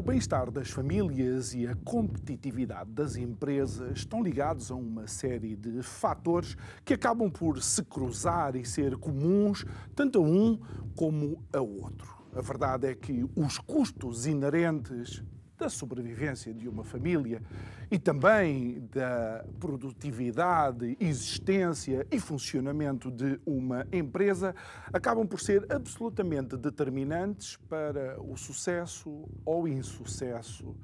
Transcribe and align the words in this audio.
O 0.00 0.02
bem-estar 0.02 0.50
das 0.50 0.70
famílias 0.70 1.52
e 1.52 1.66
a 1.66 1.74
competitividade 1.84 2.90
das 2.90 3.16
empresas 3.16 3.98
estão 3.98 4.22
ligados 4.22 4.70
a 4.70 4.74
uma 4.74 5.06
série 5.06 5.54
de 5.54 5.82
fatores 5.82 6.56
que 6.86 6.94
acabam 6.94 7.30
por 7.30 7.62
se 7.62 7.84
cruzar 7.84 8.56
e 8.56 8.64
ser 8.64 8.96
comuns 8.96 9.62
tanto 9.94 10.18
a 10.18 10.22
um 10.22 10.58
como 10.96 11.44
a 11.52 11.60
outro. 11.60 12.16
A 12.34 12.40
verdade 12.40 12.86
é 12.86 12.94
que 12.94 13.28
os 13.36 13.58
custos 13.58 14.26
inerentes 14.26 15.22
da 15.60 15.68
sobrevivência 15.68 16.54
de 16.54 16.66
uma 16.66 16.82
família 16.82 17.42
e 17.90 17.98
também 17.98 18.88
da 18.90 19.44
produtividade, 19.60 20.96
existência 20.98 22.06
e 22.10 22.18
funcionamento 22.18 23.10
de 23.10 23.38
uma 23.44 23.86
empresa 23.92 24.54
acabam 24.90 25.26
por 25.26 25.38
ser 25.38 25.70
absolutamente 25.70 26.56
determinantes 26.56 27.58
para 27.68 28.18
o 28.22 28.38
sucesso 28.38 29.28
ou 29.44 29.68
insucesso 29.68 30.74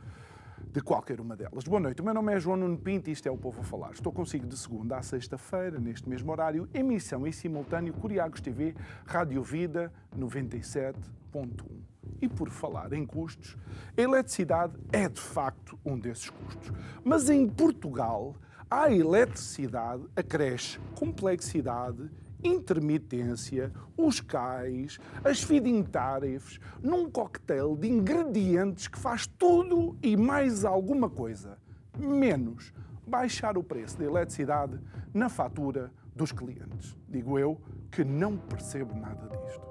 de 0.70 0.83
qualquer 0.83 1.23
uma 1.23 1.34
delas. 1.34 1.64
Boa 1.64 1.81
noite, 1.81 2.03
o 2.03 2.05
meu 2.05 2.12
nome 2.12 2.34
é 2.34 2.39
João 2.39 2.58
Nuno 2.58 2.77
Pinto 2.77 3.08
e 3.08 3.12
isto 3.14 3.27
é 3.27 3.31
o 3.31 3.39
Povo 3.39 3.62
a 3.62 3.64
Falar. 3.64 3.92
Estou 3.92 4.12
consigo 4.12 4.47
de 4.47 4.58
segunda 4.58 4.98
a 4.98 5.03
sexta-feira, 5.03 5.81
neste 5.81 6.06
mesmo 6.06 6.31
horário, 6.31 6.69
emissão 6.75 7.27
em 7.27 7.33
simultâneo 7.33 7.95
Curiagos 7.95 8.42
TV, 8.42 8.75
Rádio 9.06 9.42
Vida 9.42 9.91
97.1. 10.14 11.95
E 12.21 12.29
por 12.29 12.49
falar 12.51 12.93
em 12.93 13.05
custos, 13.05 13.57
a 13.97 14.01
eletricidade 14.01 14.75
é 14.93 15.09
de 15.09 15.21
facto 15.21 15.79
um 15.85 15.99
desses 15.99 16.31
custos. 16.31 16.73
Mas 17.05 17.29
em 17.29 17.48
Portugal, 17.48 18.35
a 18.71 18.91
eletricidade 18.91 20.03
acresce 20.17 20.79
complexidade, 20.95 22.11
intermitência, 22.43 23.73
os 23.97 24.21
cais, 24.21 24.98
as 25.25 25.43
feeding 25.43 25.83
tariffs, 25.83 26.59
num 26.83 27.11
coquetel 27.11 27.77
de 27.77 27.89
ingredientes 27.89 28.89
que 28.89 28.98
faz 28.98 29.27
tudo 29.27 29.97
e 30.03 30.17
mais 30.17 30.65
alguma 30.65 31.09
coisa, 31.09 31.59
menos 31.98 32.73
baixar 33.07 33.57
o 33.57 33.63
preço 33.63 33.98
da 33.98 34.05
eletricidade 34.05 34.79
na 35.15 35.29
fatura 35.29 35.93
dos 36.15 36.33
clientes. 36.33 36.97
Digo 37.09 37.39
eu 37.39 37.61
que 37.91 38.05
não 38.05 38.37
percebo 38.37 38.95
nada 38.95 39.29
disto. 39.29 39.67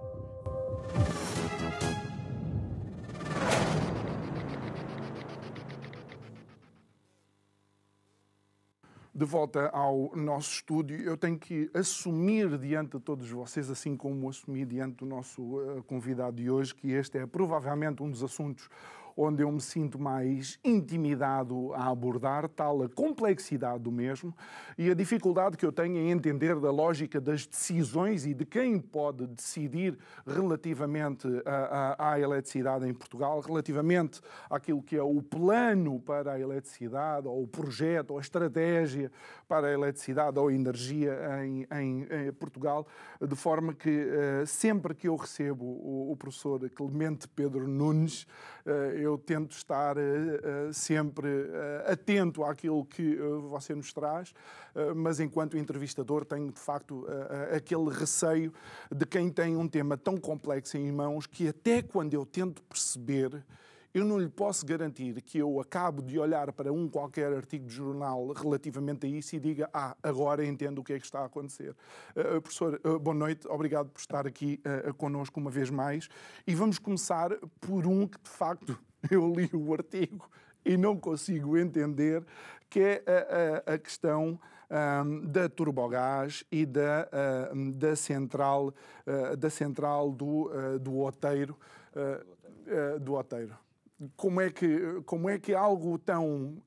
De 9.16 9.24
volta 9.24 9.70
ao 9.70 10.12
nosso 10.14 10.56
estúdio, 10.56 11.02
eu 11.02 11.16
tenho 11.16 11.40
que 11.40 11.72
assumir 11.74 12.58
diante 12.58 12.98
de 12.98 13.00
todos 13.00 13.30
vocês, 13.30 13.72
assim 13.72 13.96
como 13.96 14.28
assumi 14.28 14.66
diante 14.66 14.98
do 14.98 15.06
nosso 15.06 15.42
uh, 15.42 15.82
convidado 15.84 16.36
de 16.36 16.50
hoje, 16.50 16.76
que 16.76 16.92
este 16.92 17.20
é 17.20 17.26
provavelmente 17.26 18.04
um 18.04 18.10
dos 18.10 18.22
assuntos 18.22 18.68
onde 19.16 19.44
eu 19.44 19.52
me 19.52 19.62
sinto 19.62 19.98
mais 19.98 20.60
intimidado 20.64 21.74
a 21.74 21.90
abordar, 21.90 22.50
tal 22.50 22.84
a 22.84 22.90
complexidade 22.90 23.84
do 23.84 23.92
mesmo 23.92 24.36
e 24.78 24.90
a 24.90 24.94
dificuldade 24.94 25.56
que 25.56 25.66
eu 25.66 25.72
tenho 25.72 25.98
em 25.98 26.12
entender 26.12 26.60
da 26.60 26.72
lógica 26.72 27.22
das 27.22 27.46
decisões 27.46 28.26
e 28.26 28.34
de 28.34 28.46
quem 28.46 28.80
pode 28.80 29.26
decidir 29.28 29.98
relativamente 30.28 31.28
à, 31.98 32.20
eletricidade 32.20 32.88
em 32.88 32.94
Portugal, 32.94 33.40
relativamente 33.40 34.22
àquilo 34.50 34.82
que 34.82 34.96
é 34.96 35.04
o 35.04 35.22
plano 35.22 36.00
para 36.00 36.34
a 36.34 36.40
eletricidade, 36.40 37.28
ou 37.28 37.44
o 37.44 37.48
projeto, 37.48 38.12
ou 38.12 38.18
a 38.18 38.22
estratégia 38.22 39.12
para 39.48 39.68
a 39.68 39.72
eletricidade 39.72 40.38
ou 40.40 40.48
a 40.48 40.54
energia 40.54 41.18
em, 41.44 41.68
em, 41.72 42.28
em 42.28 42.34
Portugal, 42.34 42.88
de 43.22 43.36
forma 43.36 43.74
que 43.74 43.90
uh, 43.90 44.46
sempre 44.46 44.94
que 44.94 45.08
eu 45.08 45.16
recebo 45.16 45.66
o, 45.66 46.12
o 46.12 46.18
professor 46.18 46.70
Clemente 46.70 47.28
Pedro 47.28 47.68
Nunes, 47.68 48.24
uh, 48.66 48.70
eu 49.06 49.18
tento 49.18 49.52
estar 49.52 49.98
uh, 49.98 50.74
sempre 50.74 51.28
atento 51.86 52.44
àquilo 52.44 52.86
que 52.86 53.16
você 53.50 53.74
nos 53.74 53.94
traz, 53.94 54.34
mas 54.96 55.20
enquanto 55.20 55.58
entrevistador 55.58 56.26
tenho 56.26 56.52
de 56.52 56.60
facto 56.60 57.06
aquele 57.56 57.90
receio 57.90 58.52
de 58.92 59.06
quem 59.06 59.30
tem 59.30 59.56
um 59.56 59.68
tema 59.68 59.98
tão 59.98 60.18
complexo 60.18 60.78
em 60.78 60.92
mãos 60.92 61.26
que 61.26 61.48
até 61.48 61.82
quando 61.82 62.14
eu 62.14 62.26
tento 62.26 62.62
perceber 62.64 63.44
eu 63.96 64.04
não 64.04 64.20
lhe 64.20 64.28
posso 64.28 64.66
garantir 64.66 65.22
que 65.22 65.38
eu 65.38 65.58
acabo 65.58 66.02
de 66.02 66.20
olhar 66.20 66.52
para 66.52 66.72
um 66.72 66.86
qualquer 66.86 67.32
artigo 67.32 67.66
de 67.66 67.74
jornal 67.74 68.34
relativamente 68.34 69.06
a 69.06 69.10
isso 69.10 69.38
e 69.38 69.40
diga, 69.40 69.70
ah, 69.74 69.96
agora 70.04 70.46
entendo 70.46 70.80
o 70.80 70.84
que 70.84 70.92
é 70.92 71.00
que 71.00 71.06
está 71.06 71.22
a 71.22 71.26
acontecer. 71.28 71.74
Uh, 72.14 72.42
professor, 72.42 72.82
uh, 72.86 73.00
boa 73.00 73.16
noite, 73.16 73.48
obrigado 73.48 73.88
por 73.88 74.00
estar 74.02 74.28
aqui 74.28 74.60
uh, 74.90 74.94
connosco 74.96 75.40
uma 75.40 75.50
vez 75.50 75.70
mais. 75.70 76.10
E 76.46 76.54
vamos 76.54 76.78
começar 76.78 77.30
por 77.62 77.88
um 77.88 78.06
que, 78.06 78.22
de 78.22 78.30
facto, 78.30 78.78
eu 79.12 79.32
li 79.32 79.50
o 79.54 79.74
artigo 79.74 80.30
e 80.64 80.78
não 80.78 80.98
consigo 80.98 81.58
entender, 81.58 82.24
que 82.70 82.80
é 82.80 83.04
a, 83.06 83.72
a, 83.72 83.76
a 83.76 83.78
questão 83.78 84.40
um, 84.70 85.26
da 85.28 85.48
turbogás 85.48 86.44
e 86.52 86.66
da, 86.66 87.08
uh, 87.54 87.72
da 87.74 87.96
central, 87.96 88.74
uh, 89.06 89.38
da 89.38 89.50
central 89.50 90.12
do, 90.12 90.50
uh, 90.50 90.80
do 90.80 91.00
Oteiro. 91.00 91.58
do 93.00 93.14
Oteiro 93.14 93.56
como 94.18 94.42
é 94.42 94.50
que, 94.50 95.02
como 95.06 95.30
é 95.30 95.40
que 95.40 95.54
algo 95.54 95.98
tão. 95.98 96.58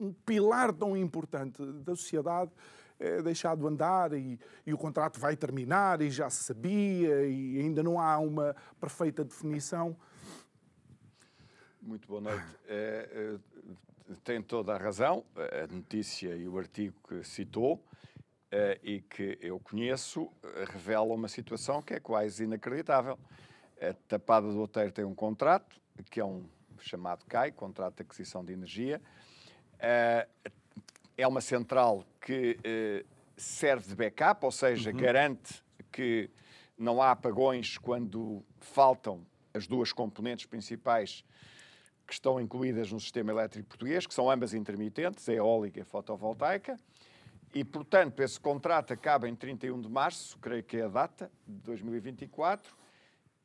Um 0.00 0.12
pilar 0.24 0.72
tão 0.72 0.96
importante 0.96 1.62
da 1.62 1.94
sociedade 1.94 2.50
é 2.98 3.20
deixado 3.20 3.68
andar 3.68 4.14
e, 4.14 4.40
e, 4.66 4.72
o 4.72 4.78
contrato 4.78 5.20
vai 5.20 5.36
terminar 5.36 6.00
e 6.00 6.10
já 6.10 6.30
se 6.30 6.42
sabia 6.42 7.26
e 7.26 7.58
ainda 7.58 7.82
não 7.82 8.00
há 8.00 8.18
uma 8.18 8.56
perfeita 8.80 9.22
definição. 9.22 9.94
Muito 11.90 12.06
boa 12.06 12.20
noite. 12.20 12.46
É, 12.68 13.08
é, 14.08 14.14
tem 14.22 14.40
toda 14.40 14.72
a 14.72 14.78
razão, 14.78 15.24
a 15.34 15.66
notícia 15.74 16.36
e 16.36 16.46
o 16.46 16.56
artigo 16.56 16.94
que 17.08 17.24
citou 17.24 17.84
é, 18.48 18.78
e 18.80 19.00
que 19.00 19.36
eu 19.40 19.58
conheço 19.58 20.30
revela 20.72 21.12
uma 21.12 21.26
situação 21.26 21.82
que 21.82 21.94
é 21.94 21.98
quase 21.98 22.44
inacreditável. 22.44 23.18
A 23.82 23.92
Tapada 24.06 24.52
do 24.52 24.62
Oteiro 24.62 24.92
tem 24.92 25.04
um 25.04 25.16
contrato, 25.16 25.80
que 26.12 26.20
é 26.20 26.24
um 26.24 26.44
chamado 26.78 27.24
CAI, 27.26 27.50
Contrato 27.50 27.96
de 27.96 28.02
Aquisição 28.02 28.44
de 28.44 28.52
Energia. 28.52 29.02
Eh, 29.80 30.28
é 31.18 31.26
uma 31.26 31.40
central 31.40 32.04
que 32.20 32.56
serve 33.36 33.88
de 33.88 33.96
backup, 33.96 34.44
ou 34.44 34.52
seja, 34.52 34.92
uhum. 34.92 34.96
garante 34.96 35.60
que 35.90 36.30
não 36.78 37.02
há 37.02 37.10
apagões 37.10 37.78
quando 37.78 38.44
faltam 38.60 39.26
as 39.52 39.66
duas 39.66 39.92
componentes 39.92 40.46
principais 40.46 41.24
que 42.10 42.14
estão 42.14 42.40
incluídas 42.40 42.90
no 42.90 42.98
sistema 42.98 43.30
elétrico 43.30 43.68
português, 43.68 44.04
que 44.04 44.12
são 44.12 44.28
ambas 44.28 44.52
intermitentes, 44.52 45.28
a 45.28 45.32
eólica 45.32 45.78
e 45.78 45.82
a 45.82 45.84
fotovoltaica. 45.84 46.76
E, 47.54 47.64
portanto, 47.64 48.20
esse 48.20 48.38
contrato 48.38 48.92
acaba 48.92 49.28
em 49.28 49.36
31 49.36 49.80
de 49.80 49.88
março, 49.88 50.36
creio 50.38 50.64
que 50.64 50.76
é 50.78 50.82
a 50.82 50.88
data, 50.88 51.30
de 51.46 51.60
2024, 51.62 52.76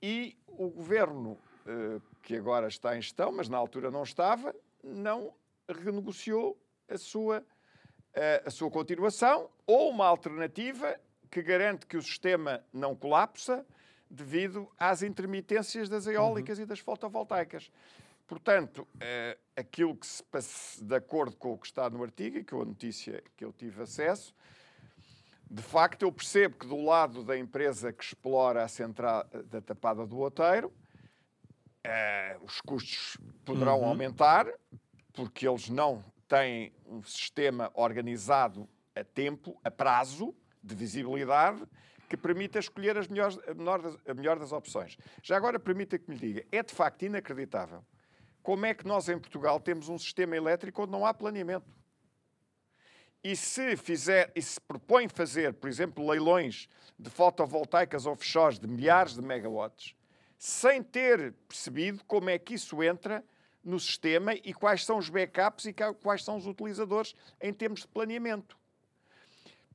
e 0.01 0.35
o 0.47 0.67
governo 0.67 1.37
eh, 1.67 2.01
que 2.23 2.35
agora 2.35 2.67
está 2.67 2.97
em 2.97 3.01
gestão, 3.01 3.31
mas 3.31 3.47
na 3.47 3.55
altura 3.55 3.91
não 3.91 4.01
estava, 4.01 4.53
não 4.83 5.31
renegociou 5.69 6.59
a 6.89 6.97
sua, 6.97 7.45
eh, 8.15 8.41
a 8.43 8.49
sua 8.49 8.71
continuação 8.71 9.47
ou 9.67 9.91
uma 9.91 10.07
alternativa 10.07 10.99
que 11.29 11.43
garante 11.43 11.85
que 11.85 11.97
o 11.97 12.01
sistema 12.01 12.63
não 12.73 12.95
colapsa 12.95 13.63
devido 14.09 14.67
às 14.79 15.03
intermitências 15.03 15.87
das 15.87 16.07
eólicas 16.07 16.57
uhum. 16.57 16.63
e 16.63 16.67
das 16.67 16.79
fotovoltaicas. 16.79 17.71
Portanto, 18.27 18.87
eh, 18.99 19.37
aquilo 19.55 19.95
que 19.95 20.07
se 20.07 20.23
passa 20.23 20.83
de 20.83 20.95
acordo 20.95 21.35
com 21.35 21.53
o 21.53 21.57
que 21.57 21.67
está 21.67 21.89
no 21.89 22.03
artigo 22.03 22.37
e 22.37 22.43
com 22.43 22.61
a 22.61 22.65
notícia 22.65 23.23
que 23.37 23.45
eu 23.45 23.53
tive 23.53 23.83
acesso, 23.83 24.33
de 25.49 25.61
facto 25.61 26.01
eu 26.03 26.11
percebo 26.11 26.57
que 26.57 26.67
do 26.67 26.81
lado 26.81 27.23
da 27.23 27.37
empresa 27.37 27.93
que 27.93 28.03
explora 28.03 28.63
a 28.63 28.67
central 28.67 29.25
da 29.45 29.61
Tapada 29.61 30.05
do 30.05 30.17
Outeiro, 30.17 30.73
Uh, 31.85 32.43
os 32.43 32.59
custos 32.61 33.15
poderão 33.45 33.81
uhum. 33.81 33.89
aumentar, 33.89 34.47
porque 35.13 35.47
eles 35.47 35.69
não 35.69 36.03
têm 36.27 36.73
um 36.83 37.03
sistema 37.03 37.71
organizado 37.75 38.67
a 38.95 39.03
tempo, 39.03 39.59
a 39.63 39.69
prazo, 39.69 40.35
de 40.63 40.73
visibilidade, 40.73 41.61
que 42.09 42.17
permita 42.17 42.57
escolher 42.57 42.97
as 42.97 43.07
melhores, 43.07 43.37
a, 43.47 43.53
melhor 43.53 43.81
das, 43.83 43.97
a 44.07 44.13
melhor 44.15 44.39
das 44.39 44.51
opções. 44.51 44.97
Já 45.21 45.37
agora, 45.37 45.59
permita 45.59 45.99
que 45.99 46.09
me 46.09 46.17
diga, 46.17 46.43
é 46.51 46.63
de 46.63 46.73
facto 46.73 47.03
inacreditável 47.03 47.85
como 48.45 48.63
é 48.67 48.75
que 48.75 48.85
nós 48.85 49.09
em 49.09 49.17
Portugal 49.17 49.59
temos 49.59 49.89
um 49.89 49.97
sistema 49.97 50.35
elétrico 50.35 50.83
onde 50.83 50.91
não 50.91 51.03
há 51.03 51.11
planeamento. 51.11 51.65
E 53.23 53.35
se, 53.35 53.75
fizer, 53.75 54.31
e 54.35 54.41
se 54.41 54.61
propõe 54.61 55.09
fazer, 55.09 55.51
por 55.55 55.67
exemplo, 55.67 56.07
leilões 56.07 56.69
de 56.97 57.09
fotovoltaicas 57.09 58.05
offshore 58.05 58.59
de 58.59 58.67
milhares 58.67 59.15
de 59.15 59.21
megawatts, 59.23 59.95
sem 60.37 60.83
ter 60.83 61.33
percebido 61.47 62.03
como 62.05 62.29
é 62.29 62.37
que 62.37 62.53
isso 62.53 62.83
entra 62.83 63.25
no 63.63 63.79
sistema 63.79 64.35
e 64.35 64.53
quais 64.53 64.85
são 64.85 64.99
os 64.99 65.09
backups 65.09 65.65
e 65.65 65.73
quais 66.03 66.23
são 66.23 66.37
os 66.37 66.45
utilizadores 66.45 67.15
em 67.41 67.51
termos 67.51 67.81
de 67.81 67.87
planeamento. 67.87 68.55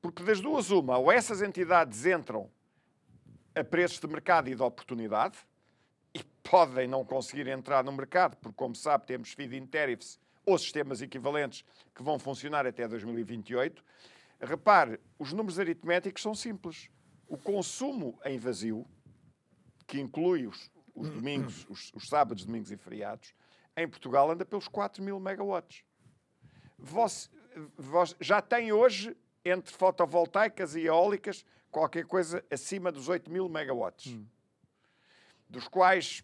Porque 0.01 0.23
das 0.23 0.39
duas, 0.39 0.71
uma, 0.71 0.97
ou 0.97 1.11
essas 1.11 1.41
entidades 1.41 2.05
entram 2.05 2.49
a 3.53 3.65
preços 3.65 3.99
de 3.99 4.07
mercado 4.07 4.49
e 4.49 4.55
de 4.55 4.63
oportunidade, 4.63 5.37
podem 6.43 6.87
não 6.87 7.05
conseguir 7.05 7.47
entrar 7.47 7.83
no 7.83 7.91
mercado, 7.91 8.35
porque, 8.37 8.55
como 8.55 8.75
sabe, 8.75 9.05
temos 9.05 9.31
feed-in 9.33 9.65
tariffs 9.65 10.19
ou 10.45 10.57
sistemas 10.57 11.01
equivalentes 11.01 11.63
que 11.93 12.01
vão 12.01 12.17
funcionar 12.17 12.65
até 12.65 12.87
2028. 12.87 13.83
Repare, 14.39 14.99
os 15.19 15.31
números 15.33 15.59
aritméticos 15.59 16.21
são 16.21 16.33
simples. 16.33 16.89
O 17.27 17.37
consumo 17.37 18.19
em 18.25 18.37
vazio, 18.37 18.85
que 19.87 19.99
inclui 19.99 20.47
os, 20.47 20.71
os 20.95 21.09
domingos, 21.09 21.65
os, 21.69 21.91
os, 21.93 22.07
sábados, 22.07 22.45
domingos 22.45 22.71
e 22.71 22.77
feriados, 22.77 23.33
em 23.77 23.87
Portugal 23.87 24.29
anda 24.31 24.43
pelos 24.43 24.67
4 24.67 25.03
mil 25.03 25.19
megawatts. 25.19 25.83
Vós, 26.77 27.29
vós 27.77 28.15
já 28.19 28.41
tem 28.41 28.71
hoje, 28.71 29.15
entre 29.45 29.73
fotovoltaicas 29.73 30.75
e 30.75 30.81
eólicas, 30.81 31.45
qualquer 31.69 32.05
coisa 32.05 32.43
acima 32.49 32.91
dos 32.91 33.07
8 33.07 33.31
mil 33.31 33.47
megawatts. 33.47 34.13
Hum 34.13 34.25
dos 35.51 35.67
quais 35.67 36.23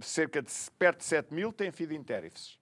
cerca 0.00 0.42
de 0.42 0.52
perto 0.78 0.98
de 0.98 1.04
7 1.04 1.34
mil 1.34 1.52
têm 1.52 1.70
feed-in 1.70 2.02
tariffs. 2.02 2.58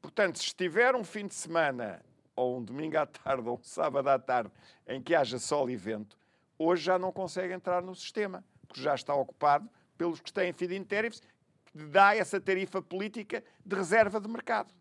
Portanto, 0.00 0.38
se 0.38 0.46
estiver 0.46 0.94
um 0.94 1.04
fim 1.04 1.26
de 1.26 1.34
semana, 1.34 2.02
ou 2.34 2.58
um 2.58 2.62
domingo 2.62 2.98
à 2.98 3.06
tarde, 3.06 3.48
ou 3.48 3.58
um 3.58 3.62
sábado 3.62 4.08
à 4.08 4.18
tarde, 4.18 4.50
em 4.86 5.00
que 5.00 5.14
haja 5.14 5.38
sol 5.38 5.70
e 5.70 5.76
vento, 5.76 6.18
hoje 6.58 6.82
já 6.82 6.98
não 6.98 7.12
consegue 7.12 7.52
entrar 7.52 7.82
no 7.82 7.94
sistema, 7.94 8.44
porque 8.66 8.80
já 8.80 8.94
está 8.94 9.14
ocupado 9.14 9.68
pelos 9.96 10.20
que 10.20 10.32
têm 10.32 10.52
feed-in 10.52 10.84
tariffs, 10.84 11.20
que 11.20 11.84
dá 11.86 12.16
essa 12.16 12.40
tarifa 12.40 12.82
política 12.82 13.42
de 13.64 13.76
reserva 13.76 14.20
de 14.20 14.28
mercado. 14.28 14.74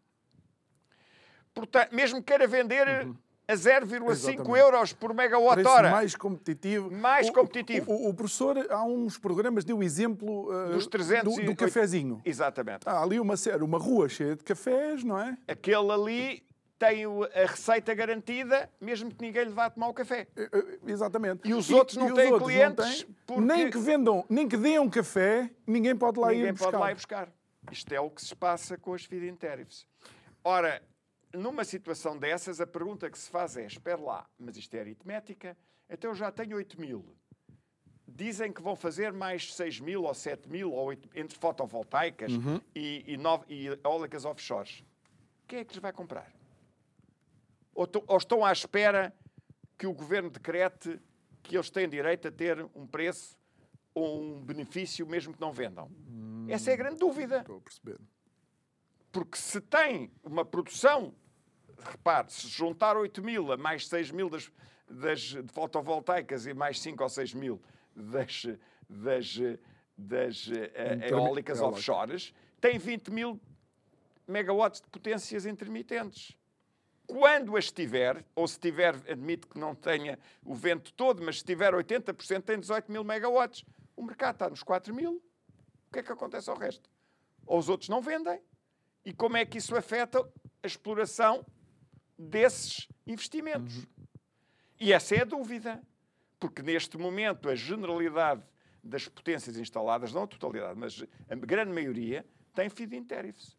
Portanto, 1.53 1.93
mesmo 1.93 2.19
que 2.19 2.25
queira 2.25 2.47
vender 2.47 3.05
uhum 3.05 3.15
a 3.51 3.53
0,5 3.53 4.57
euros 4.57 4.93
por 4.93 5.13
megawatt 5.13 5.65
hora. 5.65 5.91
mais 5.91 6.15
competitivo. 6.15 6.89
Mais 6.89 7.27
o, 7.27 7.33
competitivo. 7.33 7.91
O, 7.91 8.05
o, 8.05 8.09
o, 8.09 8.13
professor, 8.13 8.65
há 8.69 8.83
uns 8.83 9.17
programas, 9.17 9.65
deu 9.65 9.77
o 9.77 9.83
exemplo 9.83 10.49
uh, 10.49 10.73
Dos 10.73 10.87
300 10.87 11.35
do, 11.35 11.45
do 11.47 11.55
cafezinho. 11.55 12.21
Exatamente. 12.23 12.87
Há 12.87 13.01
ali 13.01 13.19
uma, 13.19 13.35
uma 13.61 13.77
rua 13.77 14.07
cheia 14.07 14.35
de 14.35 14.43
cafés, 14.43 15.03
não 15.03 15.19
é? 15.19 15.37
Aquele 15.47 15.91
ali 15.91 16.43
tem 16.79 17.03
a 17.05 17.45
receita 17.45 17.93
garantida, 17.93 18.69
mesmo 18.79 19.13
que 19.13 19.23
ninguém 19.23 19.43
lhe 19.43 19.51
vá 19.51 19.69
tomar 19.69 19.89
o 19.89 19.93
café. 19.93 20.27
Eh, 20.35 20.49
eh, 20.51 20.79
exatamente. 20.87 21.47
E 21.47 21.53
os 21.53 21.69
e, 21.69 21.73
outros 21.75 21.95
não 21.95 22.09
e 22.09 22.13
têm 22.13 22.31
outros 22.31 22.51
clientes. 22.51 23.05
Não 23.07 23.15
porque... 23.27 23.41
Nem 23.41 23.69
que 23.69 23.77
vendam, 23.77 24.25
nem 24.27 24.47
que 24.47 24.57
deem 24.57 24.79
um 24.79 24.89
café, 24.89 25.51
ninguém 25.67 25.95
pode 25.95 26.19
lá 26.19 26.29
ninguém 26.29 26.47
ir 26.47 26.53
buscar. 26.53 26.65
Ninguém 26.67 26.79
pode 26.79 26.83
lá 26.83 26.91
ir 26.91 26.95
buscar. 26.95 27.29
Isto 27.71 27.93
é 27.93 27.99
o 27.99 28.09
que 28.09 28.23
se 28.23 28.35
passa 28.35 28.77
com 28.77 28.95
as 28.95 29.05
feed-in 29.05 29.35
tariffs. 29.35 29.85
Ora, 30.43 30.81
numa 31.33 31.63
situação 31.63 32.17
dessas, 32.17 32.59
a 32.59 32.67
pergunta 32.67 33.09
que 33.09 33.17
se 33.17 33.29
faz 33.29 33.57
é: 33.57 33.65
espera 33.65 33.99
lá, 33.99 34.29
mas 34.37 34.57
isto 34.57 34.73
é 34.75 34.79
aritmética, 34.79 35.57
então 35.89 36.11
eu 36.11 36.15
já 36.15 36.31
tenho 36.31 36.55
8 36.57 36.79
mil. 36.79 37.05
Dizem 38.07 38.51
que 38.51 38.61
vão 38.61 38.75
fazer 38.75 39.13
mais 39.13 39.53
6 39.53 39.79
mil 39.79 40.03
ou 40.03 40.13
7 40.13 40.49
mil, 40.49 40.71
ou 40.71 40.85
8, 40.85 41.09
entre 41.15 41.37
fotovoltaicas 41.37 42.33
uhum. 42.33 42.59
e, 42.75 43.05
e, 43.07 43.53
e 43.53 43.67
eólicas 43.83 44.25
offshores. 44.25 44.83
Quem 45.47 45.59
é 45.59 45.63
que 45.63 45.73
lhes 45.73 45.81
vai 45.81 45.93
comprar? 45.93 46.31
Ou, 47.73 47.89
ou 48.07 48.17
estão 48.17 48.43
à 48.43 48.51
espera 48.51 49.13
que 49.77 49.87
o 49.87 49.93
governo 49.93 50.29
decrete 50.29 50.99
que 51.41 51.55
eles 51.55 51.69
têm 51.69 51.87
direito 51.87 52.27
a 52.27 52.31
ter 52.31 52.63
um 52.75 52.85
preço 52.85 53.37
ou 53.93 54.21
um 54.21 54.41
benefício, 54.41 55.05
mesmo 55.07 55.33
que 55.33 55.41
não 55.41 55.51
vendam? 55.51 55.89
Hum, 56.07 56.47
Essa 56.49 56.71
é 56.71 56.73
a 56.73 56.77
grande 56.77 56.97
dúvida. 56.97 57.39
Estou 57.39 57.57
a 57.57 57.61
perceber. 57.61 57.99
Porque 59.11 59.37
se 59.37 59.59
tem 59.59 60.11
uma 60.23 60.45
produção 60.45 61.13
repare, 61.83 62.31
se 62.31 62.47
juntar 62.47 62.97
8 62.97 63.21
mil 63.21 63.51
a 63.51 63.57
mais 63.57 63.87
6 63.87 64.11
mil 64.11 64.29
das, 64.29 64.51
das 64.89 65.35
fotovoltaicas 65.53 66.45
e 66.45 66.53
mais 66.53 66.79
5 66.79 67.01
ou 67.01 67.09
6 67.09 67.33
mil 67.33 67.61
das, 67.95 68.47
das, 68.89 69.39
das 69.97 70.47
uh, 70.47 70.53
eólicas 71.09 71.59
é 71.59 71.63
offshores, 71.63 72.33
tem 72.59 72.77
20 72.77 73.11
mil 73.11 73.39
megawatts 74.27 74.81
de 74.81 74.87
potências 74.87 75.45
intermitentes. 75.45 76.37
Quando 77.07 77.57
as 77.57 77.71
tiver, 77.71 78.23
ou 78.33 78.47
se 78.47 78.57
tiver, 78.57 78.95
admito 79.09 79.47
que 79.47 79.59
não 79.59 79.75
tenha 79.75 80.17
o 80.45 80.55
vento 80.55 80.93
todo, 80.93 81.21
mas 81.21 81.39
se 81.39 81.43
tiver 81.45 81.73
80%, 81.73 82.41
tem 82.43 82.59
18 82.59 82.89
mil 82.89 83.03
megawatts. 83.03 83.65
O 83.97 84.03
mercado 84.03 84.35
está 84.35 84.49
nos 84.49 84.63
4 84.63 84.95
mil. 84.95 85.21
O 85.89 85.91
que 85.91 85.99
é 85.99 86.03
que 86.03 86.11
acontece 86.11 86.49
ao 86.49 86.57
resto? 86.57 86.89
Ou 87.45 87.59
os 87.59 87.67
outros 87.67 87.89
não 87.89 88.01
vendem? 88.01 88.41
E 89.03 89.11
como 89.11 89.35
é 89.35 89.45
que 89.45 89.57
isso 89.57 89.75
afeta 89.75 90.21
a 90.63 90.67
exploração 90.67 91.45
desses 92.21 92.87
investimentos. 93.05 93.77
Uhum. 93.77 94.07
E 94.79 94.93
essa 94.93 95.15
é 95.15 95.21
a 95.21 95.25
dúvida. 95.25 95.81
Porque 96.39 96.61
neste 96.61 96.97
momento 96.97 97.49
a 97.49 97.55
generalidade 97.55 98.43
das 98.83 99.07
potências 99.07 99.57
instaladas, 99.57 100.11
não 100.11 100.23
a 100.23 100.27
totalidade, 100.27 100.77
mas 100.79 101.03
a 101.29 101.35
grande 101.35 101.71
maioria, 101.71 102.25
tem 102.53 102.67
feed-in 102.69 103.03
tariffs. 103.03 103.55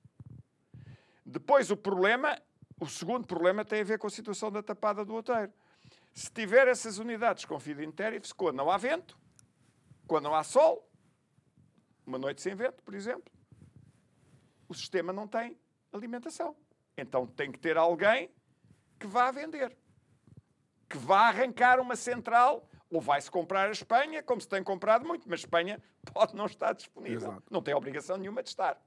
Depois 1.25 1.71
o 1.71 1.77
problema, 1.77 2.37
o 2.81 2.87
segundo 2.87 3.27
problema 3.27 3.65
tem 3.65 3.83
a 3.83 3.85
ver 3.85 3.99
com 3.99 4.09
a 4.09 4.11
situação 4.11 4.51
da 4.51 4.63
tapada 4.63 5.05
do 5.05 5.15
outeiro. 5.15 5.53
Se 6.13 6.31
tiver 6.31 6.67
essas 6.67 6.99
unidades 6.99 7.45
com 7.45 7.59
feed-in 7.59 7.93
tariffs, 7.93 8.33
quando 8.33 8.57
não 8.57 8.71
há 8.71 8.77
vento, 8.77 9.17
quando 10.07 10.25
não 10.25 10.35
há 10.35 10.43
sol, 10.43 10.91
uma 12.05 12.19
noite 12.19 12.43
sem 12.43 12.55
vento, 12.55 12.83
por 12.83 12.95
exemplo, 12.95 13.33
o 14.69 14.75
sistema 14.75 15.13
não 15.13 15.29
tem 15.29 15.57
alimentação. 15.93 16.57
Então 16.97 17.27
tem 17.27 17.51
que 17.53 17.59
ter 17.59 17.77
alguém 17.77 18.29
que 19.03 19.07
vá 19.09 19.33
vender, 19.33 19.77
que 20.89 20.97
vá 20.97 21.27
arrancar 21.27 21.81
uma 21.81 21.97
central, 21.97 22.69
ou 22.89 23.01
vai-se 23.01 23.29
comprar 23.29 23.69
a 23.69 23.73
Espanha, 23.73 24.23
como 24.23 24.41
se 24.41 24.49
tem 24.49 24.63
comprado 24.63 25.05
muito, 25.05 25.29
mas 25.29 25.41
Espanha 25.41 25.83
pode 26.15 26.37
não 26.37 26.47
estar 26.47 26.73
disponível. 26.73 27.31
Exato. 27.31 27.43
Não 27.51 27.61
tem 27.61 27.75
obrigação 27.75 28.17
nenhuma 28.17 28.45
de 28.45 28.51
estar. 28.51 28.81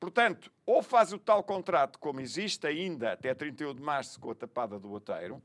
Portanto, 0.00 0.50
ou 0.66 0.82
faz 0.82 1.12
o 1.12 1.18
tal 1.18 1.44
contrato 1.44 2.00
como 2.00 2.20
existe 2.20 2.66
ainda 2.66 3.12
até 3.12 3.32
31 3.32 3.76
de 3.76 3.82
março 3.82 4.18
com 4.18 4.32
a 4.32 4.34
tapada 4.34 4.76
do 4.76 4.90
outeiro, 4.90 5.40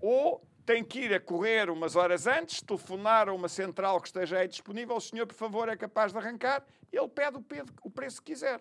ou 0.00 0.46
tem 0.64 0.84
que 0.84 1.00
ir 1.00 1.12
a 1.12 1.18
correr 1.18 1.68
umas 1.70 1.96
horas 1.96 2.28
antes, 2.28 2.62
telefonar 2.62 3.28
a 3.28 3.32
uma 3.32 3.48
central 3.48 4.00
que 4.00 4.06
esteja 4.06 4.38
aí 4.38 4.46
disponível, 4.46 4.94
o 4.94 5.00
senhor, 5.00 5.26
por 5.26 5.34
favor, 5.34 5.68
é 5.68 5.76
capaz 5.76 6.12
de 6.12 6.18
arrancar, 6.18 6.64
ele 6.92 7.08
pede 7.08 7.36
o 7.82 7.90
preço 7.90 8.22
que 8.22 8.32
quiser. 8.32 8.60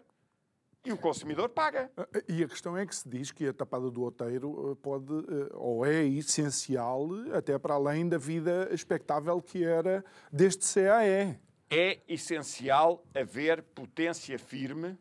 E 0.85 0.91
o 0.91 0.97
consumidor 0.97 1.49
paga. 1.49 1.91
Ah, 1.97 2.07
e 2.27 2.43
a 2.43 2.47
questão 2.47 2.77
é 2.77 2.85
que 2.85 2.95
se 2.95 3.07
diz 3.07 3.31
que 3.31 3.47
a 3.47 3.53
tapada 3.53 3.91
do 3.91 4.01
outeiro 4.01 4.71
ah, 4.71 4.75
pode, 4.75 5.11
ou 5.53 5.85
é 5.85 6.03
essencial, 6.05 7.09
até 7.33 7.57
para 7.59 7.73
além 7.73 8.07
da 8.07 8.17
vida 8.17 8.69
expectável 8.71 9.41
que 9.41 9.63
era 9.63 10.03
deste 10.31 10.73
CAE. 10.73 11.39
É 11.69 12.01
essencial 12.07 13.05
haver 13.13 13.61
potência 13.61 14.39
firme, 14.39 14.97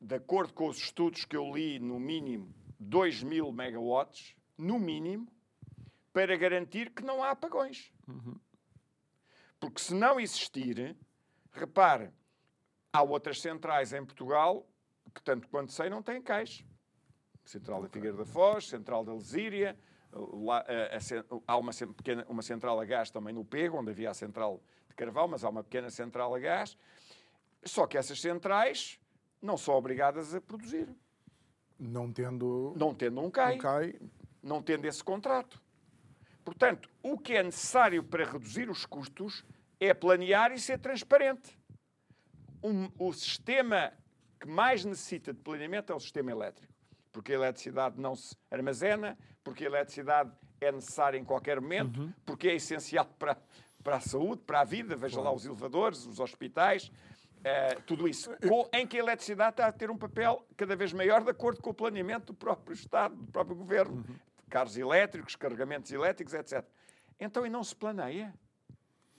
de 0.00 0.14
acordo 0.14 0.52
com 0.52 0.68
os 0.68 0.78
estudos 0.78 1.24
que 1.24 1.36
eu 1.36 1.54
li, 1.54 1.78
no 1.78 2.00
mínimo 2.00 2.54
2 2.78 3.22
mil 3.22 3.50
megawatts, 3.52 4.34
no 4.56 4.78
mínimo, 4.78 5.28
para 6.12 6.36
garantir 6.36 6.90
que 6.90 7.02
não 7.02 7.22
há 7.22 7.30
apagões. 7.30 7.92
Uhum. 8.06 8.38
Porque 9.58 9.80
se 9.80 9.94
não 9.94 10.20
existir, 10.20 10.96
repare, 11.52 12.10
há 12.92 13.02
outras 13.02 13.40
centrais 13.40 13.92
em 13.92 14.04
Portugal 14.04 14.66
que, 15.16 15.22
tanto 15.22 15.48
quanto 15.48 15.72
sei, 15.72 15.88
não 15.88 16.02
tem 16.02 16.20
cais. 16.20 16.64
Central 17.44 17.82
da 17.82 17.88
Figueira 17.88 18.16
da 18.16 18.24
Foz, 18.24 18.68
Central 18.68 19.04
da 19.04 19.14
Lesíria, 19.14 19.76
lá, 20.12 20.58
a, 20.58 20.96
a, 20.96 21.42
há 21.46 21.56
uma, 21.56 21.72
pequena, 21.72 22.26
uma 22.28 22.42
central 22.42 22.78
a 22.80 22.84
gás 22.84 23.10
também 23.10 23.32
no 23.32 23.44
Pego, 23.44 23.78
onde 23.78 23.90
havia 23.90 24.10
a 24.10 24.14
central 24.14 24.60
de 24.88 24.94
Carvalho, 24.94 25.28
mas 25.28 25.44
há 25.44 25.48
uma 25.48 25.64
pequena 25.64 25.90
central 25.90 26.34
a 26.34 26.38
gás. 26.38 26.76
Só 27.64 27.86
que 27.86 27.96
essas 27.96 28.20
centrais 28.20 29.00
não 29.40 29.56
são 29.56 29.74
obrigadas 29.74 30.34
a 30.34 30.40
produzir. 30.40 30.88
Não 31.78 32.12
tendo, 32.12 32.74
não 32.76 32.94
tendo 32.94 33.20
um 33.20 33.30
CAI, 33.30 33.56
um 33.56 33.58
CAI. 33.58 34.00
Não 34.42 34.62
tendo 34.62 34.84
esse 34.86 35.02
contrato. 35.02 35.60
Portanto, 36.44 36.88
o 37.02 37.18
que 37.18 37.34
é 37.34 37.42
necessário 37.42 38.02
para 38.02 38.24
reduzir 38.24 38.70
os 38.70 38.86
custos 38.86 39.44
é 39.80 39.92
planear 39.92 40.52
e 40.52 40.58
ser 40.58 40.78
transparente. 40.78 41.58
Um, 42.62 42.90
o 42.98 43.12
sistema 43.12 43.92
que 44.40 44.48
mais 44.48 44.84
necessita 44.84 45.32
de 45.32 45.40
planeamento 45.40 45.92
é 45.92 45.96
o 45.96 46.00
sistema 46.00 46.30
elétrico. 46.30 46.72
Porque 47.12 47.32
a 47.32 47.36
eletricidade 47.36 48.00
não 48.00 48.14
se 48.14 48.36
armazena, 48.50 49.16
porque 49.42 49.64
a 49.64 49.68
eletricidade 49.68 50.30
é 50.60 50.70
necessária 50.70 51.18
em 51.18 51.24
qualquer 51.24 51.60
momento, 51.60 52.00
uhum. 52.00 52.12
porque 52.24 52.48
é 52.48 52.54
essencial 52.54 53.06
para, 53.18 53.36
para 53.82 53.96
a 53.96 54.00
saúde, 54.00 54.42
para 54.46 54.60
a 54.60 54.64
vida. 54.64 54.96
Veja 54.96 55.14
claro. 55.14 55.30
lá 55.30 55.34
os 55.34 55.46
elevadores, 55.46 56.06
os 56.06 56.20
hospitais. 56.20 56.90
Uh, 57.36 57.80
tudo 57.86 58.08
isso, 58.08 58.30
com, 58.48 58.68
em 58.72 58.86
que 58.86 58.96
a 58.96 59.00
eletricidade 59.00 59.52
está 59.52 59.66
a 59.66 59.72
ter 59.72 59.90
um 59.90 59.96
papel 59.96 60.44
cada 60.56 60.74
vez 60.74 60.92
maior 60.92 61.22
de 61.22 61.30
acordo 61.30 61.62
com 61.62 61.70
o 61.70 61.74
planeamento 61.74 62.32
do 62.32 62.34
próprio 62.34 62.74
Estado, 62.74 63.14
do 63.14 63.30
próprio 63.30 63.56
Governo. 63.56 63.96
Uhum. 63.96 64.16
Carros 64.50 64.76
elétricos, 64.76 65.36
carregamentos 65.36 65.92
elétricos, 65.92 66.34
etc. 66.34 66.64
Então, 67.18 67.46
e 67.46 67.50
não 67.50 67.62
se 67.62 67.74
planeia? 67.74 68.34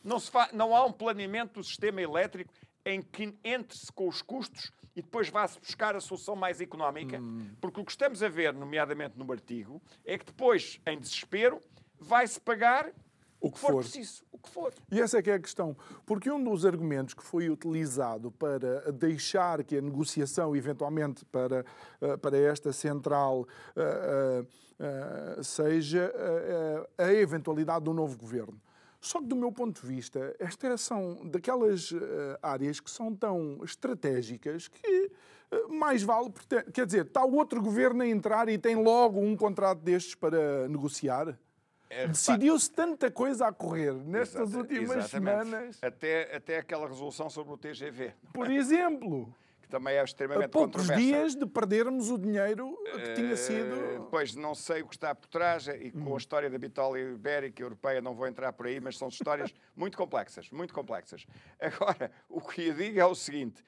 Não, 0.03 0.19
se 0.19 0.29
fa... 0.29 0.49
não 0.53 0.75
há 0.75 0.85
um 0.85 0.91
planeamento 0.91 1.55
do 1.55 1.63
sistema 1.63 2.01
elétrico 2.01 2.53
em 2.87 3.01
que 3.01 3.37
entre-se 3.43 3.91
com 3.91 4.07
os 4.07 4.21
custos 4.21 4.71
e 4.95 5.01
depois 5.01 5.29
vá-se 5.29 5.59
buscar 5.59 5.93
a 5.93 5.99
solução 5.99 6.37
mais 6.37 6.61
económica? 6.61 7.19
Hum. 7.19 7.49
Porque 7.59 7.81
o 7.81 7.85
que 7.85 7.91
estamos 7.91 8.23
a 8.23 8.29
ver, 8.29 8.53
nomeadamente 8.53 9.19
no 9.19 9.29
artigo, 9.29 9.81
é 10.05 10.17
que 10.17 10.25
depois, 10.25 10.79
em 10.87 10.97
desespero, 10.97 11.59
vai-se 11.99 12.39
pagar 12.39 12.93
o 13.41 13.51
que 13.51 13.59
for, 13.59 13.73
for, 13.73 13.81
preciso, 13.81 14.23
o 14.31 14.37
que 14.37 14.49
for. 14.49 14.73
E 14.89 15.01
essa 15.01 15.19
é 15.19 15.21
que 15.21 15.29
é 15.29 15.33
a 15.33 15.39
questão, 15.39 15.75
porque 16.05 16.31
um 16.31 16.41
dos 16.41 16.65
argumentos 16.65 17.13
que 17.13 17.23
foi 17.23 17.49
utilizado 17.49 18.31
para 18.31 18.91
deixar 18.93 19.63
que 19.65 19.77
a 19.77 19.81
negociação, 19.81 20.55
eventualmente 20.55 21.25
para, 21.25 21.65
eh, 22.01 22.17
para 22.17 22.37
esta 22.37 22.71
central, 22.71 23.41
uh, 23.75 24.43
uh, 25.39 25.43
seja 25.43 26.11
a 26.97 27.13
eventualidade 27.13 27.85
do 27.85 27.93
novo 27.93 28.17
governo. 28.17 28.59
Só 28.99 29.19
que, 29.19 29.27
do 29.27 29.35
meu 29.35 29.51
ponto 29.51 29.81
de 29.81 29.87
vista, 29.87 30.35
estas 30.39 30.81
são 30.81 31.27
daquelas 31.27 31.93
áreas 32.41 32.79
que 32.79 32.89
são 32.89 33.15
tão 33.15 33.59
estratégicas 33.63 34.67
que 34.67 35.11
mais 35.69 36.03
vale. 36.03 36.33
Quer 36.73 36.85
dizer, 36.85 37.05
está 37.05 37.23
o 37.23 37.35
outro 37.35 37.61
governo 37.61 38.01
a 38.01 38.07
entrar 38.07 38.49
e 38.49 38.57
tem 38.57 38.75
logo 38.75 39.19
um 39.19 39.35
contrato 39.35 39.79
destes 39.79 40.15
para 40.15 40.67
negociar? 40.67 41.37
É, 41.89 42.05
Decidiu-se 42.07 42.69
tanta 42.69 43.09
coisa 43.09 43.47
a 43.47 43.53
correr 43.53 43.93
nestas 43.93 44.49
Exata, 44.49 44.57
últimas 44.57 44.97
exatamente. 44.97 45.45
semanas. 45.45 45.77
Até, 45.81 46.35
até 46.35 46.57
aquela 46.57 46.85
resolução 46.87 47.29
sobre 47.29 47.53
o 47.53 47.57
TGV. 47.57 48.13
Por 48.33 48.51
exemplo. 48.51 49.33
Que 49.67 49.71
também 49.71 49.97
é 49.97 50.03
extremamente 50.03 50.45
A 50.45 50.49
poucos 50.49 50.87
dias 50.87 51.35
de 51.35 51.45
perdermos 51.45 52.09
o 52.09 52.17
dinheiro 52.17 52.75
que 52.85 53.13
tinha 53.13 53.33
eh, 53.33 53.35
sido. 53.35 54.07
Pois 54.09 54.33
não 54.33 54.55
sei 54.55 54.81
o 54.81 54.87
que 54.87 54.95
está 54.95 55.13
por 55.13 55.27
trás 55.27 55.67
e 55.67 55.91
com 55.91 56.11
hum. 56.11 56.15
a 56.15 56.17
história 56.17 56.49
da 56.49 56.57
bitola 56.57 56.97
ibérica 56.97 57.61
europeia 57.61 58.01
não 58.01 58.15
vou 58.15 58.25
entrar 58.27 58.53
por 58.53 58.65
aí, 58.65 58.79
mas 58.79 58.97
são 58.97 59.09
histórias 59.09 59.53
muito 59.75 59.97
complexas, 59.97 60.49
muito 60.51 60.73
complexas. 60.73 61.25
Agora, 61.59 62.11
o 62.29 62.41
que 62.41 62.67
eu 62.67 62.73
digo 62.73 62.99
é 62.99 63.05
o 63.05 63.13
seguinte: 63.13 63.63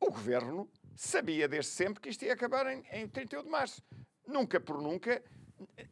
o 0.00 0.10
governo 0.10 0.68
sabia 0.96 1.46
desde 1.46 1.70
sempre 1.70 2.00
que 2.00 2.08
isto 2.08 2.24
ia 2.24 2.32
acabar 2.32 2.66
em, 2.66 2.82
em 2.90 3.06
31 3.06 3.42
de 3.42 3.50
março. 3.50 3.82
Nunca 4.26 4.58
por 4.58 4.80
nunca 4.80 5.22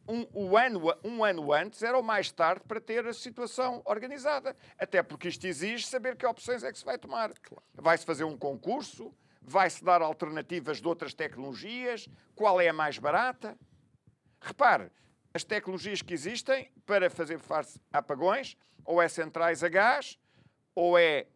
um, 0.07 0.27
um, 0.33 0.57
ano, 0.57 0.81
um 1.03 1.23
ano 1.23 1.53
antes 1.53 1.83
era 1.83 1.97
o 1.97 2.01
mais 2.01 2.31
tarde 2.31 2.63
para 2.67 2.81
ter 2.81 3.05
a 3.05 3.13
situação 3.13 3.83
organizada. 3.85 4.55
Até 4.79 5.03
porque 5.03 5.27
isto 5.27 5.45
exige 5.45 5.85
saber 5.85 6.15
que 6.15 6.25
opções 6.25 6.63
é 6.63 6.71
que 6.71 6.77
se 6.79 6.85
vai 6.85 6.97
tomar. 6.97 7.31
Vai-se 7.75 8.03
fazer 8.03 8.23
um 8.23 8.35
concurso? 8.35 9.13
Vai-se 9.45 9.83
dar 9.83 10.01
alternativas 10.01 10.79
de 10.81 10.87
outras 10.87 11.13
tecnologias? 11.13 12.07
Qual 12.33 12.59
é 12.61 12.69
a 12.69 12.73
mais 12.73 12.97
barata? 12.97 13.57
Repare, 14.39 14.89
as 15.33 15.43
tecnologias 15.43 16.01
que 16.01 16.13
existem 16.13 16.71
para 16.85 17.09
fazer 17.09 17.39
face 17.39 17.79
a 17.91 17.97
apagões, 17.99 18.55
ou 18.85 19.01
é 19.01 19.07
centrais 19.07 19.63
a 19.63 19.69
gás, 19.69 20.17
ou 20.75 20.97
é 20.97 21.27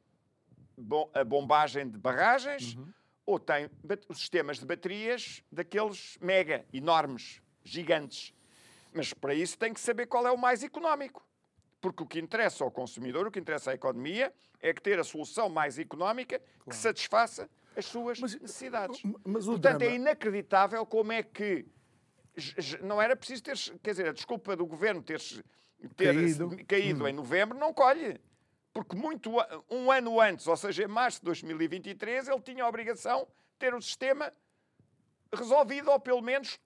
a 1.14 1.24
bombagem 1.24 1.90
de 1.90 1.98
barragens, 1.98 2.76
uhum. 2.76 2.94
ou 3.26 3.40
tem 3.40 3.70
os 4.08 4.20
sistemas 4.20 4.60
de 4.60 4.66
baterias 4.66 5.44
daqueles 5.52 6.18
mega, 6.22 6.66
enormes, 6.72 7.42
gigantes. 7.64 8.34
Mas 8.94 9.14
para 9.14 9.34
isso 9.34 9.58
tem 9.58 9.74
que 9.74 9.80
saber 9.80 10.06
qual 10.06 10.26
é 10.28 10.32
o 10.32 10.38
mais 10.38 10.64
económico. 10.64 11.26
Porque 11.82 12.04
o 12.04 12.06
que 12.06 12.20
interessa 12.20 12.64
ao 12.64 12.72
consumidor, 12.72 13.28
o 13.28 13.32
que 13.32 13.40
interessa 13.40 13.72
à 13.72 13.74
economia, 13.74 14.34
é 14.60 14.74
que 14.74 14.82
ter 14.82 15.00
a 15.00 15.04
solução 15.04 15.50
mais 15.50 15.78
económica 15.78 16.40
claro. 16.40 16.70
que 16.70 16.76
satisfaça 16.76 17.50
as 17.78 17.86
suas 17.86 18.20
mas, 18.20 18.34
necessidades. 18.34 19.02
Mas 19.24 19.46
Portanto, 19.46 19.76
é 19.76 19.78
drama... 19.78 19.94
é 19.94 19.96
inacreditável 19.96 20.86
como 20.86 21.12
é 21.12 21.22
que 21.22 21.66
não 22.82 23.02
era 23.02 23.16
preciso 23.16 23.44
ter, 23.44 23.58
quer 23.82 23.92
dizer, 23.92 24.10
a 24.10 24.14
desculpa 24.14 24.56
do 24.56 24.66
governo 24.66 25.02
ter, 25.02 25.20
ter 25.96 26.14
caído, 26.14 26.66
caído 26.68 27.04
hum. 27.04 27.08
em 27.08 27.14
novembro 27.14 27.58
não 27.58 27.74
colhe. 27.74 28.20
Porque 28.74 28.96
muito, 28.96 29.32
um 29.72 29.92
ano 29.92 30.20
antes, 30.20 30.46
ou 30.48 30.58
seja, 30.58 30.84
em 30.84 30.88
março 30.88 31.20
de 31.20 31.26
2023, 31.26 32.28
ele 32.28 32.42
tinha 32.42 32.64
a 32.64 32.68
obrigação 32.68 33.22
de 33.22 33.58
ter 33.58 33.74
o 33.74 33.82
sistema 33.82 34.32
resolvido, 35.34 35.90
ou 35.90 36.00
pelo 36.00 36.22
menos 36.22 36.60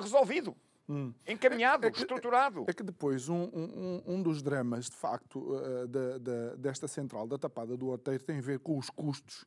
resolvido. 0.00 0.56
Hum. 0.88 1.12
Encaminhado, 1.26 1.86
é 1.86 1.90
que, 1.90 1.98
estruturado. 1.98 2.64
É 2.66 2.72
que 2.72 2.82
depois 2.82 3.28
um, 3.28 3.44
um, 3.44 4.02
um 4.06 4.22
dos 4.22 4.42
dramas, 4.42 4.86
de 4.86 4.96
facto, 4.96 5.38
uh, 5.38 5.86
da, 5.86 6.18
da, 6.18 6.54
desta 6.56 6.88
central 6.88 7.28
da 7.28 7.38
Tapada 7.38 7.76
do 7.76 7.88
Oteiro 7.90 8.24
tem 8.24 8.38
a 8.38 8.42
ver 8.42 8.58
com 8.58 8.76
os 8.76 8.90
custos 8.90 9.46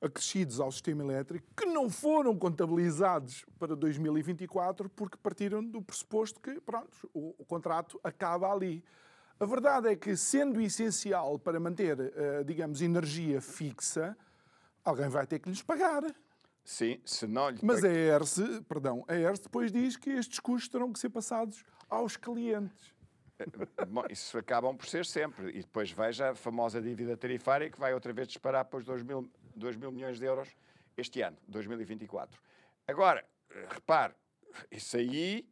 acrescidos 0.00 0.60
ao 0.60 0.70
sistema 0.70 1.02
elétrico 1.02 1.46
que 1.56 1.66
não 1.66 1.88
foram 1.88 2.36
contabilizados 2.36 3.44
para 3.58 3.74
2024 3.74 4.88
porque 4.90 5.16
partiram 5.16 5.64
do 5.64 5.80
pressuposto 5.82 6.40
que, 6.40 6.60
pronto, 6.60 7.10
o, 7.14 7.34
o 7.38 7.44
contrato 7.44 7.98
acaba 8.04 8.52
ali. 8.52 8.84
A 9.38 9.44
verdade 9.44 9.88
é 9.88 9.96
que, 9.96 10.16
sendo 10.16 10.60
essencial 10.60 11.38
para 11.38 11.60
manter, 11.60 11.98
uh, 11.98 12.44
digamos, 12.44 12.80
energia 12.80 13.40
fixa, 13.40 14.16
alguém 14.82 15.08
vai 15.08 15.26
ter 15.26 15.38
que 15.38 15.48
lhes 15.48 15.62
pagar. 15.62 16.02
Sim, 16.64 17.00
se 17.04 17.26
não 17.26 17.50
lhe... 17.50 17.58
Mas 17.62 17.84
a 17.84 17.88
ERSE, 17.88 18.62
perdão, 18.62 19.04
a 19.06 19.14
ERSE 19.14 19.42
depois 19.42 19.70
diz 19.70 19.96
que 19.96 20.10
estes 20.10 20.40
custos 20.40 20.68
terão 20.68 20.92
que 20.92 20.98
ser 20.98 21.10
passados 21.10 21.64
aos 21.88 22.16
clientes. 22.16 22.94
Eh, 23.38 23.84
bom, 23.84 24.04
isso 24.10 24.38
acabam 24.38 24.76
por 24.76 24.86
ser 24.86 25.04
sempre. 25.04 25.50
E 25.50 25.60
depois 25.60 25.90
veja 25.90 26.30
a 26.30 26.34
famosa 26.34 26.80
dívida 26.80 27.16
tarifária 27.16 27.70
que 27.70 27.78
vai 27.78 27.94
outra 27.94 28.12
vez 28.12 28.28
disparar 28.28 28.64
para 28.64 28.78
os 28.78 28.84
2 28.84 29.02
mil, 29.02 29.30
2 29.56 29.76
mil 29.76 29.90
milhões 29.90 30.18
de 30.18 30.26
euros 30.26 30.48
este 30.96 31.22
ano, 31.22 31.36
2024. 31.48 32.40
Agora, 32.86 33.26
eh, 33.50 33.66
repare, 33.70 34.14
isso 34.70 34.96
aí 34.96 35.48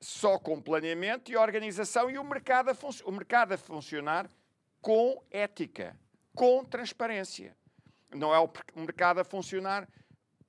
só 0.00 0.38
com 0.38 0.60
planeamento 0.60 1.30
e 1.30 1.36
organização 1.36 2.10
e 2.10 2.18
o 2.18 2.24
mercado 2.24 2.70
a, 2.70 2.76
o 3.04 3.12
mercado 3.12 3.52
a 3.52 3.58
funcionar 3.58 4.28
com 4.80 5.22
ética, 5.30 5.96
com 6.34 6.64
transparência. 6.64 7.56
Não 8.14 8.34
é 8.34 8.38
o 8.38 8.50
mercado 8.74 9.20
a 9.20 9.24
funcionar 9.24 9.88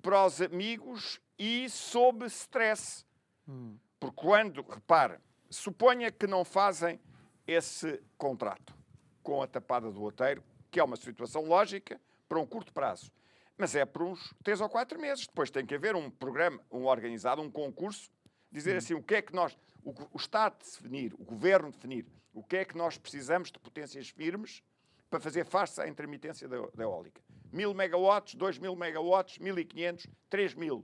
para 0.02 0.26
os 0.26 0.42
amigos 0.42 1.22
e 1.38 1.70
sob 1.70 2.26
stress. 2.26 3.06
Hum. 3.48 3.78
Porque 4.00 4.16
quando, 4.18 4.64
repare, 4.64 5.18
suponha 5.50 6.12
que 6.12 6.28
não 6.28 6.44
fazem 6.44 7.00
esse 7.48 8.02
contrato 8.18 8.76
com 9.22 9.42
a 9.42 9.48
tapada 9.48 9.92
do 9.92 10.02
outeiro, 10.02 10.44
que 10.70 10.80
é 10.80 10.84
uma 10.84 10.98
situação 10.98 11.44
lógica 11.46 12.02
para 12.28 12.40
um 12.40 12.46
curto 12.46 12.74
prazo, 12.74 13.12
mas 13.58 13.76
é 13.76 13.86
por 13.86 14.04
uns 14.04 14.34
três 14.44 14.62
ou 14.62 14.70
quatro 14.70 15.00
meses. 15.00 15.28
Depois 15.28 15.52
tem 15.52 15.66
que 15.66 15.76
haver 15.76 15.96
um 15.96 16.10
programa, 16.10 16.60
um 16.72 16.86
organizado, 16.86 17.42
um 17.42 17.52
concurso, 17.52 18.10
dizer 18.52 18.76
hum. 18.76 18.78
assim 18.78 18.94
o 18.94 19.04
que 19.04 19.16
é 19.16 19.22
que 19.22 19.34
nós, 19.34 19.58
o, 19.84 19.92
o 20.12 20.18
Estado 20.18 20.58
definir, 20.60 21.14
o 21.16 21.24
Governo 21.24 21.72
definir, 21.72 22.06
o 22.34 22.44
que 22.44 22.58
é 22.58 22.66
que 22.66 22.78
nós 22.78 22.98
precisamos 22.98 23.52
de 23.52 23.60
potências 23.60 24.10
firmes 24.10 24.64
para 25.10 25.20
fazer 25.20 25.46
face 25.46 25.80
à 25.80 25.88
intermitência 25.88 26.48
da, 26.48 26.58
da 26.74 26.84
eólica. 26.84 27.22
1000 27.52 27.72
megawatts, 27.74 28.34
2000 28.34 28.76
megawatts, 28.76 29.38
1500, 29.38 30.08
3000. 30.28 30.84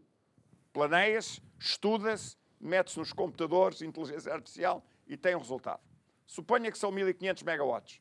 Planeia-se, 0.72 1.42
estuda-se, 1.60 2.38
mete-se 2.60 3.00
nos 3.00 3.12
computadores, 3.12 3.82
inteligência 3.82 4.32
artificial 4.32 4.86
e 5.08 5.18
tem 5.18 5.36
um 5.36 5.40
resultado. 5.40 5.82
Suponha 6.28 6.72
que 6.72 6.78
são 6.78 6.92
1500 6.92 7.42
megawatts. 7.42 8.00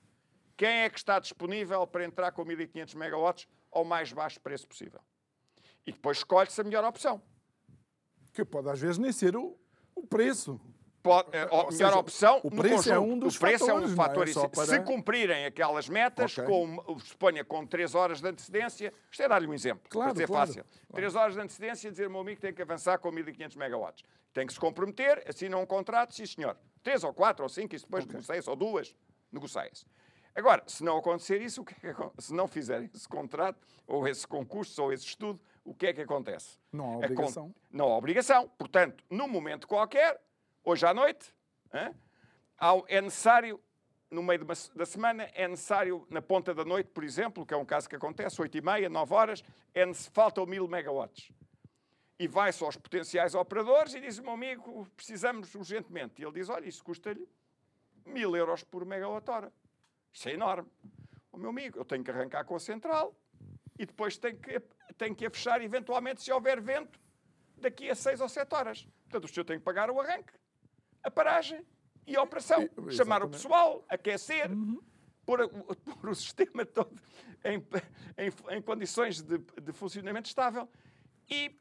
Quem 0.59 0.81
é 0.81 0.91
que 0.91 0.99
está 0.99 1.21
disponível 1.21 1.87
para 1.87 2.05
entrar 2.05 2.33
com 2.33 2.45
1500 2.45 2.95
megawatts 2.95 3.47
ao 3.71 3.85
mais 3.85 4.13
baixo 4.13 4.41
preço 4.41 4.67
possível? 4.67 5.01
E 5.87 5.93
depois 5.93 6.19
escolhe-se 6.19 6.61
a 6.61 6.65
melhor 6.65 6.85
opção. 6.85 7.23
Que 8.35 8.45
pode 8.45 8.69
às 8.69 8.81
vezes 8.81 8.99
nem 8.99 9.13
ser 9.13 9.37
o, 9.37 9.57
o 9.95 10.05
preço. 10.05 10.61
Pode, 11.01 11.29
a 11.29 11.47
melhor 11.47 11.71
seja, 11.71 11.97
opção 11.97 12.41
o 12.43 12.51
preço 12.51 12.93
é 12.93 12.99
um 12.99 13.17
dos 13.17 13.37
o 13.37 13.39
preço 13.39 13.67
fatores, 13.67 13.89
é 13.89 13.93
um 13.93 13.97
fator. 13.97 14.29
É 14.29 14.49
para... 14.49 14.67
Se 14.67 14.81
cumprirem 14.81 15.47
aquelas 15.47 15.89
metas, 15.89 16.37
okay. 16.37 16.45
com, 16.45 16.99
suponha 16.99 17.45
com 17.45 17.65
3 17.65 17.95
horas 17.95 18.21
de 18.21 18.27
antecedência, 18.27 18.93
isto 19.09 19.23
é 19.23 19.29
dar-lhe 19.29 19.47
um 19.47 19.55
exemplo, 19.55 19.89
claro, 19.89 20.11
para 20.11 20.21
ser 20.21 20.27
claro, 20.27 20.47
fácil. 20.49 20.65
Claro. 20.65 20.95
3 20.95 21.15
horas 21.15 21.35
de 21.35 21.41
antecedência, 21.41 21.89
dizer, 21.89 22.11
meu 22.11 22.21
amigo 22.21 22.41
tem 22.41 22.53
que 22.53 22.61
avançar 22.61 22.99
com 22.99 23.13
1500 23.13 23.57
megawatts. 23.57 24.05
Tem 24.35 24.45
que 24.45 24.53
se 24.53 24.59
comprometer, 24.59 25.23
assina 25.25 25.57
um 25.57 25.65
contrato, 25.65 26.17
sim 26.17 26.27
senhor. 26.27 26.59
3 26.83 27.05
ou 27.05 27.15
4 27.15 27.45
ou 27.45 27.49
5, 27.49 27.77
e 27.77 27.79
depois 27.79 28.05
okay. 28.05 28.15
negocia-se, 28.15 28.51
ou 28.51 28.57
duas, 28.57 28.97
negocia-se. 29.31 29.87
Agora, 30.39 30.63
se 30.69 30.85
não 30.85 30.97
acontecer 30.97 31.43
isso, 31.43 31.65
é 31.83 32.21
se 32.23 32.33
não 32.33 32.47
fizerem 32.47 32.89
esse 32.95 33.09
contrato, 33.09 33.59
ou 33.89 34.07
esse 34.07 34.25
concurso, 34.25 34.81
ou 34.81 34.93
esse 34.93 35.05
estudo, 35.05 35.41
o 35.65 35.75
que 35.75 35.89
é 35.89 35.93
que 35.93 36.01
acontece? 36.01 36.61
Não 36.73 36.93
há 36.93 36.97
obrigação. 36.99 37.55
Não 37.73 37.87
há 37.87 37.97
obrigação. 37.97 38.49
Portanto, 38.57 39.03
num 39.11 39.27
momento 39.27 39.67
qualquer, 39.67 40.17
hoje 40.63 40.87
à 40.87 40.95
noite, 40.95 41.35
é 42.87 43.01
necessário, 43.01 43.61
no 44.09 44.23
meio 44.23 44.45
da 44.45 44.87
semana, 44.87 45.25
é 45.35 45.49
necessário, 45.49 46.07
na 46.09 46.23
ponta 46.23 46.55
da 46.55 46.65
noite, 46.65 46.89
por 46.91 47.03
exemplo, 47.03 47.45
que 47.45 47.53
é 47.53 47.57
um 47.57 47.65
caso 47.65 47.89
que 47.89 47.97
acontece, 47.97 48.41
8 48.41 48.59
e 48.59 48.61
meia, 48.61 48.89
9 48.89 49.15
horas, 49.15 49.43
é, 49.75 49.93
faltam 49.93 50.47
1000 50.47 50.69
megawatts. 50.69 51.33
e 52.17 52.29
vai-se 52.29 52.63
aos 52.65 52.77
potenciais 52.77 53.35
operadores 53.35 53.95
e 53.95 54.01
diz: 54.01 54.19
meu 54.21 54.33
amigo, 54.33 54.87
precisamos 54.97 55.53
urgentemente. 55.55 56.23
E 56.23 56.25
ele 56.25 56.33
diz: 56.33 56.49
olha, 56.49 56.67
isso 56.69 56.83
custa-lhe 56.85 57.29
mil 58.07 58.37
euros 58.37 58.63
por 58.65 58.85
megawatt-hora. 58.85 59.53
Isso 60.13 60.29
é 60.29 60.33
enorme. 60.33 60.69
O 61.33 61.39
meu 61.39 61.51
amigo, 61.51 61.79
eu 61.79 61.85
tenho 61.85 62.03
que 62.03 62.11
arrancar 62.11 62.45
com 62.45 62.57
a 62.57 62.61
central 62.61 63.15
e 63.79 63.87
depois 63.87 64.17
tenho 64.19 64.39
que, 64.39 64.61
tenho 64.97 65.15
que 65.15 65.27
a 65.27 65.31
fechar 65.31 65.63
eventualmente 65.63 66.23
se 66.23 66.33
houver 66.33 66.61
vento 66.61 66.99
daqui 67.57 67.89
a 67.91 67.95
seis 67.95 68.21
ou 68.21 68.29
sete 68.29 68.55
horas. 68.55 68.87
Portanto, 69.05 69.25
o 69.25 69.29
senhor 69.29 69.45
tem 69.45 69.59
que 69.59 69.65
pagar 69.65 69.91
o 69.91 70.01
arranque, 70.01 70.33
a 71.03 71.11
paragem 71.11 71.65
e 72.07 72.17
a 72.17 72.23
operação. 72.23 72.63
Exatamente. 72.63 72.97
Chamar 72.97 73.23
o 73.23 73.29
pessoal, 73.29 73.85
aquecer, 73.89 74.51
uhum. 74.51 74.81
pôr, 75.25 75.49
pôr, 75.49 76.11
o 76.11 76.15
sistema 76.15 76.65
todo 76.67 77.01
em, 77.45 77.59
em, 78.19 78.57
em 78.57 78.63
condições 78.63 79.23
de, 79.23 79.39
de 79.39 79.73
funcionamento 79.73 80.29
estável 80.29 80.69
e 81.31 81.57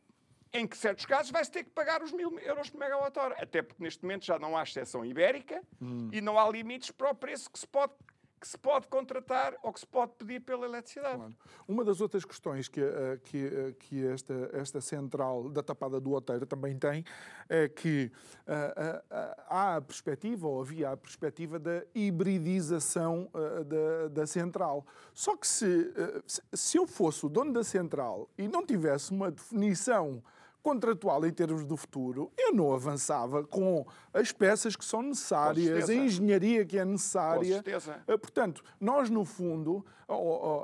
em 0.53 0.65
que 0.65 0.77
certos 0.77 1.05
casos 1.05 1.31
vai-se 1.31 1.51
ter 1.51 1.63
que 1.63 1.69
pagar 1.71 2.01
os 2.01 2.11
mil 2.11 2.39
euros 2.39 2.69
por 2.69 2.79
megawatt-hora. 2.79 3.35
Até 3.39 3.61
porque 3.61 3.83
neste 3.83 4.01
momento 4.01 4.25
já 4.25 4.39
não 4.39 4.57
há 4.57 4.63
exceção 4.63 5.05
ibérica 5.05 5.61
hum. 5.81 6.09
e 6.11 6.21
não 6.21 6.39
há 6.39 6.49
limites 6.49 6.89
para 6.89 7.11
o 7.11 7.15
preço 7.15 7.49
que 7.51 7.59
se 7.59 7.67
pode 7.67 7.93
que 8.47 8.51
se 8.51 8.57
pode 8.57 8.87
contratar 8.87 9.55
ou 9.61 9.73
que 9.73 9.81
se 9.81 9.85
pode 9.85 10.13
pedir 10.17 10.39
pela 10.39 10.65
eletricidade. 10.65 11.17
Claro. 11.17 11.35
Uma 11.67 11.83
das 11.83 11.99
outras 11.99 12.23
questões 12.23 12.69
que, 12.69 12.79
eh, 12.79 13.19
que, 13.21 13.45
eh, 13.45 13.75
que 13.77 14.07
esta, 14.07 14.49
esta 14.53 14.79
central 14.79 15.49
da 15.49 15.61
Tapada 15.61 15.99
do 15.99 16.13
Oteiro 16.13 16.45
também 16.45 16.77
tem 16.77 17.03
é 17.49 17.67
que 17.67 18.09
uh, 18.47 19.03
há 19.49 19.75
a 19.77 19.81
perspectiva, 19.81 20.47
ou 20.47 20.61
havia 20.61 20.91
a 20.91 20.97
perspectiva 20.97 21.59
da 21.59 21.83
hibridização 21.93 23.29
da, 23.65 24.07
da 24.09 24.27
central. 24.27 24.85
Só 25.13 25.35
que 25.35 25.47
se, 25.47 25.93
se 26.53 26.77
eu 26.77 26.85
fosse 26.85 27.25
o 27.25 27.29
dono 27.29 27.53
da 27.53 27.63
central 27.63 28.29
e 28.37 28.47
não 28.47 28.65
tivesse 28.65 29.11
uma 29.11 29.31
definição 29.31 30.21
contratual 30.67 31.25
em 31.25 31.31
termos 31.31 31.63
do 31.63 31.77
futuro, 31.77 32.29
eu 32.37 32.53
não 32.53 32.73
avançava 32.73 33.41
com 33.41 33.87
as 34.13 34.33
peças 34.33 34.75
que 34.75 34.83
são 34.83 35.01
necessárias, 35.01 35.89
a 35.89 35.93
engenharia 35.93 36.65
que 36.65 36.77
é 36.77 36.83
necessária. 36.83 37.39
Com 37.39 37.63
certeza. 37.63 38.03
Eh, 38.05 38.17
portanto, 38.17 38.61
nós, 38.77 39.09
no 39.09 39.23
fundo, 39.23 39.85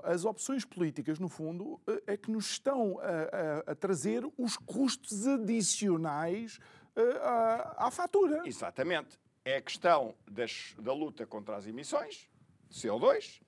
as 0.03 0.25
opções 0.25 0.65
políticas, 0.65 1.19
no 1.19 1.29
fundo, 1.29 1.79
eh, 1.87 2.03
é 2.07 2.17
que 2.17 2.29
nos 2.29 2.49
estão 2.49 2.99
a, 2.99 3.69
a, 3.69 3.71
a 3.71 3.75
trazer 3.75 4.29
os 4.37 4.57
custos 4.57 5.25
adicionais 5.25 6.59
eh, 6.97 7.19
à, 7.21 7.87
à 7.87 7.91
fatura. 7.91 8.41
Exatamente. 8.45 9.17
É 9.45 9.55
a 9.55 9.61
questão 9.61 10.13
das, 10.29 10.75
da 10.77 10.91
luta 10.91 11.25
contra 11.25 11.55
as 11.55 11.65
emissões 11.65 12.29
de 12.69 12.77
CO2, 12.77 13.41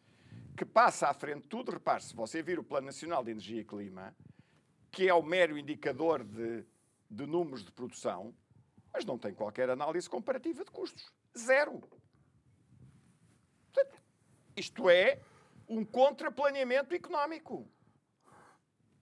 que 0.56 0.64
passa 0.64 1.10
à 1.10 1.14
frente 1.14 1.42
de 1.42 1.50
tudo. 1.50 1.74
Repare, 1.74 2.02
se 2.02 2.16
você 2.16 2.42
vir 2.42 2.60
o 2.60 2.64
Plano 2.64 2.86
Nacional 2.86 3.26
de 3.26 3.32
Energia 3.32 3.60
e 3.60 3.66
Clima, 3.66 4.16
que 4.96 5.10
é 5.10 5.14
o 5.14 5.22
mero 5.22 5.58
indicador 5.58 6.24
de, 6.24 6.66
de 7.12 7.26
números 7.26 7.66
de 7.66 7.72
produção, 7.72 8.34
mas 8.94 9.04
não 9.04 9.18
tem 9.18 9.34
qualquer 9.34 9.70
análise 9.70 10.10
comparativa 10.10 10.64
de 10.64 10.72
custos. 10.72 11.12
Zero. 11.38 11.84
Isto 14.56 14.90
é 14.90 15.20
um 15.68 15.84
contraplaneamento 15.84 16.96
económico. 16.96 17.70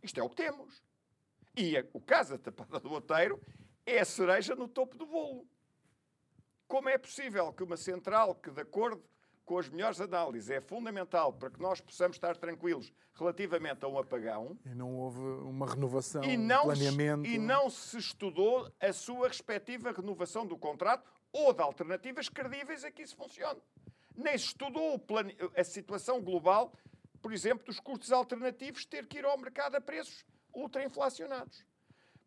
Isto 0.01 0.19
é 0.19 0.23
o 0.23 0.29
que 0.29 0.35
temos. 0.35 0.81
E 1.55 1.77
a, 1.77 1.85
o 1.93 2.01
caso 2.01 2.31
da 2.31 2.39
Tapada 2.39 2.79
do 2.79 2.91
Outeiro 2.91 3.39
é 3.85 3.99
a 3.99 4.05
cereja 4.05 4.55
no 4.55 4.67
topo 4.67 4.97
do 4.97 5.05
bolo. 5.05 5.47
Como 6.67 6.89
é 6.89 6.97
possível 6.97 7.53
que 7.53 7.61
uma 7.61 7.77
central 7.77 8.33
que, 8.33 8.49
de 8.49 8.61
acordo 8.61 9.03
com 9.45 9.57
as 9.57 9.69
melhores 9.69 9.99
análises, 9.99 10.49
é 10.49 10.61
fundamental 10.61 11.33
para 11.33 11.49
que 11.49 11.61
nós 11.61 11.81
possamos 11.81 12.15
estar 12.15 12.37
tranquilos 12.37 12.93
relativamente 13.13 13.83
a 13.83 13.87
um 13.87 13.97
apagão. 13.97 14.57
E 14.65 14.73
não 14.73 14.95
houve 14.95 15.19
uma 15.19 15.67
renovação, 15.67 16.23
e 16.23 16.37
não 16.37 16.63
planeamento. 16.63 17.25
E 17.25 17.37
não 17.37 17.69
se 17.69 17.97
estudou 17.97 18.71
a 18.79 18.93
sua 18.93 19.27
respectiva 19.27 19.91
renovação 19.91 20.45
do 20.45 20.57
contrato 20.57 21.11
ou 21.31 21.53
de 21.53 21.61
alternativas 21.61 22.29
credíveis 22.29 22.83
a 22.83 22.91
que 22.91 23.01
isso 23.01 23.15
funcione. 23.15 23.61
Nem 24.15 24.37
se 24.37 24.45
estudou 24.45 24.97
plane... 24.99 25.35
a 25.55 25.63
situação 25.63 26.21
global, 26.21 26.73
por 27.21 27.33
exemplo, 27.33 27.65
dos 27.65 27.79
custos 27.79 28.11
alternativos 28.11 28.85
ter 28.85 29.07
que 29.07 29.17
ir 29.17 29.25
ao 29.25 29.37
mercado 29.37 29.75
a 29.75 29.81
preços 29.81 30.25
ultrainflacionados. 30.53 31.65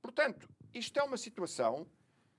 Portanto, 0.02 0.48
isto 0.74 0.98
é 0.98 1.02
uma 1.02 1.16
situação 1.16 1.86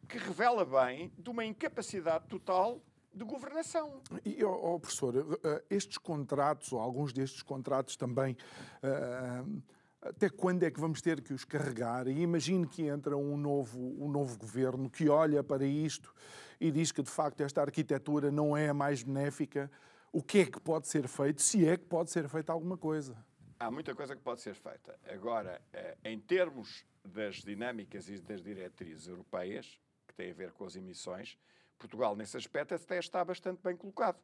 que 0.08 0.18
revela 0.18 0.64
bem 0.64 1.12
de 1.18 1.30
uma 1.30 1.44
incapacidade 1.44 2.28
total 2.28 2.82
de 3.18 3.26
governação. 3.26 4.02
E, 4.24 4.44
oh, 4.44 4.76
oh, 4.76 4.80
professor, 4.80 5.40
eh, 5.44 5.64
estes 5.70 5.98
contratos, 5.98 6.72
ou 6.72 6.80
alguns 6.80 7.12
destes 7.12 7.42
contratos 7.42 7.96
também, 7.98 8.38
uh, 8.84 9.62
até 10.02 10.30
quando 10.30 10.64
é 10.64 10.72
que 10.72 10.80
vamos 10.80 11.02
ter 11.02 11.22
que 11.22 11.34
os 11.34 11.44
carregar? 11.44 12.08
E 12.08 12.22
imagine 12.22 12.68
que 12.68 12.84
entra 12.84 13.18
um 13.18 13.36
novo, 13.36 13.80
um 14.02 14.10
novo 14.10 14.38
governo 14.38 14.90
que 14.90 15.10
olha 15.10 15.44
para 15.44 15.66
isto 15.66 16.14
e 16.62 16.72
diz 16.72 16.92
que, 16.92 17.02
de 17.02 17.10
facto, 17.10 17.42
esta 17.42 17.62
arquitetura 17.62 18.32
não 18.32 18.56
é 18.56 18.70
a 18.70 18.74
mais 18.74 19.04
benéfica. 19.04 19.70
O 20.12 20.22
que 20.22 20.40
é 20.40 20.46
que 20.46 20.60
pode 20.60 20.88
ser 20.88 21.08
feito, 21.08 21.42
se 21.42 21.68
é 21.68 21.76
que 21.76 21.86
pode 21.86 22.12
ser 22.12 22.30
feita 22.30 22.54
alguma 22.54 22.78
coisa? 22.78 23.18
Há 23.60 23.72
muita 23.72 23.96
coisa 23.96 24.16
que 24.16 24.22
pode 24.22 24.40
ser 24.42 24.54
feita. 24.54 24.98
Agora, 25.10 25.60
em 26.04 26.20
termos 26.20 26.86
das 27.04 27.38
dinâmicas 27.38 28.08
e 28.08 28.20
das 28.20 28.42
diretrizes 28.42 29.08
europeias, 29.08 29.80
que 30.08 30.14
têm 30.14 30.32
a 30.32 30.34
ver 30.34 30.52
com 30.52 30.64
as 30.66 30.76
emissões, 30.76 31.38
Portugal, 31.78 32.16
nesse 32.16 32.38
aspecto, 32.38 32.76
até 32.76 33.00
está 33.00 33.24
bastante 33.24 33.62
bem 33.62 33.76
colocado. 33.76 34.20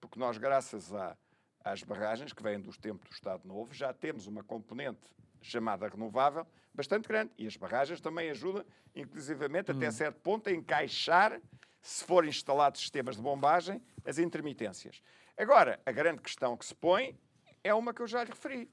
Porque 0.00 0.18
nós, 0.18 0.38
graças 0.38 0.92
a, 0.92 1.16
às 1.64 1.82
barragens 1.82 2.32
que 2.32 2.42
vêm 2.42 2.60
dos 2.60 2.76
tempos 2.76 3.08
do 3.08 3.12
Estado 3.12 3.46
Novo, 3.46 3.72
já 3.72 3.92
temos 3.92 4.26
uma 4.26 4.42
componente 4.42 5.08
chamada 5.40 5.88
renovável 5.88 6.46
bastante 6.74 7.08
grande. 7.08 7.32
E 7.36 7.46
as 7.46 7.56
barragens 7.56 8.00
também 8.00 8.30
ajudam, 8.30 8.64
inclusivamente, 8.94 9.70
hum. 9.70 9.76
até 9.76 9.90
certo 9.90 10.20
ponto, 10.20 10.48
a 10.48 10.52
encaixar, 10.52 11.40
se 11.80 12.04
forem 12.04 12.30
instalados 12.30 12.80
sistemas 12.80 13.16
de 13.16 13.22
bombagem, 13.22 13.82
as 14.04 14.18
intermitências. 14.18 15.02
Agora, 15.36 15.80
a 15.84 15.92
grande 15.92 16.20
questão 16.20 16.56
que 16.56 16.64
se 16.64 16.74
põe 16.74 17.18
é 17.64 17.74
uma 17.74 17.92
que 17.92 18.02
eu 18.02 18.06
já 18.06 18.22
lhe 18.22 18.30
referi. 18.30 18.70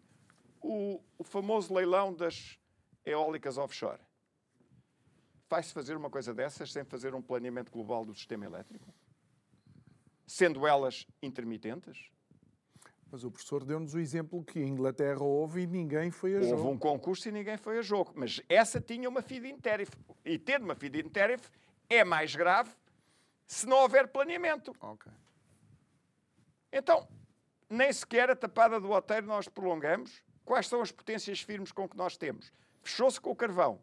O, 0.61 1.01
o 1.17 1.23
famoso 1.23 1.73
leilão 1.73 2.13
das 2.13 2.59
eólicas 3.05 3.57
offshore. 3.57 3.99
Vai-se 5.49 5.73
fazer 5.73 5.97
uma 5.97 6.12
coisa 6.12 6.31
dessas 6.31 6.71
sem 6.71 6.83
fazer 6.83 7.15
um 7.15 7.21
planeamento 7.21 7.71
global 7.71 8.05
do 8.05 8.13
sistema 8.13 8.45
elétrico? 8.45 8.93
Sendo 10.27 10.67
elas 10.67 11.07
intermitentes? 11.23 12.12
Mas 13.12 13.23
o 13.23 13.31
professor 13.31 13.65
deu-nos 13.65 13.95
o 13.95 13.99
exemplo 13.99 14.43
que 14.43 14.59
a 14.59 14.67
Inglaterra 14.67 15.23
houve 15.23 15.62
e 15.62 15.67
ninguém 15.67 16.12
foi 16.12 16.35
a 16.35 16.41
jogo. 16.41 16.55
Houve 16.55 16.67
um 16.67 16.77
concurso 16.77 17.27
e 17.27 17.31
ninguém 17.31 17.57
foi 17.57 17.79
a 17.79 17.81
jogo. 17.81 18.13
Mas 18.13 18.39
essa 18.47 18.79
tinha 18.79 19.09
uma 19.09 19.23
feed-in 19.23 19.57
tariff. 19.57 19.91
E 20.23 20.38
ter 20.38 20.62
uma 20.62 20.75
feed-in 20.75 21.09
tariff 21.09 21.49
é 21.89 22.03
mais 22.03 22.35
grave 22.35 22.69
se 23.47 23.65
não 23.65 23.77
houver 23.77 24.07
planeamento. 24.07 24.71
Então, 26.71 27.07
nem 27.67 27.91
sequer 27.91 28.29
a 28.29 28.35
tapada 28.35 28.79
do 28.79 28.91
outeiro 28.91 29.25
nós 29.25 29.47
prolongamos. 29.47 30.21
Quais 30.45 30.67
são 30.67 30.81
as 30.81 30.91
potências 30.91 31.41
firmes 31.41 31.71
com 31.71 31.89
que 31.89 31.97
nós 31.97 32.15
temos? 32.15 32.51
Fechou-se 32.83 33.19
com 33.19 33.31
o 33.31 33.35
carvão 33.35 33.81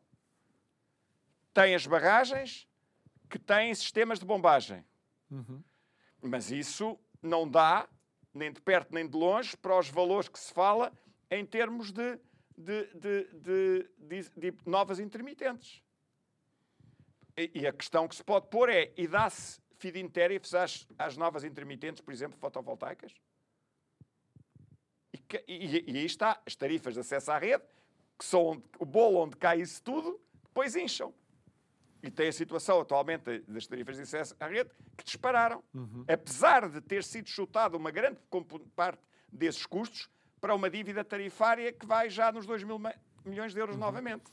tem 1.57 1.75
as 1.75 1.87
barragens 1.87 2.69
que 3.31 3.38
têm 3.38 3.75
sistemas 3.75 4.19
de 4.19 4.27
bombagem. 4.27 4.85
Uhum. 5.31 5.64
Mas 6.21 6.51
isso 6.51 6.99
não 7.23 7.49
dá, 7.49 7.88
nem 8.35 8.53
de 8.53 8.61
perto 8.61 8.92
nem 8.92 9.09
de 9.09 9.16
longe, 9.16 9.57
para 9.57 9.79
os 9.79 9.88
valores 9.88 10.29
que 10.29 10.38
se 10.38 10.53
fala 10.53 10.92
em 11.31 11.47
termos 11.47 11.90
de, 11.90 12.21
de, 12.59 12.85
de, 12.95 14.31
de 14.37 14.55
novas 14.66 15.01
intermitentes. 15.01 15.83
E, 17.35 17.51
e, 17.55 17.66
a 17.66 17.73
questão 17.73 18.07
que 18.07 18.14
se 18.14 18.23
pode 18.23 18.49
pôr 18.49 18.69
é: 18.69 18.92
e 18.95 19.09
dá-se 19.09 19.59
feed-in 19.79 20.11
tariffs 20.11 20.53
às, 20.53 20.87
às 20.99 21.16
novas 21.16 21.42
intermitentes, 21.42 22.03
por 22.03 22.12
exemplo, 22.12 22.38
fotovoltaicas? 22.38 23.14
E, 25.11 25.23
e, 25.49 25.90
e, 25.90 25.99
aí 25.99 26.05
está, 26.05 26.38
as 26.45 26.55
tarifas 26.55 26.92
de 26.92 27.01
acesso 27.01 27.33
à 27.33 27.38
rede, 27.38 27.64
que 28.19 28.27
são 28.27 28.45
onde, 28.45 28.62
o 28.79 28.85
bolo 28.85 29.21
onde 29.21 29.37
cai 29.38 29.62
isso 29.62 29.83
tudo, 29.83 30.21
depois 30.45 30.77
incham. 30.77 31.14
E 32.07 32.11
tem 32.11 32.29
a 32.29 32.33
situação 32.33 32.81
atualmente 32.81 33.40
das 33.49 33.66
tarifas 33.66 33.97
de 33.97 34.03
acesso 34.03 34.37
à 34.38 34.47
rede 34.47 34.71
que 34.97 35.05
dispararam. 35.05 35.62
Uhum. 35.75 36.05
Apesar 36.09 36.69
de 36.69 36.81
ter 36.81 37.03
sido 37.03 37.29
chutado 37.29 37.77
uma 37.77 37.90
grande 37.90 38.19
parte 38.75 39.01
desses 39.31 39.66
custos 39.66 40.09
para 40.40 40.55
uma 40.55 40.71
dívida 40.71 41.05
tarifária 41.05 41.73
que 41.73 41.85
vai 41.85 42.09
já 42.09 42.31
nos 42.31 42.47
2 42.47 42.62
mil 42.62 42.79
milhões 43.27 43.53
de 43.53 43.61
euros 43.61 43.75
uhum. 43.75 43.81
novamente. 43.81 44.25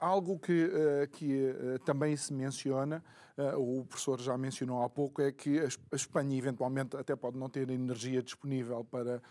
Algo 0.00 0.38
que, 0.38 0.70
eh, 0.72 1.08
que 1.12 1.48
eh, 1.48 1.78
também 1.84 2.16
se 2.16 2.32
menciona, 2.32 3.04
eh, 3.36 3.54
o 3.56 3.84
professor 3.84 4.18
já 4.20 4.36
mencionou 4.36 4.82
há 4.82 4.88
pouco, 4.88 5.20
é 5.20 5.30
que 5.30 5.60
a 5.60 5.96
Espanha 5.96 6.36
eventualmente 6.36 6.96
até 6.96 7.14
pode 7.14 7.38
não 7.38 7.48
ter 7.48 7.68
energia 7.70 8.22
disponível 8.22 8.84
para, 8.84 9.22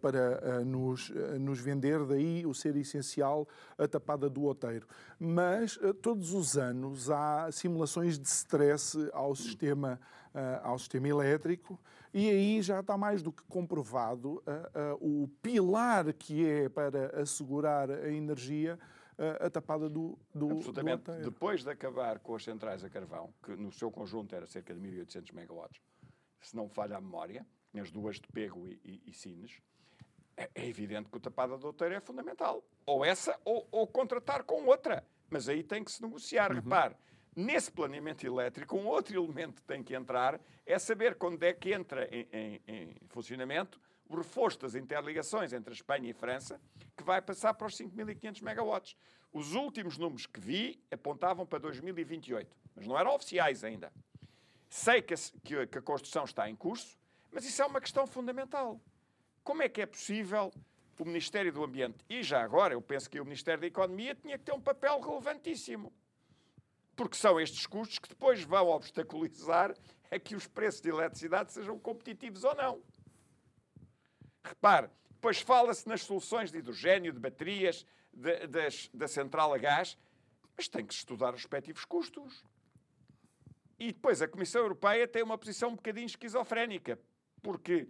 para 0.00 0.64
nos, 0.64 1.10
nos 1.40 1.58
vender, 1.58 2.04
daí 2.06 2.46
o 2.46 2.54
ser 2.54 2.76
essencial 2.76 3.46
a 3.76 3.86
tapada 3.88 4.30
do 4.30 4.42
outeiro. 4.42 4.86
Mas 5.18 5.78
todos 6.00 6.32
os 6.32 6.56
anos 6.56 7.10
há 7.10 7.50
simulações 7.50 8.18
de 8.18 8.28
stress 8.28 8.96
ao 9.12 9.34
sistema, 9.34 10.00
ao 10.62 10.78
sistema 10.78 11.08
elétrico 11.08 11.78
e 12.12 12.28
aí 12.28 12.62
já 12.62 12.80
está 12.80 12.96
mais 12.96 13.22
do 13.22 13.32
que 13.32 13.42
comprovado 13.44 14.42
o 15.00 15.28
pilar 15.40 16.12
que 16.12 16.46
é 16.46 16.68
para 16.68 17.20
assegurar 17.20 17.90
a 17.90 18.10
energia 18.10 18.78
a 19.40 19.48
tapada 19.48 19.88
do, 19.88 20.18
do, 20.34 20.50
Absolutamente. 20.52 21.04
do 21.04 21.30
Depois 21.30 21.62
de 21.62 21.70
acabar 21.70 22.18
com 22.18 22.34
as 22.34 22.44
centrais 22.44 22.82
a 22.82 22.90
carvão, 22.90 23.32
que 23.42 23.54
no 23.54 23.70
seu 23.70 23.90
conjunto 23.90 24.34
era 24.34 24.46
cerca 24.46 24.74
de 24.74 24.80
1.800 24.80 25.32
megawatts, 25.32 25.80
se 26.40 26.56
não 26.56 26.68
falha 26.68 26.96
a 26.96 27.00
memória, 27.00 27.46
as 27.80 27.90
duas 27.90 28.16
de 28.16 28.26
Pego 28.28 28.66
e, 28.66 28.80
e, 28.84 29.02
e 29.06 29.12
Sines, 29.12 29.60
é, 30.36 30.50
é, 30.54 30.66
evidente 30.66 31.08
que 31.08 31.16
o 31.16 31.20
tapada 31.20 31.56
do 31.56 31.66
outeiro 31.66 31.94
é 31.94 32.00
fundamental. 32.00 32.64
Ou 32.86 33.04
essa, 33.04 33.38
ou, 33.44 33.66
ou, 33.70 33.86
contratar 33.86 34.42
com 34.44 34.64
outra. 34.66 35.04
Mas 35.30 35.48
aí 35.48 35.62
tem 35.62 35.84
que 35.84 35.92
se 35.92 36.02
negociar. 36.02 36.50
Uhum. 36.50 36.56
Repare, 36.56 36.96
nesse 37.34 37.70
planeamento 37.70 38.26
elétrico, 38.26 38.76
um 38.76 38.86
outro 38.86 39.16
elemento 39.16 39.60
que 39.60 39.66
tem 39.66 39.82
que 39.82 39.94
entrar 39.94 40.40
é 40.66 40.78
saber 40.78 41.14
quando 41.16 41.42
é 41.42 41.52
que 41.52 41.72
entra 41.72 42.08
em, 42.14 42.28
em, 42.32 42.60
em 42.66 42.96
funcionamento 43.08 43.80
o 44.08 44.16
reforço 44.16 44.58
das 44.60 44.74
interligações 44.74 45.52
entre 45.52 45.70
a 45.70 45.74
Espanha 45.74 46.08
e 46.08 46.10
a 46.10 46.14
França, 46.14 46.60
que 46.96 47.02
vai 47.02 47.22
passar 47.22 47.54
para 47.54 47.66
os 47.66 47.74
5.500 47.74 48.42
megawatts. 48.42 48.96
Os 49.32 49.54
últimos 49.54 49.96
números 49.96 50.26
que 50.26 50.38
vi 50.38 50.78
apontavam 50.90 51.46
para 51.46 51.58
2028, 51.60 52.54
mas 52.76 52.86
não 52.86 52.98
eram 52.98 53.14
oficiais 53.14 53.64
ainda. 53.64 53.90
Sei 54.68 55.00
que 55.00 55.14
a, 55.14 55.66
que 55.66 55.78
a 55.78 55.82
construção 55.82 56.24
está 56.24 56.48
em 56.48 56.54
curso, 56.54 56.98
mas 57.30 57.46
isso 57.46 57.62
é 57.62 57.66
uma 57.66 57.80
questão 57.80 58.06
fundamental. 58.06 58.78
Como 59.42 59.62
é 59.62 59.68
que 59.68 59.80
é 59.80 59.86
possível 59.86 60.52
o 61.02 61.04
Ministério 61.04 61.52
do 61.52 61.64
Ambiente, 61.64 61.98
e 62.08 62.22
já 62.22 62.42
agora 62.42 62.74
eu 62.74 62.80
penso 62.80 63.10
que 63.10 63.20
o 63.20 63.24
Ministério 63.24 63.60
da 63.60 63.66
Economia 63.66 64.14
tinha 64.14 64.38
que 64.38 64.44
ter 64.44 64.52
um 64.52 64.60
papel 64.60 65.00
relevantíssimo, 65.00 65.92
porque 66.94 67.16
são 67.16 67.40
estes 67.40 67.66
custos 67.66 67.98
que 67.98 68.08
depois 68.08 68.42
vão 68.42 68.68
obstaculizar 68.68 69.74
a 70.10 70.18
que 70.18 70.34
os 70.34 70.46
preços 70.46 70.80
de 70.80 70.90
eletricidade 70.90 71.52
sejam 71.52 71.78
competitivos 71.78 72.44
ou 72.44 72.54
não. 72.54 72.82
Repare, 74.44 74.88
depois 75.10 75.40
fala-se 75.40 75.88
nas 75.88 76.02
soluções 76.02 76.50
de 76.50 76.58
hidrogênio, 76.58 77.12
de 77.12 77.18
baterias, 77.18 77.86
de, 78.12 78.46
das, 78.46 78.90
da 78.92 79.08
central 79.08 79.54
a 79.54 79.58
gás, 79.58 79.96
mas 80.56 80.68
tem 80.68 80.84
que 80.84 80.92
se 80.92 81.00
estudar 81.00 81.32
os 81.34 81.40
respectivos 81.40 81.84
custos. 81.84 82.44
E 83.78 83.92
depois 83.92 84.20
a 84.20 84.28
Comissão 84.28 84.62
Europeia 84.62 85.08
tem 85.08 85.22
uma 85.22 85.38
posição 85.38 85.70
um 85.70 85.76
bocadinho 85.76 86.06
esquizofrénica, 86.06 87.00
porque, 87.40 87.88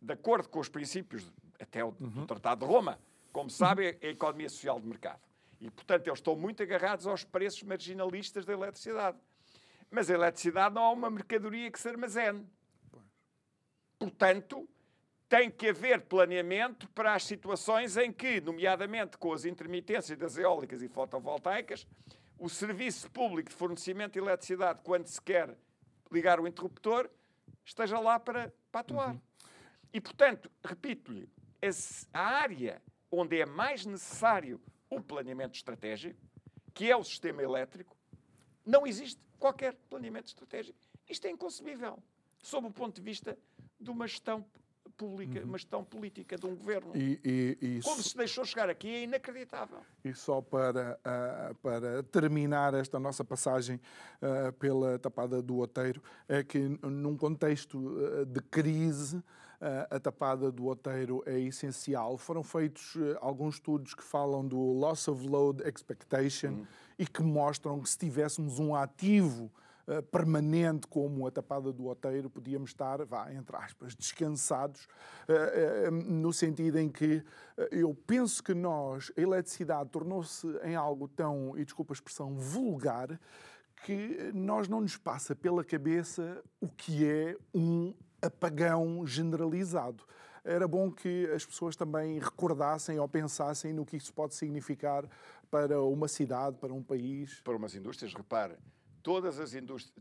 de 0.00 0.12
acordo 0.12 0.48
com 0.48 0.60
os 0.60 0.68
princípios 0.68 1.32
até 1.58 1.84
o, 1.84 1.92
do 1.92 2.26
Tratado 2.26 2.66
de 2.66 2.72
Roma, 2.72 2.98
como 3.32 3.48
sabem, 3.48 3.96
é 4.00 4.08
a 4.08 4.10
economia 4.10 4.48
social 4.48 4.78
de 4.78 4.86
mercado. 4.86 5.20
E, 5.62 5.70
portanto, 5.70 6.08
eles 6.08 6.18
estão 6.18 6.34
muito 6.34 6.60
agarrados 6.60 7.06
aos 7.06 7.22
preços 7.22 7.62
marginalistas 7.62 8.44
da 8.44 8.52
eletricidade. 8.52 9.16
Mas 9.88 10.10
a 10.10 10.14
eletricidade 10.14 10.74
não 10.74 10.82
é 10.82 10.88
uma 10.88 11.08
mercadoria 11.08 11.70
que 11.70 11.78
se 11.78 11.88
armazene. 11.88 12.44
Portanto, 13.96 14.68
tem 15.28 15.48
que 15.48 15.68
haver 15.68 16.00
planeamento 16.00 16.90
para 16.90 17.14
as 17.14 17.24
situações 17.24 17.96
em 17.96 18.12
que, 18.12 18.40
nomeadamente 18.40 19.16
com 19.16 19.32
as 19.32 19.44
intermitências 19.44 20.18
das 20.18 20.36
eólicas 20.36 20.82
e 20.82 20.88
fotovoltaicas, 20.88 21.86
o 22.36 22.48
serviço 22.48 23.08
público 23.08 23.50
de 23.50 23.54
fornecimento 23.54 24.14
de 24.14 24.18
eletricidade, 24.18 24.82
quando 24.82 25.06
se 25.06 25.22
quer 25.22 25.56
ligar 26.10 26.40
o 26.40 26.48
interruptor, 26.48 27.08
esteja 27.64 28.00
lá 28.00 28.18
para, 28.18 28.52
para 28.72 28.80
atuar. 28.80 29.10
Uhum. 29.12 29.20
E, 29.92 30.00
portanto, 30.00 30.50
repito-lhe, 30.64 31.30
a 32.12 32.20
área 32.20 32.82
onde 33.12 33.40
é 33.40 33.46
mais 33.46 33.86
necessário 33.86 34.60
o 34.96 35.02
planeamento 35.02 35.56
estratégico, 35.56 36.20
que 36.74 36.90
é 36.90 36.96
o 36.96 37.04
sistema 37.04 37.42
elétrico, 37.42 37.96
não 38.64 38.86
existe 38.86 39.20
qualquer 39.38 39.74
planeamento 39.90 40.28
estratégico. 40.28 40.78
Isto 41.08 41.26
é 41.26 41.30
inconcebível, 41.30 42.02
sob 42.42 42.66
o 42.66 42.72
ponto 42.72 42.96
de 42.96 43.02
vista 43.02 43.38
de 43.80 43.90
uma 43.90 44.06
gestão 44.06 44.44
pública, 45.02 45.40
uhum. 45.40 45.46
uma 45.46 45.58
gestão 45.58 45.82
política 45.82 46.36
de 46.36 46.46
um 46.46 46.54
governo. 46.54 46.92
E, 46.94 47.18
e, 47.24 47.58
e 47.60 47.80
Como 47.82 48.00
se 48.00 48.16
deixou 48.16 48.44
chegar 48.44 48.70
aqui 48.70 48.88
é 48.88 49.02
inacreditável. 49.02 49.78
E 50.04 50.14
só 50.14 50.40
para, 50.40 50.96
uh, 51.00 51.54
para 51.56 52.04
terminar 52.04 52.72
esta 52.74 53.00
nossa 53.00 53.24
passagem 53.24 53.80
uh, 54.22 54.52
pela 54.52 55.00
tapada 55.00 55.42
do 55.42 55.58
Oteiro, 55.58 56.00
é 56.28 56.44
que 56.44 56.78
num 56.82 57.16
contexto 57.16 57.78
uh, 57.78 58.24
de 58.24 58.40
crise, 58.42 59.20
a 59.90 60.00
tapada 60.00 60.50
do 60.50 60.66
Oteiro 60.66 61.22
é 61.24 61.38
essencial. 61.38 62.18
Foram 62.18 62.42
feitos 62.42 62.96
alguns 63.20 63.54
estudos 63.54 63.94
que 63.94 64.02
falam 64.02 64.44
do 64.44 64.58
loss 64.58 65.06
of 65.06 65.24
load 65.24 65.62
expectation 65.62 66.48
uhum. 66.48 66.66
e 66.98 67.06
que 67.06 67.22
mostram 67.22 67.80
que 67.80 67.88
se 67.88 67.96
tivéssemos 67.96 68.58
um 68.58 68.74
ativo 68.74 69.52
eh, 69.86 70.00
permanente 70.00 70.86
como 70.86 71.26
a 71.26 71.30
tapada 71.30 71.72
do 71.72 71.86
Oteiro, 71.86 72.30
podíamos 72.30 72.70
estar, 72.70 73.04
vá, 73.04 73.32
entre 73.32 73.56
aspas, 73.56 73.96
descansados, 73.96 74.86
uh, 75.28 75.88
uh, 75.88 75.90
no 75.90 76.32
sentido 76.32 76.78
em 76.78 76.88
que 76.88 77.22
eu 77.70 77.92
penso 78.06 78.42
que 78.44 78.54
nós, 78.54 79.10
a 79.16 79.20
eletricidade 79.20 79.90
tornou-se 79.90 80.46
em 80.62 80.76
algo 80.76 81.08
tão, 81.08 81.58
e 81.58 81.64
desculpa 81.64 81.92
a 81.92 81.96
expressão, 81.96 82.36
vulgar, 82.36 83.18
que 83.84 84.30
nós 84.32 84.68
não 84.68 84.80
nos 84.80 84.96
passa 84.96 85.34
pela 85.34 85.64
cabeça 85.64 86.40
o 86.60 86.68
que 86.68 87.04
é 87.04 87.36
um 87.52 87.92
apagão 88.20 89.04
generalizado. 89.04 90.04
Era 90.44 90.66
bom 90.68 90.90
que 90.92 91.26
as 91.34 91.44
pessoas 91.44 91.74
também 91.74 92.20
recordassem 92.20 92.98
ou 93.00 93.08
pensassem 93.08 93.72
no 93.72 93.84
que 93.84 93.96
isso 93.96 94.12
pode 94.14 94.34
significar 94.34 95.04
para 95.50 95.82
uma 95.82 96.06
cidade, 96.06 96.56
para 96.58 96.72
um 96.72 96.82
país. 96.82 97.40
Para 97.42 97.56
umas 97.56 97.74
indústrias, 97.74 98.14
repare, 98.14 98.56
todas 99.02 99.40
as, 99.40 99.52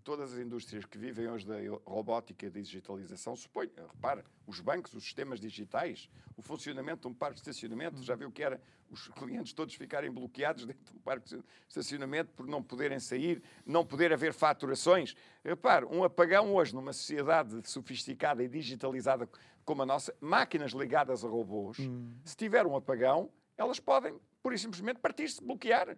todas 0.04 0.34
as 0.34 0.40
indústrias 0.40 0.86
que 0.86 0.98
vivem 0.98 1.28
hoje 1.28 1.46
da 1.46 1.56
robótica 1.86 2.46
e 2.46 2.50
da 2.50 2.60
digitalização, 2.60 3.36
suponho, 3.36 3.72
repara, 3.92 4.24
os 4.46 4.60
bancos, 4.60 4.94
os 4.94 5.04
sistemas 5.04 5.40
digitais, 5.40 6.10
o 6.38 6.42
funcionamento 6.42 7.02
de 7.02 7.08
um 7.08 7.14
parque 7.14 7.36
de 7.36 7.42
estacionamento, 7.42 8.02
já 8.04 8.16
viu 8.16 8.32
que 8.32 8.44
era 8.44 8.62
os 8.90 9.08
clientes 9.08 9.54
todos 9.54 9.74
ficarem 9.74 10.12
bloqueados 10.12 10.66
dentro 10.66 10.94
de 10.94 10.98
um 10.98 11.02
parque 11.02 11.30
de 11.30 11.44
estacionamento 11.68 12.32
por 12.34 12.46
não 12.46 12.62
poderem 12.62 13.00
sair, 13.00 13.42
não 13.66 13.86
poder 13.86 14.14
haver 14.14 14.34
faturações. 14.34 15.16
Repare, 15.44 15.86
um 15.86 16.04
apagão 16.04 16.54
hoje 16.54 16.76
numa 16.76 16.94
sociedade 16.94 17.62
sofisticada 17.70 18.44
e 18.44 18.48
digitalizada 18.48 19.28
como 19.64 19.82
a 19.82 19.86
nossa, 19.86 20.14
máquinas 20.20 20.72
ligadas 20.72 21.24
a 21.24 21.28
robôs, 21.28 21.80
hum. 21.80 22.12
se 22.24 22.36
tiver 22.36 22.66
um 22.66 22.76
apagão, 22.76 23.32
elas 23.58 23.80
podem, 23.80 24.20
por 24.42 24.54
e 24.54 24.58
simplesmente, 24.58 25.00
partir-se, 25.00 25.42
bloquear. 25.42 25.98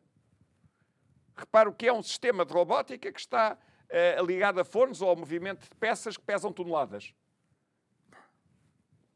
Repara 1.36 1.70
o 1.70 1.74
que 1.74 1.88
é 1.88 1.94
um 1.94 2.04
sistema 2.04 2.46
de 2.46 2.54
robótica 2.54 3.12
que 3.12 3.20
está 3.20 3.58
uh, 3.58 4.26
ligado 4.26 4.60
a 4.60 4.66
fornos 4.66 5.02
ou 5.02 5.10
ao 5.10 5.16
movimento 5.16 5.64
de 5.64 5.76
peças 5.80 6.18
que 6.18 6.24
pesam 6.24 6.52
toneladas. 6.52 7.14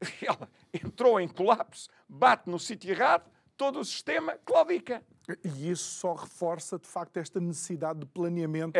Ela 0.22 0.50
entrou 0.74 1.20
em 1.20 1.28
colapso, 1.28 1.90
bate 2.08 2.50
no 2.50 2.60
sítio 2.60 2.92
errado, 2.92 3.30
todo 3.56 3.80
o 3.80 3.86
sistema 3.86 4.38
claudica. 4.46 5.04
E 5.44 5.72
isso 5.72 6.00
só 6.00 6.14
reforça, 6.14 6.80
de 6.80 6.88
facto, 6.88 7.18
esta 7.18 7.40
necessidade 7.40 8.00
de 8.00 8.06
planeamento 8.06 8.80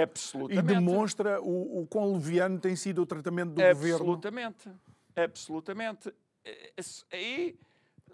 e 0.50 0.62
demonstra 0.62 1.42
o, 1.42 1.82
o 1.82 1.88
quão 1.88 2.14
leviano 2.14 2.60
tem 2.60 2.76
sido 2.76 3.02
o 3.02 3.06
tratamento 3.06 3.54
do 3.54 3.62
Absolutamente. 3.62 4.70
governo. 4.70 4.74
Absolutamente. 5.16 6.08
Absolutamente. 6.10 6.14
Eh, 6.46 6.74
aí 7.12 7.60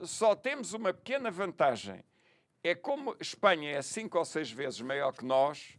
só 0.02 0.36
temos 0.36 0.74
uma 0.74 0.94
pequena 0.94 1.30
vantagem 1.30 2.04
é 2.64 2.74
como 2.74 3.16
Espanha 3.20 3.72
é 3.72 3.82
cinco 3.82 4.18
ou 4.18 4.24
seis 4.24 4.50
vezes 4.50 4.80
maior 4.80 5.12
que 5.12 5.26
nós, 5.26 5.78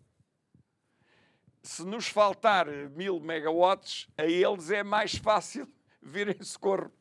se 1.63 1.83
nos 1.83 2.07
faltar 2.07 2.67
mil 2.91 3.19
megawatts, 3.19 4.07
a 4.19 4.25
eles 4.27 4.71
é 4.71 4.83
mais 4.83 5.15
fácil 5.15 5.67
virem 6.03 6.41
socorro. 6.43 6.93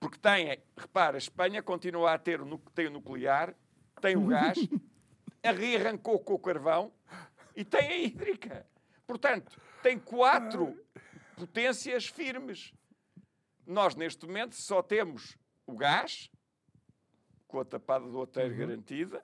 Porque 0.00 0.18
tem, 0.18 0.60
repara, 0.76 1.16
a 1.16 1.18
Espanha 1.18 1.62
continua 1.62 2.12
a 2.12 2.18
ter 2.18 2.40
o, 2.40 2.58
tem 2.74 2.88
o 2.88 2.90
nuclear, 2.90 3.54
tem 4.00 4.16
o 4.16 4.26
gás, 4.26 4.58
rearrancou 5.42 6.18
com 6.18 6.34
o 6.34 6.38
carvão 6.38 6.92
e 7.54 7.64
tem 7.64 7.80
a 7.80 7.98
hídrica. 7.98 8.66
Portanto, 9.06 9.60
tem 9.82 9.98
quatro 9.98 10.76
potências 11.36 12.06
firmes. 12.06 12.72
Nós, 13.64 13.94
neste 13.94 14.26
momento, 14.26 14.54
só 14.54 14.82
temos 14.82 15.36
o 15.66 15.76
gás, 15.76 16.30
com 17.48 17.58
a 17.60 17.64
tapada 17.64 18.06
do 18.06 18.18
hotel 18.18 18.48
uhum. 18.48 18.56
garantida, 18.56 19.22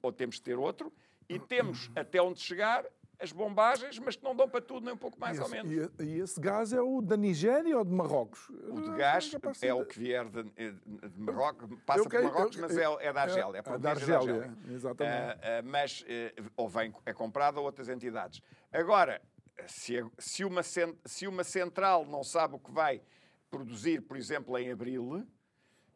ou 0.00 0.12
temos 0.12 0.36
que 0.36 0.42
ter 0.42 0.58
outro, 0.58 0.92
e 1.28 1.38
temos 1.38 1.90
até 1.96 2.20
onde 2.22 2.38
chegar 2.38 2.84
as 3.22 3.30
bombagens, 3.30 4.00
mas 4.00 4.16
que 4.16 4.24
não 4.24 4.34
dão 4.34 4.48
para 4.48 4.60
tudo, 4.60 4.84
nem 4.84 4.94
um 4.94 4.98
pouco 4.98 5.18
mais 5.18 5.38
esse, 5.38 5.44
ou 5.44 5.48
menos. 5.48 5.90
E, 6.00 6.02
e, 6.02 6.20
esse 6.20 6.40
gás 6.40 6.72
é 6.72 6.80
o 6.80 7.00
da 7.00 7.16
Nigéria 7.16 7.78
ou 7.78 7.84
de 7.84 7.92
Marrocos? 7.92 8.50
O 8.50 8.80
de 8.80 8.90
gás 8.96 9.32
é, 9.62 9.68
é 9.68 9.74
o 9.74 9.86
que 9.86 9.96
vier 9.96 10.28
de, 10.28 10.42
de 10.42 11.20
Marrocos, 11.20 11.68
passa 11.86 12.00
eu, 12.00 12.08
por 12.08 12.22
Marrocos, 12.22 12.56
mas 12.56 12.76
é, 12.76 12.82
é 12.82 13.12
da 13.12 13.22
Argélia. 13.22 13.62
É, 13.64 13.74
é 13.74 13.78
da 13.78 13.90
Argélia, 13.90 14.16
da 14.16 14.16
Argélia. 14.16 14.58
exatamente. 14.70 15.14
Uh, 15.14 15.38
uh, 15.38 15.70
mas 15.70 16.00
uh, 16.02 16.50
ou 16.56 16.68
vem, 16.68 16.92
é 17.06 17.12
comprado 17.12 17.60
a 17.60 17.62
outras 17.62 17.88
entidades. 17.88 18.42
Agora, 18.72 19.22
se, 19.68 20.04
se, 20.18 20.44
uma, 20.44 20.62
se 20.62 21.26
uma 21.28 21.44
central 21.44 22.04
não 22.04 22.24
sabe 22.24 22.56
o 22.56 22.58
que 22.58 22.72
vai 22.72 23.00
produzir, 23.48 24.00
por 24.02 24.16
exemplo, 24.16 24.58
em 24.58 24.72
abril, 24.72 25.24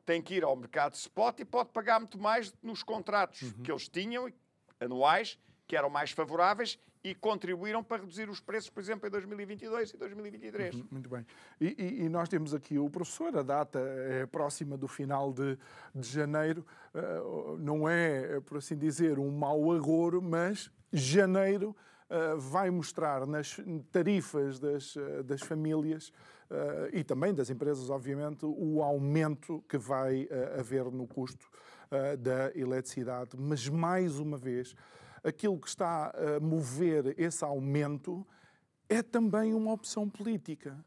tem 0.07 0.23
que 0.23 0.35
ir 0.37 0.45
ao 0.45 0.57
mercado 0.57 0.95
spot 0.95 1.40
e 1.40 1.45
pode 1.45 1.71
pagar 1.71 1.99
muito 1.99 2.19
mais 2.19 2.55
nos 2.62 2.83
contratos 2.83 3.42
uhum. 3.42 3.62
que 3.64 3.71
eles 3.71 3.88
tinham, 3.88 4.33
anuais, 4.81 5.38
que 5.66 5.77
eram 5.77 5.90
mais 5.90 6.12
favoráveis 6.12 6.79
e 7.03 7.14
contribuíram 7.14 7.85
para 7.85 8.03
reduzir 8.03 8.29
os 8.29 8.40
preços, 8.40 8.71
por 8.71 8.81
exemplo, 8.81 9.07
em 9.07 9.11
2022 9.11 9.90
e 9.90 9.97
2023. 9.97 10.75
Uhum, 10.75 10.88
muito 10.90 11.09
bem. 11.09 11.27
E, 11.61 11.75
e, 11.79 12.05
e, 12.05 12.09
nós 12.09 12.29
temos 12.29 12.55
aqui 12.55 12.79
o 12.79 12.90
professor, 12.90 13.37
a 13.37 13.42
data 13.42 13.79
é 13.79 14.27
próxima 14.27 14.77
do 14.77 14.88
final 14.88 15.33
de, 15.33 15.59
de 15.95 16.09
janeiro, 16.09 16.66
uh, 16.95 17.57
não 17.59 17.88
é, 17.88 18.40
por 18.40 18.59
assim 18.59 18.77
dizer, 18.77 19.19
um 19.19 19.31
mau 19.31 19.73
agouro, 19.73 20.21
mas 20.21 20.71
janeiro 20.92 21.77
uh, 22.11 22.38
vai 22.38 22.71
mostrar 22.71 23.25
nas 23.25 23.57
tarifas 23.92 24.59
das, 24.59 24.97
uh, 24.97 25.23
das 25.23 25.40
famílias 25.42 26.12
e 26.93 27.03
também 27.03 27.35
das 27.35 27.51
empresas, 27.51 27.91
obviamente, 27.91 28.45
o 28.47 28.83
aumento 28.83 29.65
que 29.69 29.79
vai 29.79 30.29
haver 30.59 30.85
no 30.87 31.07
custo 31.07 31.51
da 32.19 32.53
eletricidade. 32.55 33.37
Mas, 33.37 33.69
mais 33.69 34.19
uma 34.19 34.37
vez, 34.37 34.75
aquilo 35.25 35.59
que 35.59 35.69
está 35.69 36.13
a 36.15 36.41
mover 36.41 37.15
esse 37.19 37.45
aumento 37.45 38.27
é 38.89 39.03
também 39.03 39.55
uma 39.55 39.73
opção 39.73 40.09
política. 40.09 40.85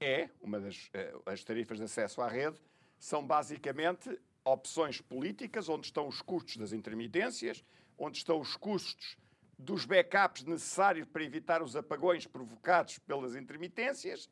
É, 0.00 0.28
uma 0.42 0.60
das 0.60 0.90
as 1.26 1.42
tarifas 1.42 1.78
de 1.78 1.84
acesso 1.84 2.20
à 2.20 2.28
rede 2.28 2.60
são 2.98 3.26
basicamente 3.26 4.18
opções 4.44 5.00
políticas 5.00 5.68
onde 5.68 5.86
estão 5.86 6.06
os 6.06 6.20
custos 6.20 6.56
das 6.56 6.72
intermitências, 6.72 7.64
onde 7.96 8.18
estão 8.18 8.40
os 8.40 8.56
custos 8.56 9.16
dos 9.58 9.84
backups 9.84 10.44
necessários 10.44 11.06
para 11.06 11.24
evitar 11.24 11.62
os 11.62 11.76
apagões 11.76 12.26
provocados 12.26 12.98
pelas 12.98 13.34
intermitências. 13.34 14.28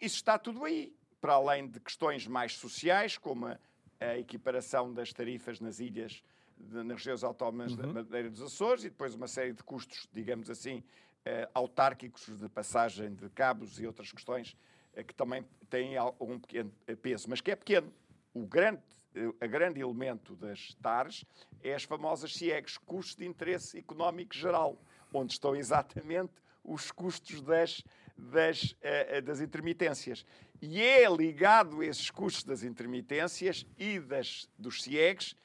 Isso 0.00 0.16
está 0.16 0.38
tudo 0.38 0.64
aí, 0.64 0.94
para 1.20 1.34
além 1.34 1.68
de 1.68 1.80
questões 1.80 2.26
mais 2.26 2.56
sociais, 2.56 3.18
como 3.18 3.46
a, 3.46 3.58
a 4.00 4.18
equiparação 4.18 4.92
das 4.92 5.12
tarifas 5.12 5.60
nas 5.60 5.80
ilhas 5.80 6.22
de, 6.56 6.82
nas 6.82 6.98
regiões 6.98 7.24
autónomas 7.24 7.72
uhum. 7.72 7.78
da 7.78 7.86
Madeira 7.88 8.30
dos 8.30 8.42
Açores 8.42 8.84
e 8.84 8.90
depois 8.90 9.14
uma 9.14 9.26
série 9.26 9.52
de 9.52 9.62
custos, 9.62 10.08
digamos 10.12 10.50
assim, 10.50 10.82
eh, 11.24 11.48
autárquicos 11.52 12.26
de 12.38 12.48
passagem 12.48 13.14
de 13.14 13.28
cabos 13.30 13.80
e 13.80 13.86
outras 13.86 14.12
questões 14.12 14.56
eh, 14.94 15.02
que 15.02 15.14
também 15.14 15.44
têm 15.68 15.94
um 16.20 16.38
pequeno 16.38 16.72
peso, 17.02 17.28
mas 17.28 17.40
que 17.40 17.50
é 17.50 17.56
pequeno. 17.56 17.92
O 18.32 18.46
grande, 18.46 18.80
eh, 19.14 19.32
a 19.40 19.46
grande 19.46 19.80
elemento 19.80 20.36
das 20.36 20.74
TARs 20.80 21.24
é 21.62 21.74
as 21.74 21.84
famosas 21.84 22.34
CIEGs, 22.34 22.78
custos 22.78 23.16
de 23.16 23.26
interesse 23.26 23.78
económico 23.78 24.34
geral, 24.34 24.80
onde 25.12 25.32
estão 25.32 25.56
exatamente 25.56 26.32
os 26.62 26.90
custos 26.90 27.40
das, 27.40 27.82
das, 28.18 28.72
uh, 28.72 29.22
das 29.22 29.40
intermitências. 29.40 30.26
E 30.60 30.82
é 30.82 31.08
ligado 31.08 31.80
a 31.80 31.86
esses 31.86 32.10
custos 32.10 32.42
das 32.42 32.62
intermitências 32.62 33.64
e 33.78 34.00
das, 34.00 34.48
dos 34.58 34.82
CIEGs 34.82 35.36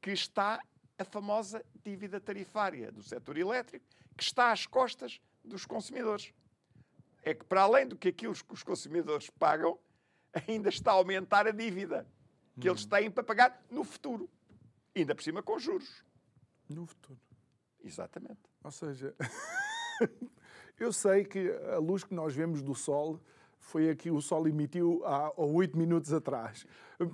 que 0.00 0.12
está 0.12 0.60
a 0.96 1.04
famosa 1.04 1.64
dívida 1.84 2.20
tarifária 2.20 2.92
do 2.92 3.02
setor 3.02 3.36
elétrico, 3.36 3.84
que 4.16 4.22
está 4.22 4.52
às 4.52 4.66
costas 4.66 5.20
dos 5.44 5.66
consumidores. 5.66 6.32
É 7.22 7.34
que, 7.34 7.44
para 7.44 7.62
além 7.62 7.86
do 7.86 7.96
que 7.96 8.08
aquilo 8.08 8.34
que 8.34 8.54
os 8.54 8.62
consumidores 8.62 9.28
pagam, 9.30 9.78
ainda 10.46 10.68
está 10.68 10.92
a 10.92 10.94
aumentar 10.94 11.46
a 11.46 11.50
dívida 11.50 12.06
que 12.60 12.68
eles 12.68 12.84
hum. 12.84 12.88
têm 12.88 13.10
para 13.10 13.24
pagar 13.24 13.64
no 13.70 13.84
futuro. 13.84 14.28
Ainda 14.94 15.14
por 15.14 15.22
cima 15.22 15.42
com 15.42 15.58
juros. 15.58 16.04
No 16.68 16.86
futuro. 16.86 17.20
Exatamente. 17.82 18.40
Ou 18.62 18.70
seja, 18.70 19.14
eu 20.78 20.92
sei 20.92 21.24
que 21.24 21.50
a 21.74 21.78
luz 21.78 22.04
que 22.04 22.14
nós 22.14 22.34
vemos 22.34 22.62
do 22.62 22.74
sol 22.74 23.20
foi 23.68 23.90
aqui 23.90 24.10
o 24.10 24.20
sol 24.20 24.48
emitiu 24.48 25.02
há 25.04 25.32
oito 25.36 25.76
minutos 25.76 26.12
atrás. 26.12 26.66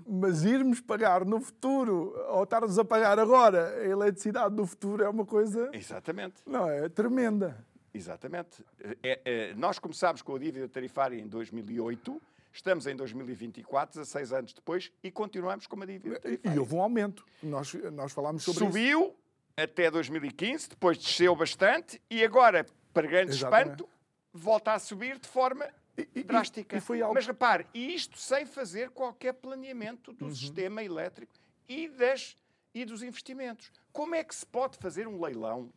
Mas 0.07 0.45
irmos 0.45 0.81
pagar 0.81 1.25
no 1.25 1.41
futuro, 1.41 2.15
ou 2.29 2.45
estarmos 2.45 2.79
a 2.79 2.85
pagar 2.85 3.19
agora 3.19 3.71
a 3.81 3.85
eletricidade 3.87 4.55
no 4.55 4.65
futuro 4.65 5.03
é 5.03 5.09
uma 5.09 5.27
coisa. 5.27 5.71
Exatamente. 5.73 6.37
Não, 6.47 6.69
é 6.69 6.89
tremenda. 6.89 7.65
Exatamente. 7.93 8.65
É, 9.03 9.21
é, 9.25 9.55
nós 9.55 9.79
começámos 9.79 10.23
com 10.23 10.35
a 10.35 10.39
dívida 10.39 10.69
tarifária 10.69 11.17
em 11.17 11.27
2008, 11.27 12.21
estamos 12.53 12.87
em 12.87 12.97
2024, 12.97 14.01
16 14.01 14.33
anos 14.33 14.53
depois, 14.53 14.91
e 15.03 15.11
continuamos 15.11 15.67
com 15.67 15.77
uma 15.77 15.87
dívida 15.87 16.19
tarifária. 16.21 16.57
E 16.57 16.59
houve 16.59 16.75
um 16.75 16.81
aumento. 16.81 17.25
Nós, 17.43 17.75
nós 17.93 18.13
falámos 18.13 18.43
sobre 18.45 18.65
Subiu 18.65 19.01
isso. 19.01 19.15
até 19.57 19.91
2015, 19.91 20.71
depois 20.71 20.99
desceu 20.99 21.35
bastante, 21.37 22.01
e 22.11 22.25
agora, 22.25 22.65
para 22.95 23.09
grande 23.09 23.33
Exatamente. 23.33 23.83
espanto, 23.83 23.89
volta 24.33 24.73
a 24.73 24.79
subir 24.79 25.19
de 25.19 25.29
forma 25.29 25.69
e, 26.15 26.23
drástica. 26.23 26.77
E, 26.77 27.03
algo... 27.03 27.15
Mas 27.15 27.27
repare, 27.27 27.67
isto 27.75 28.19
sem 28.19 28.47
fazer 28.47 28.91
qualquer 28.91 29.35
planeamento 29.35 30.13
do 30.13 30.27
uhum. 30.27 30.35
sistema 30.35 30.83
elétrico 30.83 31.35
e, 31.69 31.89
das, 31.89 32.37
e 32.73 32.85
dos 32.85 33.03
investimentos. 33.03 33.71
Como 33.93 34.15
é 34.15 34.23
que 34.23 34.35
se 34.35 34.47
pode 34.47 34.79
fazer 34.79 35.09
um 35.09 35.21
leilão 35.21 35.73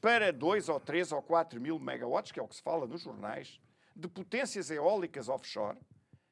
para 0.00 0.32
2 0.32 0.68
ou 0.68 0.78
3 0.78 1.12
ou 1.12 1.22
4 1.22 1.60
mil 1.60 1.78
megawatts, 1.78 2.30
que 2.30 2.38
é 2.38 2.42
o 2.42 2.46
que 2.46 2.54
se 2.54 2.62
fala 2.62 2.86
nos 2.86 3.02
jornais, 3.02 3.58
de 3.94 4.06
potências 4.06 4.70
eólicas 4.70 5.28
offshore, 5.28 5.78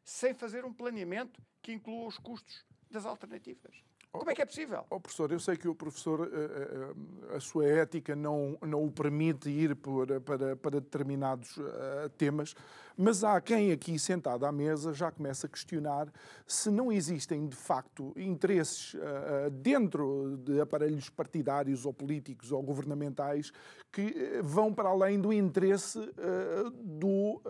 sem 0.04 0.34
fazer 0.34 0.64
um 0.66 0.72
planeamento 0.72 1.42
que 1.62 1.72
inclua 1.72 2.06
os 2.06 2.18
custos 2.18 2.64
das 2.90 3.06
alternativas? 3.06 3.82
Como 4.18 4.30
é 4.30 4.34
que 4.34 4.42
é 4.42 4.46
possível? 4.46 4.86
Oh, 4.90 5.00
professor, 5.00 5.32
eu 5.32 5.40
sei 5.40 5.56
que 5.56 5.66
o 5.66 5.74
professor, 5.74 6.30
eh, 6.32 6.94
eh, 7.32 7.36
a 7.36 7.40
sua 7.40 7.66
ética 7.66 8.14
não, 8.14 8.56
não 8.62 8.84
o 8.84 8.90
permite 8.90 9.50
ir 9.50 9.74
por, 9.74 10.06
para, 10.20 10.54
para 10.54 10.80
determinados 10.80 11.58
temas, 12.16 12.54
mas 12.96 13.24
há 13.24 13.40
quem 13.40 13.72
aqui 13.72 13.98
sentado 13.98 14.46
à 14.46 14.52
mesa 14.52 14.92
já 14.92 15.10
começa 15.10 15.48
a 15.48 15.50
questionar 15.50 16.12
se 16.46 16.70
não 16.70 16.92
existem 16.92 17.48
de 17.48 17.56
facto 17.56 18.12
interesses 18.16 18.94
dentro 19.60 20.38
de 20.44 20.60
aparelhos 20.60 21.10
partidários 21.10 21.84
ou 21.84 21.92
políticos 21.92 22.52
ou 22.52 22.62
governamentais 22.62 23.50
que 23.90 24.40
vão 24.44 24.72
para 24.72 24.90
além 24.90 25.20
do 25.20 25.32
interesse 25.32 25.98
do, 26.84 27.42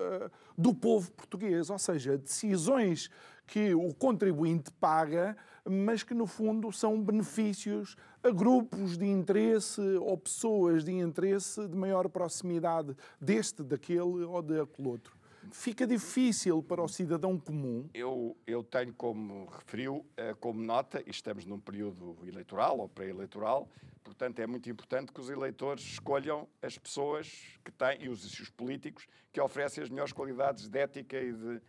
do 0.57 0.75
povo 0.75 1.13
português, 1.13 1.69
ou 1.69 1.79
seja, 1.79 2.17
decisões 2.17 3.11
que 3.47 3.75
o 3.75 3.93
contribuinte 3.93 4.71
paga 4.73 5.37
mas 5.65 6.03
que 6.03 6.15
no 6.15 6.27
fundo 6.27 6.71
são 6.73 7.01
benefícios 7.03 7.97
a 8.23 8.31
grupos 8.31 8.99
de 8.99 9.07
interesse 9.07 9.81
ou 9.81 10.17
pessoas 10.19 10.85
de 10.85 10.93
interesse 10.93 11.67
de 11.67 11.77
maior 11.77 12.09
proximidade 12.09 12.95
deste, 13.21 13.63
daquele 13.63 14.25
ou 14.25 14.43
daquele 14.43 14.89
outro. 14.89 15.17
Fica 15.51 15.87
difícil 15.87 16.63
para 16.63 16.83
o 16.83 16.89
cidadão 16.89 17.39
comum. 17.39 17.89
Eu, 17.93 18.37
eu 18.47 18.63
tenho 18.63 18.93
como 18.95 19.47
referiu, 19.47 20.05
eh, 20.17 20.35
como 20.41 20.63
nota, 20.63 21.03
e 21.07 21.11
estamos 21.11 21.45
num 21.45 21.61
período 21.61 22.17
eleitoral 22.27 22.79
ou 22.79 22.89
pré-eleitoral, 22.89 23.69
portanto 24.03 24.39
é 24.41 24.47
muito 24.47 24.71
importante 24.71 25.13
que 25.13 25.21
os 25.21 25.29
eleitores 25.29 25.85
escolham 25.85 26.49
as 26.63 26.79
pessoas 26.79 27.59
que 27.63 27.71
têm, 27.71 28.05
e 28.05 28.09
os, 28.09 28.25
os 28.25 28.51
políticos, 28.51 29.07
que 29.33 29.41
oferecem 29.41 29.85
as 29.85 29.91
melhores 29.91 30.13
qualidades 30.13 30.69
de 30.69 30.79
ética 30.79 31.21
e 31.21 31.33
de, 31.33 31.61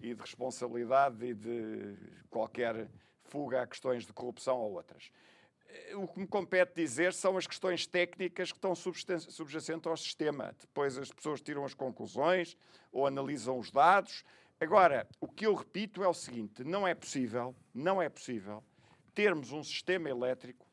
e 0.00 0.14
de 0.14 0.20
responsabilidade 0.20 1.24
e 1.24 1.34
de 1.34 1.96
qualquer 2.28 2.88
fuga 3.32 3.62
a 3.62 3.66
questões 3.66 4.06
de 4.06 4.12
corrupção 4.12 4.58
ou 4.58 4.74
outras. 4.74 5.10
Eh, 5.66 5.96
o 5.96 6.06
que 6.06 6.20
me 6.20 6.26
compete 6.26 6.74
dizer 6.74 7.14
são 7.14 7.38
as 7.38 7.46
questões 7.46 7.86
técnicas 7.86 8.52
que 8.52 8.58
estão 8.58 8.74
subjacentes 8.74 9.86
ao 9.86 9.96
sistema. 9.96 10.54
Depois 10.60 10.98
as 10.98 11.10
pessoas 11.10 11.40
tiram 11.40 11.64
as 11.64 11.72
conclusões 11.72 12.58
ou 12.92 13.06
analisam 13.06 13.58
os 13.58 13.70
dados. 13.70 14.22
Agora, 14.60 15.08
o 15.18 15.26
que 15.26 15.46
eu 15.46 15.54
repito 15.54 16.04
é 16.04 16.08
o 16.08 16.12
seguinte: 16.12 16.62
não 16.62 16.86
é 16.86 16.94
possível, 16.94 17.56
não 17.74 18.02
é 18.02 18.08
possível 18.10 18.62
termos 19.14 19.50
um 19.50 19.62
sistema 19.62 20.10
elétrico 20.10 20.66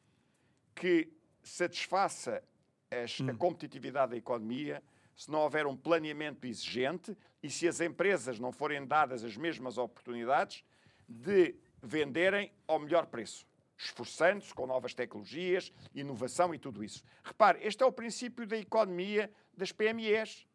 que 0.75 1.11
satisfaça 1.41 2.43
as, 2.91 3.19
hum. 3.21 3.29
a 3.29 3.33
competitividade 3.33 4.11
da 4.11 4.17
economia 4.17 4.83
se 5.15 5.29
não 5.29 5.39
houver 5.39 5.67
um 5.67 5.75
planeamento 5.75 6.47
exigente 6.47 7.17
e 7.43 7.49
se 7.49 7.67
as 7.67 7.81
empresas 7.81 8.39
não 8.39 8.53
forem 8.53 8.85
dadas 8.85 9.23
as 9.23 9.35
mesmas 9.35 9.77
oportunidades 9.77 10.63
de 11.09 11.55
venderem 11.81 12.51
ao 12.67 12.79
melhor 12.79 13.05
preço, 13.07 13.47
esforçando-se 13.77 14.53
com 14.53 14.65
novas 14.65 14.93
tecnologias, 14.93 15.71
inovação 15.93 16.53
e 16.53 16.59
tudo 16.59 16.83
isso. 16.83 17.03
Repare, 17.23 17.59
este 17.61 17.83
é 17.83 17.85
o 17.85 17.91
princípio 17.91 18.45
da 18.45 18.57
economia 18.57 19.31
das 19.55 19.71
PMEs. 19.71 20.47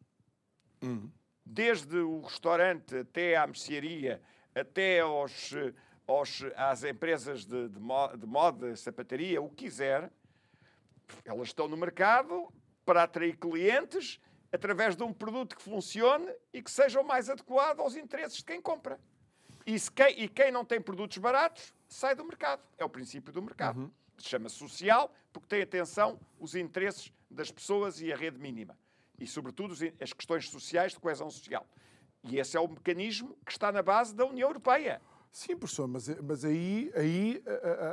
Uhum. 0.81 1.11
Desde 1.45 1.97
o 1.97 2.21
restaurante 2.21 2.97
até 2.97 3.35
à 3.35 3.45
mercearia, 3.45 4.21
até 4.53 4.99
aos, 5.01 5.53
aos, 6.07 6.43
às 6.55 6.83
empresas 6.83 7.45
de, 7.45 7.69
de, 7.69 7.79
de 7.79 8.27
moda, 8.27 8.75
sapataria, 8.75 9.41
o 9.41 9.49
que 9.49 9.65
quiser, 9.65 10.11
elas 11.23 11.49
estão 11.49 11.67
no 11.67 11.77
mercado 11.77 12.51
para 12.85 13.03
atrair 13.03 13.37
clientes 13.37 14.19
através 14.51 14.95
de 14.95 15.03
um 15.03 15.13
produto 15.13 15.55
que 15.55 15.61
funcione 15.61 16.31
e 16.53 16.61
que 16.61 16.71
seja 16.71 17.01
o 17.01 17.05
mais 17.05 17.29
adequado 17.29 17.79
aos 17.81 17.95
interesses 17.95 18.37
de 18.37 18.45
quem 18.45 18.61
compra. 18.61 18.99
E, 19.65 19.79
quem, 19.91 20.23
e 20.23 20.27
quem 20.27 20.51
não 20.51 20.63
tem 20.63 20.79
produtos 20.79 21.17
baratos 21.17 21.73
sai 21.87 22.15
do 22.15 22.23
mercado. 22.23 22.61
É 22.77 22.85
o 22.85 22.89
princípio 22.89 23.33
do 23.33 23.41
mercado. 23.41 23.79
Uhum. 23.79 23.91
Se 24.17 24.29
chama 24.29 24.49
social 24.49 25.13
porque 25.33 25.47
tem 25.47 25.61
atenção 25.61 26.19
os 26.39 26.55
interesses 26.55 27.11
das 27.29 27.51
pessoas 27.51 27.99
e 27.99 28.13
a 28.13 28.15
rede 28.15 28.37
mínima. 28.37 28.77
E, 29.19 29.25
sobretudo, 29.25 29.73
as 29.99 30.13
questões 30.13 30.49
sociais 30.49 30.91
de 30.91 30.99
coesão 30.99 31.29
social. 31.29 31.65
E 32.23 32.39
esse 32.39 32.57
é 32.57 32.59
o 32.59 32.67
mecanismo 32.67 33.37
que 33.45 33.51
está 33.51 33.71
na 33.71 33.81
base 33.81 34.15
da 34.15 34.25
União 34.25 34.49
Europeia. 34.49 35.01
Sim, 35.31 35.57
professor, 35.57 35.87
mas, 35.87 36.07
mas 36.21 36.45
aí, 36.45 36.89
aí 36.95 37.43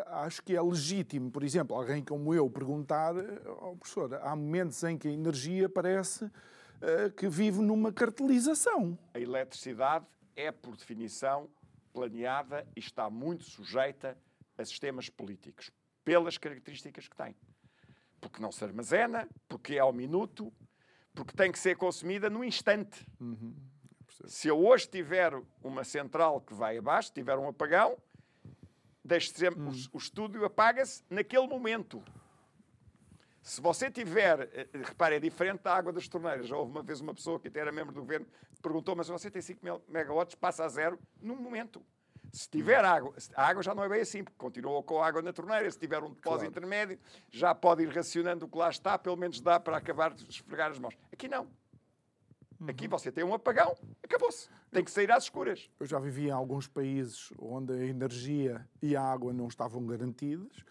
acho 0.06 0.42
que 0.44 0.54
é 0.54 0.62
legítimo, 0.62 1.28
por 1.28 1.42
exemplo, 1.42 1.76
alguém 1.76 2.04
como 2.04 2.32
eu 2.32 2.48
perguntar, 2.48 3.14
oh, 3.60 3.74
professor, 3.76 4.14
há 4.14 4.36
momentos 4.36 4.80
em 4.84 4.96
que 4.96 5.08
a 5.08 5.10
energia 5.10 5.68
parece 5.68 6.24
uh, 6.26 7.10
que 7.16 7.28
vive 7.28 7.60
numa 7.60 7.92
cartelização. 7.92 8.96
A 9.12 9.18
eletricidade 9.18 10.06
é, 10.36 10.52
por 10.52 10.76
definição, 10.76 11.50
planeada 11.92 12.66
e 12.74 12.80
está 12.80 13.08
muito 13.10 13.44
sujeita 13.44 14.18
a 14.56 14.64
sistemas 14.64 15.08
políticos, 15.08 15.70
pelas 16.04 16.38
características 16.38 17.08
que 17.08 17.16
tem. 17.16 17.34
Porque 18.20 18.40
não 18.40 18.52
se 18.52 18.64
armazena, 18.64 19.28
porque 19.48 19.74
é 19.74 19.78
ao 19.78 19.92
minuto, 19.92 20.52
porque 21.14 21.34
tem 21.34 21.50
que 21.50 21.58
ser 21.58 21.76
consumida 21.76 22.30
no 22.30 22.44
instante. 22.44 23.06
Uhum. 23.20 23.54
Se 24.26 24.48
eu 24.48 24.58
hoje 24.58 24.88
tiver 24.88 25.32
uma 25.62 25.84
central 25.84 26.40
que 26.40 26.54
vai 26.54 26.78
abaixo, 26.78 27.12
tiver 27.12 27.36
um 27.38 27.48
apagão, 27.48 27.96
deixe 29.04 29.32
sempre, 29.32 29.60
hum. 29.60 29.70
o, 29.70 29.96
o 29.96 29.98
estúdio 29.98 30.44
apaga-se 30.44 31.02
naquele 31.10 31.46
momento. 31.46 32.02
Se 33.42 33.60
você 33.60 33.90
tiver, 33.90 34.48
eh, 34.52 34.68
repare, 34.72 35.16
é 35.16 35.20
diferente 35.20 35.62
da 35.62 35.74
água 35.74 35.92
das 35.92 36.06
torneiras. 36.06 36.46
Já 36.46 36.56
houve 36.56 36.70
uma 36.70 36.82
vez 36.82 37.00
uma 37.00 37.12
pessoa 37.12 37.40
que 37.40 37.48
até 37.48 37.60
era 37.60 37.72
membro 37.72 37.92
do 37.92 38.00
governo 38.00 38.26
perguntou, 38.62 38.94
mas 38.94 39.08
você 39.08 39.30
tem 39.30 39.42
5 39.42 39.60
megawatts, 39.88 40.36
passa 40.36 40.64
a 40.64 40.68
zero 40.68 40.98
num 41.20 41.36
momento. 41.36 41.82
Se 42.32 42.48
tiver 42.48 42.82
água, 42.82 43.12
a 43.34 43.46
água 43.46 43.62
já 43.62 43.74
não 43.74 43.84
é 43.84 43.88
bem 43.88 44.00
assim, 44.00 44.22
porque 44.24 44.38
continua 44.38 44.82
com 44.82 45.02
água 45.02 45.20
na 45.20 45.32
torneira. 45.32 45.70
Se 45.70 45.78
tiver 45.78 45.98
um 45.98 46.10
depósito 46.10 46.22
claro. 46.22 46.46
intermédio, 46.46 46.98
já 47.28 47.54
pode 47.54 47.82
ir 47.82 47.88
racionando 47.88 48.46
o 48.46 48.48
que 48.48 48.56
lá 48.56 48.70
está, 48.70 48.96
pelo 48.96 49.16
menos 49.16 49.40
dá 49.40 49.58
para 49.60 49.76
acabar 49.76 50.14
de 50.14 50.24
esfregar 50.30 50.70
as 50.70 50.78
mãos. 50.78 50.96
Aqui 51.12 51.28
não. 51.28 51.46
Aqui 52.66 52.86
você 52.86 53.10
tem 53.10 53.24
um 53.24 53.34
apagão, 53.34 53.76
acabou-se. 54.02 54.48
Tem 54.70 54.84
que 54.84 54.90
sair 54.90 55.10
às 55.10 55.24
escuras. 55.24 55.68
Eu 55.80 55.84
já 55.84 55.98
vivi 55.98 56.28
em 56.28 56.30
alguns 56.30 56.68
países 56.68 57.32
onde 57.38 57.72
a 57.72 57.84
energia 57.84 58.66
e 58.80 58.94
a 58.94 59.02
água 59.02 59.32
não 59.32 59.48
estavam 59.48 59.84
garantidas 59.84 60.64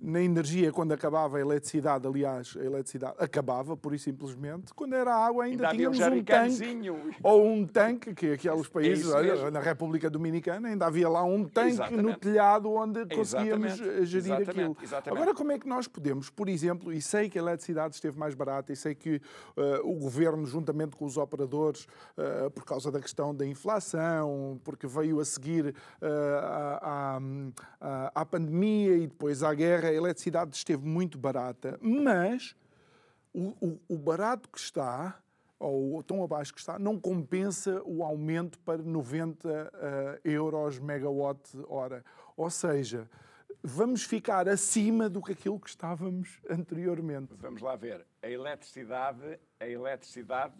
na 0.00 0.20
energia, 0.20 0.70
quando 0.70 0.92
acabava 0.92 1.38
a 1.38 1.40
eletricidade, 1.40 2.06
aliás, 2.06 2.56
a 2.58 2.64
eletricidade 2.64 3.14
acabava, 3.18 3.76
por 3.76 3.92
e 3.94 3.98
simplesmente, 3.98 4.72
quando 4.72 4.94
era 4.94 5.12
água 5.14 5.44
ainda, 5.44 5.68
ainda 5.68 5.76
tínhamos 5.76 5.98
um, 5.98 6.18
um 6.18 6.22
tanque, 6.22 6.90
ou 7.22 7.46
um 7.46 7.66
tanque, 7.66 8.14
que 8.14 8.32
aqueles 8.32 8.68
países, 8.68 9.10
é 9.10 9.14
olha, 9.14 9.50
na 9.50 9.60
República 9.60 10.08
Dominicana, 10.08 10.68
ainda 10.68 10.86
havia 10.86 11.08
lá 11.08 11.24
um 11.24 11.44
tanque 11.44 11.70
Exatamente. 11.70 12.02
no 12.02 12.16
telhado 12.16 12.70
onde 12.70 13.04
conseguíamos 13.06 13.72
Exatamente. 13.72 14.06
gerir 14.06 14.26
Exatamente. 14.26 14.50
aquilo. 14.50 14.76
Exatamente. 14.80 15.22
Agora, 15.22 15.36
como 15.36 15.52
é 15.52 15.58
que 15.58 15.66
nós 15.66 15.88
podemos, 15.88 16.30
por 16.30 16.48
exemplo, 16.48 16.92
e 16.92 17.02
sei 17.02 17.28
que 17.28 17.38
a 17.38 17.42
eletricidade 17.42 17.94
esteve 17.94 18.16
mais 18.18 18.34
barata, 18.34 18.72
e 18.72 18.76
sei 18.76 18.94
que 18.94 19.16
uh, 19.56 19.90
o 19.90 19.96
Governo, 19.96 20.46
juntamente 20.46 20.94
com 20.96 21.04
os 21.04 21.16
operadores, 21.16 21.86
uh, 22.16 22.50
por 22.50 22.64
causa 22.64 22.92
da 22.92 23.00
questão 23.00 23.34
da 23.34 23.44
inflação, 23.44 24.60
porque 24.62 24.86
veio 24.86 25.18
a 25.18 25.24
seguir 25.24 25.74
uh, 26.00 26.06
à, 26.40 27.20
à, 27.80 28.12
à 28.14 28.24
pandemia 28.24 28.96
e 28.96 29.06
depois 29.06 29.42
à 29.42 29.52
guerra, 29.52 29.79
a 29.88 29.92
eletricidade 29.92 30.56
esteve 30.56 30.86
muito 30.86 31.18
barata, 31.18 31.78
mas 31.80 32.54
o, 33.32 33.48
o, 33.60 33.80
o 33.88 33.98
barato 33.98 34.48
que 34.48 34.58
está, 34.58 35.20
ou 35.58 36.02
tão 36.02 36.22
abaixo 36.22 36.52
que 36.52 36.60
está, 36.60 36.78
não 36.78 36.98
compensa 36.98 37.82
o 37.84 38.02
aumento 38.02 38.58
para 38.60 38.82
90 38.82 39.48
uh, 39.48 40.28
euros 40.28 40.78
megawatt 40.78 41.40
hora. 41.68 42.04
Ou 42.36 42.50
seja, 42.50 43.08
vamos 43.62 44.04
ficar 44.04 44.48
acima 44.48 45.08
do 45.08 45.22
que 45.22 45.32
aquilo 45.32 45.60
que 45.60 45.68
estávamos 45.68 46.40
anteriormente. 46.48 47.34
Vamos 47.36 47.62
lá 47.62 47.76
ver. 47.76 48.06
A 48.22 48.28
eletricidade, 48.28 49.38
a 49.58 49.66
eletricidade 49.66 50.54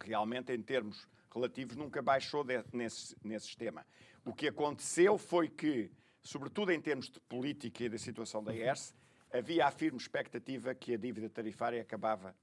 realmente 0.00 0.52
em 0.52 0.60
termos 0.60 1.08
relativos 1.32 1.76
nunca 1.76 2.02
baixou 2.02 2.44
de, 2.44 2.62
nesse, 2.72 3.16
nesse 3.24 3.46
sistema. 3.46 3.86
O 4.24 4.32
que 4.32 4.48
aconteceu 4.48 5.16
foi 5.16 5.48
que 5.48 5.90
sobretudo 6.22 6.70
em 6.72 6.80
termos 6.80 7.10
de 7.10 7.20
política 7.20 7.84
e 7.84 7.88
da 7.88 7.98
situação 7.98 8.42
da 8.42 8.54
ERS, 8.54 8.94
havia 9.32 9.66
a 9.66 9.70
firme 9.70 9.98
expectativa 9.98 10.74
que 10.74 10.94
a 10.94 10.96
dívida 10.96 11.28
tarifária 11.28 11.80
acabava. 11.80 12.34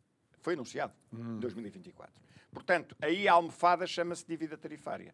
Foi 0.41 0.53
anunciado 0.53 0.93
em 1.13 1.17
hum. 1.17 1.39
2024. 1.39 2.21
Portanto, 2.51 2.95
aí 3.01 3.27
a 3.27 3.33
almofada 3.33 3.85
chama-se 3.85 4.25
dívida 4.25 4.57
tarifária. 4.57 5.13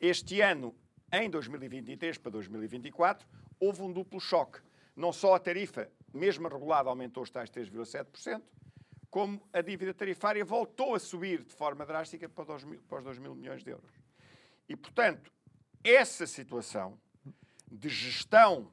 Este 0.00 0.40
ano, 0.40 0.74
em 1.12 1.28
2023 1.28 2.18
para 2.18 2.32
2024, 2.32 3.26
houve 3.58 3.82
um 3.82 3.92
duplo 3.92 4.20
choque. 4.20 4.60
Não 4.94 5.12
só 5.12 5.34
a 5.34 5.38
tarifa, 5.38 5.90
mesmo 6.12 6.48
regulada, 6.48 6.88
aumentou 6.88 7.22
os 7.22 7.30
tais 7.30 7.50
3,7%, 7.50 8.42
como 9.10 9.40
a 9.52 9.60
dívida 9.60 9.92
tarifária 9.92 10.44
voltou 10.44 10.94
a 10.94 10.98
subir 10.98 11.44
de 11.44 11.52
forma 11.52 11.84
drástica 11.84 12.28
para 12.28 12.54
os, 12.54 12.64
mil, 12.64 12.80
para 12.82 12.98
os 12.98 13.04
2 13.04 13.18
mil 13.18 13.34
milhões 13.34 13.64
de 13.64 13.70
euros. 13.70 13.90
E, 14.68 14.76
portanto, 14.76 15.32
essa 15.82 16.26
situação 16.26 16.98
de 17.70 17.88
gestão 17.88 18.70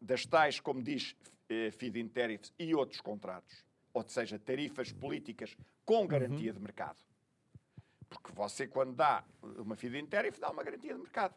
das 0.00 0.24
tais, 0.24 0.60
como 0.60 0.82
diz 0.82 1.16
eh, 1.48 1.70
feed-in 1.72 2.08
tariffs 2.08 2.52
e 2.58 2.74
outros 2.74 3.00
contratos, 3.00 3.64
ou 3.92 4.02
seja, 4.08 4.38
tarifas 4.38 4.92
políticas 4.92 5.56
com 5.84 6.06
garantia 6.06 6.52
uhum. 6.52 6.58
de 6.58 6.62
mercado. 6.62 6.98
Porque 8.08 8.32
você, 8.32 8.66
quando 8.66 8.94
dá 8.94 9.24
uma 9.42 9.76
feed-in 9.76 10.06
tariff, 10.06 10.40
dá 10.40 10.50
uma 10.50 10.62
garantia 10.62 10.94
de 10.94 11.00
mercado. 11.00 11.34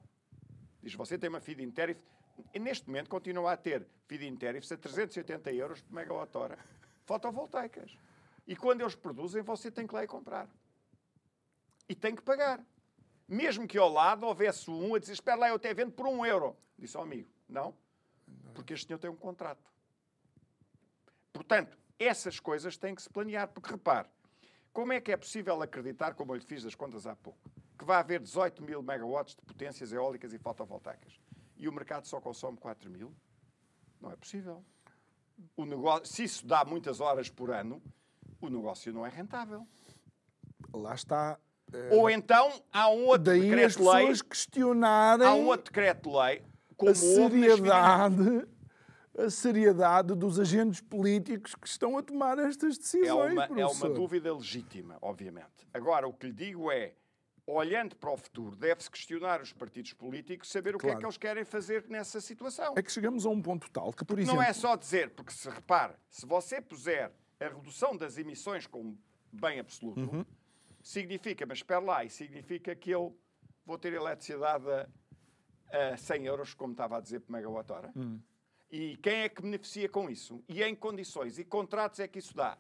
Diz, 0.82 0.94
você 0.94 1.18
tem 1.18 1.30
uma 1.30 1.42
feed-in 1.42 1.72
tariff, 1.72 2.02
e 2.54 2.60
neste 2.60 2.88
momento 2.88 3.10
continua 3.10 3.54
a 3.54 3.58
ter 3.58 3.86
feed-in 4.08 4.36
tariffs 4.36 4.72
a 4.72 4.78
380 4.78 5.52
euros 5.54 5.82
por 5.82 5.94
megawatt-hora, 5.94 6.58
fotovoltaicas. 7.06 7.98
E 8.48 8.56
quando 8.56 8.82
eles 8.82 8.96
produzem, 8.96 9.42
você 9.42 9.72
tem 9.72 9.88
que 9.88 9.94
lá 9.94 10.04
ir 10.04 10.08
comprar. 10.08 10.50
E 11.88 11.96
tem 11.96 12.16
que 12.16 12.22
pagar. 12.22 12.64
Mesmo 13.28 13.68
que 13.68 13.78
ao 13.78 13.90
lado 13.90 14.26
houvesse 14.26 14.70
um 14.70 14.96
a 14.96 15.00
dizer, 15.00 15.14
espera 15.14 15.38
lá, 15.38 15.50
eu 15.50 15.56
até 15.56 15.74
vendo 15.74 15.92
por 15.92 16.08
um 16.08 16.26
euro. 16.26 16.56
Disse 16.84 16.98
ao 16.98 17.04
amigo, 17.04 17.30
não, 17.48 17.74
porque 18.54 18.74
este 18.74 18.88
senhor 18.88 19.00
tem 19.00 19.10
um 19.10 19.16
contrato. 19.16 19.72
Portanto, 21.32 21.78
essas 21.98 22.42
coisas 22.42 22.76
têm 22.76 22.94
que 22.94 23.02
se 23.02 23.10
planear, 23.10 23.48
porque 23.48 23.72
repare, 23.72 24.10
como 24.74 24.92
é 24.92 25.00
que 25.00 25.10
é 25.10 25.16
possível 25.16 25.62
acreditar, 25.62 26.14
como 26.14 26.34
eu 26.34 26.36
lhe 26.36 26.44
fiz 26.44 26.62
das 26.62 26.76
contas 26.76 27.08
há 27.08 27.16
pouco, 27.16 27.40
que 27.80 27.86
vai 27.86 27.96
haver 27.96 28.20
18 28.20 28.62
mil 28.62 28.84
megawatts 28.84 29.34
de 29.34 29.42
potências 29.44 29.94
eólicas 29.94 30.34
e 30.34 30.38
fotovoltaicas 30.38 31.18
e 31.56 31.70
o 31.70 31.72
mercado 31.72 32.06
só 32.06 32.20
consome 32.20 32.58
4 32.58 32.92
mil? 32.92 33.16
Não 34.02 34.12
é 34.12 34.18
possível. 34.18 34.62
O 35.56 35.66
negócio, 35.66 36.06
se 36.06 36.26
isso 36.26 36.46
dá 36.46 36.66
muitas 36.66 37.00
horas 37.00 37.30
por 37.30 37.50
ano, 37.50 37.82
o 38.42 38.50
negócio 38.50 38.92
não 38.92 39.06
é 39.06 39.10
rentável. 39.10 39.66
Lá 40.74 40.94
está 40.94 41.40
ou 41.90 42.10
então 42.10 42.62
há 42.74 42.90
um 42.90 43.06
outro 43.06 43.32
decreto-lei. 43.32 44.12
Há 45.26 45.34
um 45.34 45.48
outro 45.48 45.72
decreto-lei. 45.72 46.44
A 46.80 46.96
seriedade, 46.96 48.48
a 49.18 49.30
seriedade 49.30 50.16
dos 50.16 50.40
agentes 50.40 50.82
políticos 50.82 51.56
que 51.56 51.68
estão 51.68 51.98
a 51.98 52.04
tomar 52.04 52.38
estas 52.40 52.78
decisões. 52.78 53.38
É 53.38 53.48
uma, 53.48 53.62
é 53.62 53.66
uma 53.66 53.90
dúvida 53.90 54.34
legítima, 54.34 54.98
obviamente. 55.02 55.68
Agora, 55.74 56.08
o 56.08 56.14
que 56.14 56.28
lhe 56.28 56.34
digo 56.34 56.72
é, 56.72 56.94
olhando 57.46 57.96
para 57.96 58.12
o 58.12 58.18
futuro, 58.18 58.56
deve-se 58.56 58.90
questionar 58.90 59.42
os 59.42 59.54
partidos 59.54 59.94
políticos, 59.94 60.50
saber 60.50 60.76
o 60.76 60.78
claro. 60.78 60.96
que 60.96 60.98
é 60.98 61.00
que 61.00 61.06
eles 61.06 61.18
querem 61.18 61.46
fazer 61.46 61.86
nessa 61.90 62.20
situação. 62.22 62.74
É 62.76 62.82
que 62.82 62.92
chegamos 62.92 63.26
a 63.26 63.30
um 63.30 63.42
ponto 63.42 63.70
tal 63.72 63.92
que, 63.92 64.00
por 64.00 64.08
porque 64.08 64.22
exemplo. 64.22 64.42
Não 64.42 64.44
é 64.44 64.54
só 64.54 64.76
dizer, 64.76 65.12
porque 65.12 65.32
se 65.32 65.50
repare, 65.50 65.94
se 66.10 66.26
você 66.26 66.62
puser 66.62 67.12
a 67.40 67.48
redução 67.48 67.96
das 67.96 68.18
emissões 68.18 68.66
como 68.66 68.98
bem 69.32 69.60
absoluto. 69.60 70.00
Uhum 70.00 70.26
significa, 70.84 71.46
mas 71.46 71.60
espera 71.60 71.80
lá, 71.80 72.04
e 72.04 72.10
significa 72.10 72.76
que 72.76 72.92
eu 72.92 73.18
vou 73.66 73.78
ter 73.78 73.94
eletricidade 73.94 74.70
a, 74.70 74.88
a 75.74 75.98
100 75.98 76.26
euros, 76.26 76.54
como 76.54 76.74
estava 76.74 76.98
a 76.98 77.02
dizer, 77.02 77.20
por 77.22 77.32
megawatt-hora. 77.32 77.92
Hum. 77.96 78.20
E 78.72 78.98
quem 78.98 79.22
é 79.22 79.30
que 79.30 79.42
beneficia 79.42 79.90
com 79.90 80.10
isso? 80.10 80.44
E 80.48 80.64
em 80.64 80.76
condições 80.76 81.38
e 81.38 81.44
contratos 81.44 82.00
é 82.00 82.08
que 82.08 82.20
isso 82.20 82.36
dá? 82.36 82.58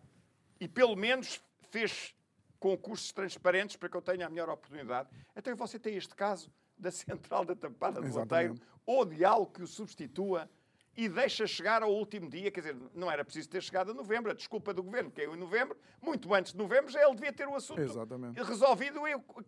E 0.59 0.67
pelo 0.67 0.95
menos 0.95 1.41
fez 1.69 2.15
concursos 2.59 3.11
transparentes 3.11 3.75
para 3.75 3.89
que 3.89 3.97
eu 3.97 4.01
tenha 4.01 4.25
a 4.25 4.29
melhor 4.29 4.49
oportunidade. 4.49 5.09
Então 5.35 5.55
você 5.55 5.77
tem 5.77 5.95
este 5.95 6.15
caso 6.15 6.51
da 6.77 6.91
central 6.91 7.45
da 7.45 7.55
Tampada 7.55 8.01
do 8.01 8.07
Roteiro 8.07 8.55
ou 8.85 9.05
de 9.05 9.25
algo 9.25 9.51
que 9.51 9.61
o 9.61 9.67
substitua 9.67 10.49
e 10.95 11.09
deixa 11.09 11.47
chegar 11.47 11.81
ao 11.81 11.91
último 11.91 12.29
dia, 12.29 12.51
quer 12.51 12.61
dizer, 12.61 12.77
não 12.93 13.09
era 13.09 13.25
preciso 13.25 13.49
ter 13.49 13.61
chegado 13.63 13.91
a 13.91 13.93
novembro, 13.93 14.31
a 14.31 14.35
desculpa 14.35 14.73
do 14.73 14.83
governo 14.83 15.11
caiu 15.11 15.33
em 15.33 15.39
novembro, 15.39 15.75
muito 15.99 16.31
antes 16.33 16.51
de 16.51 16.57
novembro 16.57 16.91
já 16.91 17.03
ele 17.03 17.15
devia 17.15 17.33
ter 17.33 17.47
o 17.47 17.55
assunto 17.55 17.81
Exatamente. 17.81 18.41
resolvido, 18.43 18.99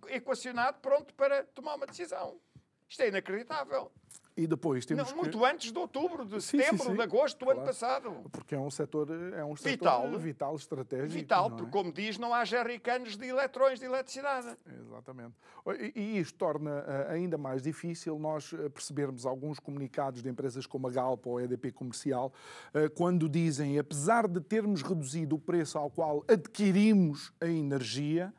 equacionado, 0.07 0.79
pronto 0.79 1.13
para 1.13 1.43
tomar 1.43 1.75
uma 1.75 1.85
decisão. 1.85 2.39
Isto 2.95 3.03
é 3.03 3.07
inacreditável. 3.09 3.91
E 4.37 4.47
depois 4.47 4.85
temos 4.85 5.11
Não, 5.11 5.17
Muito 5.17 5.43
antes 5.45 5.69
de 5.69 5.77
outubro, 5.77 6.23
de 6.25 6.41
sim, 6.41 6.57
setembro, 6.57 6.85
sim, 6.85 6.91
sim. 6.91 6.95
de 6.95 7.01
agosto 7.01 7.39
do 7.39 7.45
claro. 7.45 7.59
ano 7.59 7.67
passado. 7.67 8.11
Porque 8.31 8.55
é 8.55 8.59
um 8.59 8.71
setor, 8.71 9.09
é 9.33 9.43
um 9.43 9.55
setor 9.55 9.69
vital, 9.69 10.17
vital 10.17 10.55
estratégico. 10.55 11.13
Vital, 11.13 11.49
porque, 11.49 11.65
é? 11.65 11.71
como 11.71 11.91
diz, 11.91 12.17
não 12.17 12.33
há 12.33 12.45
jerrycans 12.45 13.17
de 13.17 13.27
eletrões 13.27 13.79
de 13.79 13.85
eletricidade. 13.85 14.57
Exatamente. 14.81 15.33
E 15.93 16.19
isto 16.19 16.37
torna 16.37 16.85
eh, 16.87 17.07
ainda 17.13 17.37
mais 17.37 17.61
difícil 17.61 18.17
nós 18.17 18.53
eh, 18.53 18.69
percebermos 18.69 19.25
alguns 19.25 19.59
comunicados 19.59 20.23
de 20.23 20.29
empresas 20.29 20.65
como 20.65 20.87
a 20.87 20.91
Galp 20.91 21.27
ou 21.27 21.37
a 21.37 21.43
EDP 21.43 21.73
Comercial, 21.73 22.31
eh, 22.73 22.87
quando 22.87 23.27
dizem, 23.27 23.77
apesar 23.77 24.25
de 24.25 24.39
termos 24.39 24.81
reduzido 24.81 25.35
o 25.35 25.39
preço 25.39 25.77
ao 25.77 25.89
qual 25.89 26.23
adquirimos 26.29 27.33
a 27.41 27.47
energia, 27.47 28.33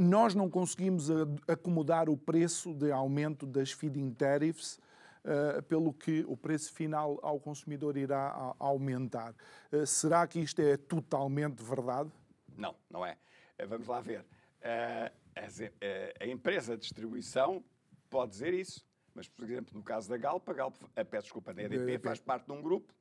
nós 0.00 0.34
não 0.34 0.48
conseguimos 0.48 1.08
acomodar 1.48 2.08
o 2.08 2.16
preço 2.16 2.72
de 2.74 2.92
aumento 2.92 3.46
das 3.46 3.72
feed-in 3.72 4.12
tariffs 4.12 4.78
Uh, 5.24 5.62
pelo 5.62 5.90
que 5.90 6.22
o 6.28 6.36
preço 6.36 6.70
final 6.70 7.18
ao 7.22 7.40
consumidor 7.40 7.96
irá 7.96 8.26
a, 8.28 8.54
aumentar. 8.58 9.34
Uh, 9.72 9.86
será 9.86 10.26
que 10.26 10.38
isto 10.38 10.60
é 10.60 10.76
totalmente 10.76 11.62
verdade? 11.62 12.12
Não, 12.54 12.76
não 12.90 13.06
é. 13.06 13.16
Uh, 13.58 13.66
vamos 13.66 13.86
lá 13.88 14.02
ver. 14.02 14.22
a 16.20 16.26
empresa 16.26 16.76
de 16.76 16.82
distribuição 16.82 17.64
pode 18.10 18.32
dizer 18.32 18.52
isso, 18.52 18.86
mas, 19.14 19.26
por 19.26 19.44
exemplo, 19.44 19.74
no 19.74 19.82
caso 19.82 20.10
da 20.10 20.16
Galp, 20.18 20.46
a 20.48 20.52
Galp, 20.52 20.74
a, 20.94 21.04
peço 21.06 21.24
desculpa, 21.24 21.52
a 21.56 21.62
EDP 21.62 21.98
faz 22.00 22.20
parte 22.20 22.44
de 22.44 22.52
um 22.52 22.60
grupo 22.60 22.92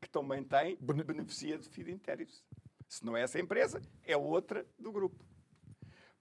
que 0.00 0.08
também 0.08 0.44
tem, 0.44 0.76
Bene... 0.80 1.02
beneficia 1.02 1.58
de 1.58 1.68
feed-in 1.68 1.98
tariffs. 1.98 2.44
Se 2.88 3.04
não 3.04 3.16
é 3.16 3.22
essa 3.22 3.40
empresa, 3.40 3.82
é 4.04 4.16
outra 4.16 4.64
do 4.78 4.92
grupo. 4.92 5.24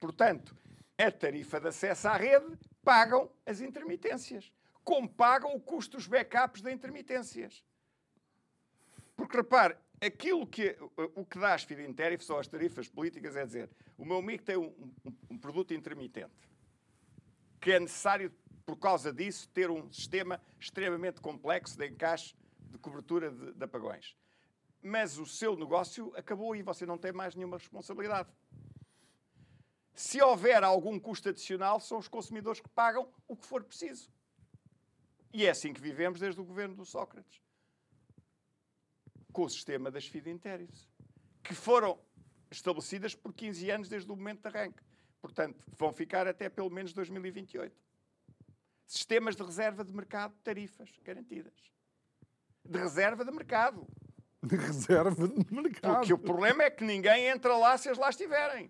Portanto, 0.01 0.53
a 0.97 1.09
tarifa 1.09 1.61
de 1.61 1.69
acesso 1.69 2.09
à 2.09 2.17
rede 2.17 2.59
pagam 2.83 3.31
as 3.45 3.61
intermitências 3.61 4.51
como 4.83 5.07
pagam 5.07 5.55
o 5.55 5.59
custo 5.59 5.97
dos 5.97 6.07
backups 6.07 6.61
de 6.61 6.71
intermitências. 6.71 7.63
Porque, 9.15 9.37
repare, 9.37 9.77
aquilo 10.01 10.45
que, 10.47 10.75
o 11.15 11.25
que 11.25 11.39
dá 11.39 11.53
às 11.53 11.63
feed-in 11.63 11.95
ou 12.29 12.39
às 12.39 12.47
tarifas 12.47 12.89
políticas 12.89 13.35
é 13.35 13.45
dizer 13.45 13.69
o 13.97 14.03
meu 14.03 14.17
amigo 14.17 14.43
tem 14.43 14.57
um, 14.57 14.73
um, 15.05 15.15
um, 15.29 15.37
produto 15.37 15.73
intermitente 15.73 16.49
que 17.59 17.71
é 17.71 17.79
necessário, 17.79 18.33
por 18.65 18.75
causa 18.77 19.13
disso, 19.13 19.47
ter 19.49 19.69
um 19.69 19.91
sistema 19.91 20.41
extremamente 20.59 21.21
complexo 21.21 21.77
de 21.77 21.87
encaixe 21.87 22.35
de 22.59 22.77
cobertura 22.79 23.29
de, 23.29 23.53
de 23.53 23.63
apagões. 23.63 24.17
Mas 24.81 25.19
o 25.19 25.27
seu 25.27 25.55
negócio 25.55 26.11
acabou 26.15 26.55
e 26.55 26.63
você 26.63 26.87
não 26.87 26.97
tem 26.97 27.11
mais 27.11 27.35
nenhuma 27.35 27.57
responsabilidade. 27.57 28.29
Se 29.93 30.21
houver 30.21 30.63
algum 30.63 30.99
custo 30.99 31.29
adicional, 31.29 31.79
são 31.79 31.97
os 31.97 32.07
consumidores 32.07 32.61
que 32.61 32.69
pagam 32.69 33.07
o 33.27 33.35
que 33.35 33.45
for 33.45 33.63
preciso. 33.63 34.09
E 35.33 35.45
é 35.45 35.49
assim 35.49 35.73
que 35.73 35.81
vivemos 35.81 36.19
desde 36.19 36.39
o 36.39 36.43
governo 36.43 36.75
do 36.75 36.85
Sócrates. 36.85 37.41
Com 39.31 39.43
o 39.43 39.49
sistema 39.49 39.89
das 39.89 40.05
feed-in 40.05 40.37
tariffs, 40.37 40.89
que 41.41 41.53
foram 41.53 41.99
estabelecidas 42.49 43.15
por 43.15 43.33
15 43.33 43.69
anos 43.69 43.89
desde 43.89 44.11
o 44.11 44.15
momento 44.15 44.41
de 44.41 44.47
arranque. 44.47 44.83
Portanto, 45.21 45.63
vão 45.77 45.93
ficar 45.93 46.27
até 46.27 46.49
pelo 46.49 46.69
menos 46.69 46.93
2028. 46.93 47.73
Sistemas 48.85 49.35
de 49.35 49.43
reserva 49.43 49.85
de 49.85 49.93
mercado, 49.93 50.33
tarifas 50.43 50.91
garantidas. 51.03 51.53
De 52.65 52.77
reserva 52.77 53.23
de 53.23 53.31
mercado. 53.31 53.87
De 54.43 54.55
reserva 54.55 55.27
de 55.27 55.53
mercado. 55.53 55.95
Porque 55.95 56.13
o 56.13 56.17
problema 56.17 56.63
é 56.63 56.69
que 56.69 56.83
ninguém 56.83 57.27
entra 57.27 57.55
lá 57.55 57.77
se 57.77 57.87
as 57.87 57.97
lá 57.97 58.09
estiverem. 58.09 58.69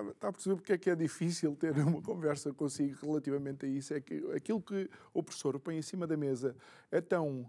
Está, 0.00 0.10
está 0.10 0.28
a 0.28 0.32
perceber 0.32 0.56
porque 0.56 0.72
é 0.72 0.78
que 0.78 0.90
é 0.90 0.96
difícil 0.96 1.54
ter 1.56 1.72
uma 1.78 2.02
conversa 2.02 2.52
consigo 2.52 3.06
relativamente 3.06 3.66
a 3.66 3.68
isso? 3.68 3.94
É 3.94 4.00
que 4.00 4.24
aquilo 4.34 4.60
que 4.60 4.88
o 5.12 5.22
professor 5.22 5.58
põe 5.58 5.76
em 5.76 5.82
cima 5.82 6.06
da 6.06 6.16
mesa 6.16 6.56
é 6.90 7.00
tão 7.00 7.40
uh, 7.40 7.48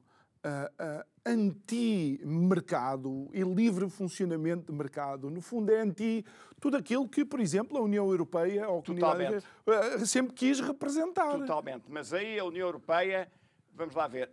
uh, 0.80 1.04
anti-mercado 1.26 3.30
e 3.34 3.44
livre 3.44 3.90
funcionamento 3.90 4.72
de 4.72 4.78
mercado. 4.78 5.30
No 5.30 5.42
fundo, 5.42 5.72
é 5.72 5.82
anti 5.82 6.26
tudo 6.60 6.78
aquilo 6.78 7.08
que, 7.08 7.24
por 7.24 7.40
exemplo, 7.40 7.78
a 7.78 7.82
União 7.82 8.10
Europeia 8.10 8.68
ou 8.70 8.80
a 8.80 8.84
Comunidade 8.84 9.38
uh, 9.38 10.06
sempre 10.06 10.34
quis 10.34 10.60
representar. 10.60 11.38
Totalmente. 11.38 11.86
Mas 11.88 12.14
aí 12.14 12.40
a 12.40 12.46
União 12.46 12.68
Europeia, 12.68 13.32
vamos 13.74 13.96
lá 13.96 14.08
ver, 14.08 14.32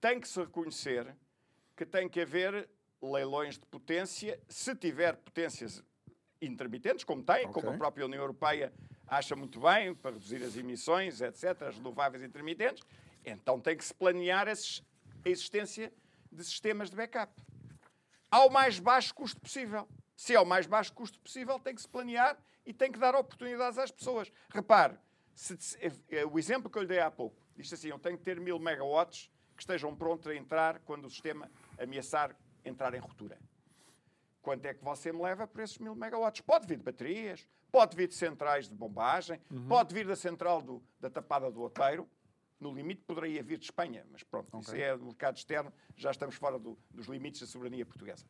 tem 0.00 0.20
que 0.20 0.28
se 0.28 0.40
reconhecer 0.40 1.14
que 1.76 1.84
tem 1.84 2.08
que 2.08 2.20
haver 2.20 2.68
leilões 3.02 3.58
de 3.58 3.66
potência, 3.66 4.40
se 4.48 4.74
tiver 4.74 5.16
potências 5.16 5.82
intermitentes, 6.40 7.04
como 7.04 7.22
tem, 7.22 7.46
okay. 7.46 7.52
como 7.52 7.70
a 7.70 7.76
própria 7.76 8.06
União 8.06 8.20
Europeia 8.20 8.72
acha 9.06 9.36
muito 9.36 9.60
bem, 9.60 9.94
para 9.94 10.12
reduzir 10.12 10.42
as 10.42 10.56
emissões, 10.56 11.20
etc., 11.20 11.62
as 11.62 11.76
renováveis 11.76 12.22
intermitentes, 12.22 12.82
então 13.24 13.60
tem 13.60 13.76
que 13.76 13.84
se 13.84 13.94
planear 13.94 14.48
a 14.48 14.52
existência 15.28 15.92
de 16.30 16.44
sistemas 16.44 16.90
de 16.90 16.96
backup. 16.96 17.32
Ao 18.30 18.50
mais 18.50 18.78
baixo 18.78 19.14
custo 19.14 19.40
possível. 19.40 19.88
Se 20.16 20.34
é 20.34 20.40
o 20.40 20.46
mais 20.46 20.66
baixo 20.66 20.92
custo 20.92 21.20
possível, 21.20 21.58
tem 21.58 21.74
que 21.74 21.82
se 21.82 21.88
planear 21.88 22.38
e 22.64 22.72
tem 22.72 22.90
que 22.90 22.98
dar 22.98 23.14
oportunidades 23.14 23.78
às 23.78 23.90
pessoas. 23.90 24.32
Repare, 24.48 24.98
se, 25.34 25.54
eh, 25.80 25.92
eh, 26.08 26.24
o 26.24 26.38
exemplo 26.38 26.70
que 26.70 26.78
eu 26.78 26.82
lhe 26.82 26.88
dei 26.88 27.00
há 27.00 27.10
pouco, 27.10 27.40
diz 27.56 27.72
assim, 27.72 27.88
eu 27.88 27.98
tenho 27.98 28.16
que 28.16 28.24
ter 28.24 28.40
mil 28.40 28.58
megawatts 28.58 29.30
que 29.54 29.62
estejam 29.62 29.94
prontos 29.94 30.26
a 30.26 30.34
entrar 30.34 30.80
quando 30.80 31.04
o 31.04 31.10
sistema 31.10 31.50
ameaçar 31.78 32.36
entrar 32.64 32.94
em 32.94 32.98
ruptura. 32.98 33.38
Quanto 34.46 34.64
é 34.64 34.72
que 34.72 34.84
você 34.84 35.12
me 35.12 35.20
leva 35.20 35.44
por 35.44 35.60
esses 35.60 35.76
mil 35.76 35.96
megawatts? 35.96 36.40
Pode 36.40 36.68
vir 36.68 36.76
de 36.76 36.84
baterias, 36.84 37.48
pode 37.72 37.96
vir 37.96 38.06
de 38.06 38.14
centrais 38.14 38.68
de 38.68 38.76
bombagem, 38.76 39.40
uhum. 39.50 39.66
pode 39.66 39.92
vir 39.92 40.06
da 40.06 40.14
central 40.14 40.62
do, 40.62 40.80
da 41.00 41.10
tapada 41.10 41.50
do 41.50 41.60
Oteiro. 41.62 42.08
No 42.60 42.72
limite 42.72 43.02
poderia 43.02 43.42
vir 43.42 43.58
de 43.58 43.64
Espanha, 43.64 44.06
mas 44.08 44.22
pronto, 44.22 44.56
okay. 44.56 44.60
isso 44.60 44.76
é 44.76 44.96
do 44.96 45.06
mercado 45.06 45.36
externo, 45.36 45.72
já 45.96 46.12
estamos 46.12 46.36
fora 46.36 46.60
do, 46.60 46.78
dos 46.88 47.08
limites 47.08 47.40
da 47.40 47.46
soberania 47.48 47.84
portuguesa. 47.84 48.24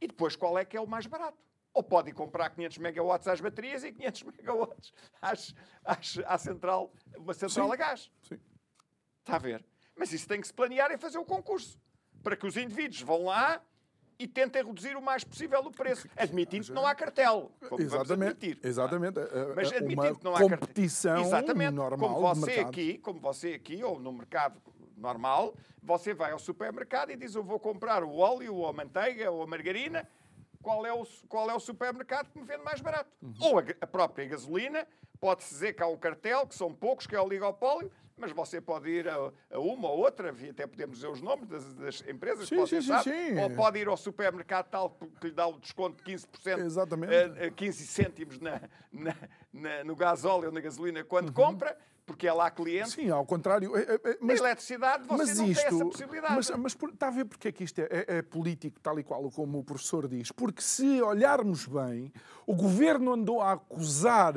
E 0.00 0.06
depois 0.06 0.34
qual 0.34 0.58
é 0.58 0.64
que 0.64 0.74
é 0.74 0.80
o 0.80 0.86
mais 0.86 1.04
barato? 1.04 1.36
Ou 1.74 1.82
pode 1.82 2.08
ir 2.08 2.14
comprar 2.14 2.48
500 2.48 2.78
megawatts 2.78 3.28
às 3.28 3.38
baterias 3.38 3.84
e 3.84 3.92
500 3.92 4.22
megawatts 4.32 4.94
às, 5.20 5.54
às, 5.84 6.18
à 6.24 6.38
central, 6.38 6.94
uma 7.14 7.34
central 7.34 7.66
Sim. 7.66 7.72
a 7.74 7.76
gás. 7.76 8.10
Sim. 8.22 8.40
Está 9.18 9.36
a 9.36 9.38
ver? 9.38 9.62
Mas 9.94 10.14
isso 10.14 10.26
tem 10.26 10.40
que 10.40 10.46
se 10.46 10.54
planear 10.54 10.90
e 10.92 10.96
fazer 10.96 11.18
o 11.18 11.26
concurso. 11.26 11.78
Para 12.22 12.38
que 12.38 12.46
os 12.46 12.56
indivíduos 12.56 13.02
vão 13.02 13.24
lá, 13.24 13.62
e 14.18 14.26
tentem 14.26 14.64
reduzir 14.64 14.96
o 14.96 15.02
mais 15.02 15.24
possível 15.24 15.60
o 15.60 15.70
preço, 15.70 16.08
admitindo 16.16 16.66
que 16.66 16.72
não 16.72 16.86
há 16.86 16.94
cartel. 16.94 17.50
Exatamente. 17.78 18.58
Exatamente. 18.62 19.18
Mas 19.54 19.72
admitindo 19.72 20.18
que 20.18 20.24
não 20.24 20.34
há 20.34 20.40
competição 20.40 21.20
Exatamente. 21.20 21.72
normal 21.72 22.14
como 22.14 22.34
você 22.34 22.60
aqui, 22.60 22.98
como 22.98 23.20
você 23.20 23.54
aqui 23.54 23.82
ou 23.84 24.00
no 24.00 24.12
mercado 24.12 24.60
normal, 24.96 25.54
você 25.82 26.14
vai 26.14 26.32
ao 26.32 26.38
supermercado 26.38 27.10
e 27.10 27.16
diz 27.16 27.34
eu 27.34 27.44
vou 27.44 27.60
comprar 27.60 28.02
o 28.02 28.16
óleo 28.16 28.54
ou 28.54 28.68
a 28.68 28.72
manteiga 28.72 29.30
ou 29.30 29.42
a 29.42 29.46
margarina, 29.46 30.08
qual 30.62 30.84
é 30.84 30.92
o, 30.92 31.06
qual 31.28 31.50
é 31.50 31.54
o 31.54 31.60
supermercado 31.60 32.30
que 32.30 32.38
me 32.38 32.44
vende 32.44 32.64
mais 32.64 32.80
barato? 32.80 33.10
Uhum. 33.22 33.34
Ou 33.40 33.58
a, 33.58 33.64
a 33.80 33.86
própria 33.86 34.26
gasolina, 34.26 34.86
pode-se 35.20 35.50
dizer 35.50 35.72
que 35.74 35.82
há 35.82 35.86
um 35.86 35.96
cartel, 35.96 36.46
que 36.46 36.54
são 36.54 36.72
poucos, 36.72 37.06
que 37.06 37.14
é 37.14 37.20
o 37.20 37.24
oligopólio, 37.24 37.90
mas 38.16 38.32
você 38.32 38.60
pode 38.60 38.88
ir 38.88 39.08
a, 39.08 39.30
a 39.50 39.58
uma 39.58 39.90
ou 39.90 39.98
outra, 39.98 40.30
até 40.30 40.66
podemos 40.66 40.96
dizer 40.96 41.08
os 41.08 41.20
nomes 41.20 41.46
das, 41.48 41.74
das 41.74 42.04
empresas, 42.08 42.48
sim, 42.48 42.56
você 42.56 42.80
sim, 42.80 42.88
sabe, 42.88 43.04
sim, 43.04 43.38
ou 43.38 43.50
pode 43.50 43.78
ir 43.78 43.88
ao 43.88 43.96
supermercado 43.96 44.68
tal 44.70 44.96
que 45.20 45.26
lhe 45.28 45.34
dá 45.34 45.46
o 45.46 45.58
desconto 45.58 46.02
de 46.02 46.12
15%, 46.14 46.58
Exatamente. 46.60 47.14
A, 47.14 47.46
a 47.46 47.50
15 47.50 47.86
cêntimos 47.86 48.40
na, 48.40 48.62
na, 48.90 49.14
na, 49.52 49.84
no 49.84 49.94
gasóleo 49.94 50.46
ou 50.46 50.52
na 50.52 50.60
gasolina 50.60 51.04
quando 51.04 51.28
uhum. 51.28 51.34
compra, 51.34 51.76
porque 52.06 52.26
é 52.26 52.32
lá 52.32 52.50
cliente. 52.50 52.90
Sim, 52.90 53.10
ao 53.10 53.26
contrário. 53.26 53.76
É 53.76 54.16
mas, 54.20 54.40
na 54.40 54.46
eletricidade 54.46 55.06
você 55.06 55.16
mas 55.16 55.38
não 55.38 55.46
isto, 55.48 55.60
tem 55.60 55.74
essa 55.74 55.84
possibilidade. 55.84 56.34
Mas, 56.36 56.50
mas 56.50 56.74
por, 56.74 56.90
está 56.90 57.08
a 57.08 57.10
ver 57.10 57.24
porque 57.24 57.48
é 57.48 57.52
que 57.52 57.64
isto 57.64 57.80
é, 57.80 57.88
é, 57.90 58.18
é, 58.18 58.22
político, 58.22 58.78
tal 58.80 58.98
e 58.98 59.02
qual 59.02 59.28
como 59.30 59.58
o 59.58 59.64
professor 59.64 60.06
diz? 60.08 60.30
Porque 60.30 60.62
se 60.62 61.02
olharmos 61.02 61.66
bem, 61.66 62.12
o 62.46 62.54
governo 62.54 63.12
andou 63.12 63.42
a 63.42 63.52
acusar 63.52 64.34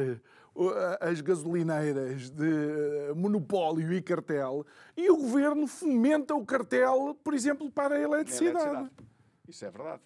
as 1.00 1.22
gasolineiras 1.22 2.30
de 2.30 2.50
eh, 2.50 3.14
monopólio 3.16 3.94
e 3.94 4.02
cartel 4.02 4.66
e 4.98 5.10
o 5.10 5.18
governo 5.18 5.68
fomenta 5.68 6.36
o 6.36 6.46
cartel, 6.46 7.18
por 7.24 7.34
exemplo, 7.34 7.72
para 7.72 7.96
a 7.96 8.00
eletricidade. 8.00 8.58
eletricidade. 8.58 9.10
Isso 9.48 9.66
é 9.66 9.72
verdade. 9.72 10.02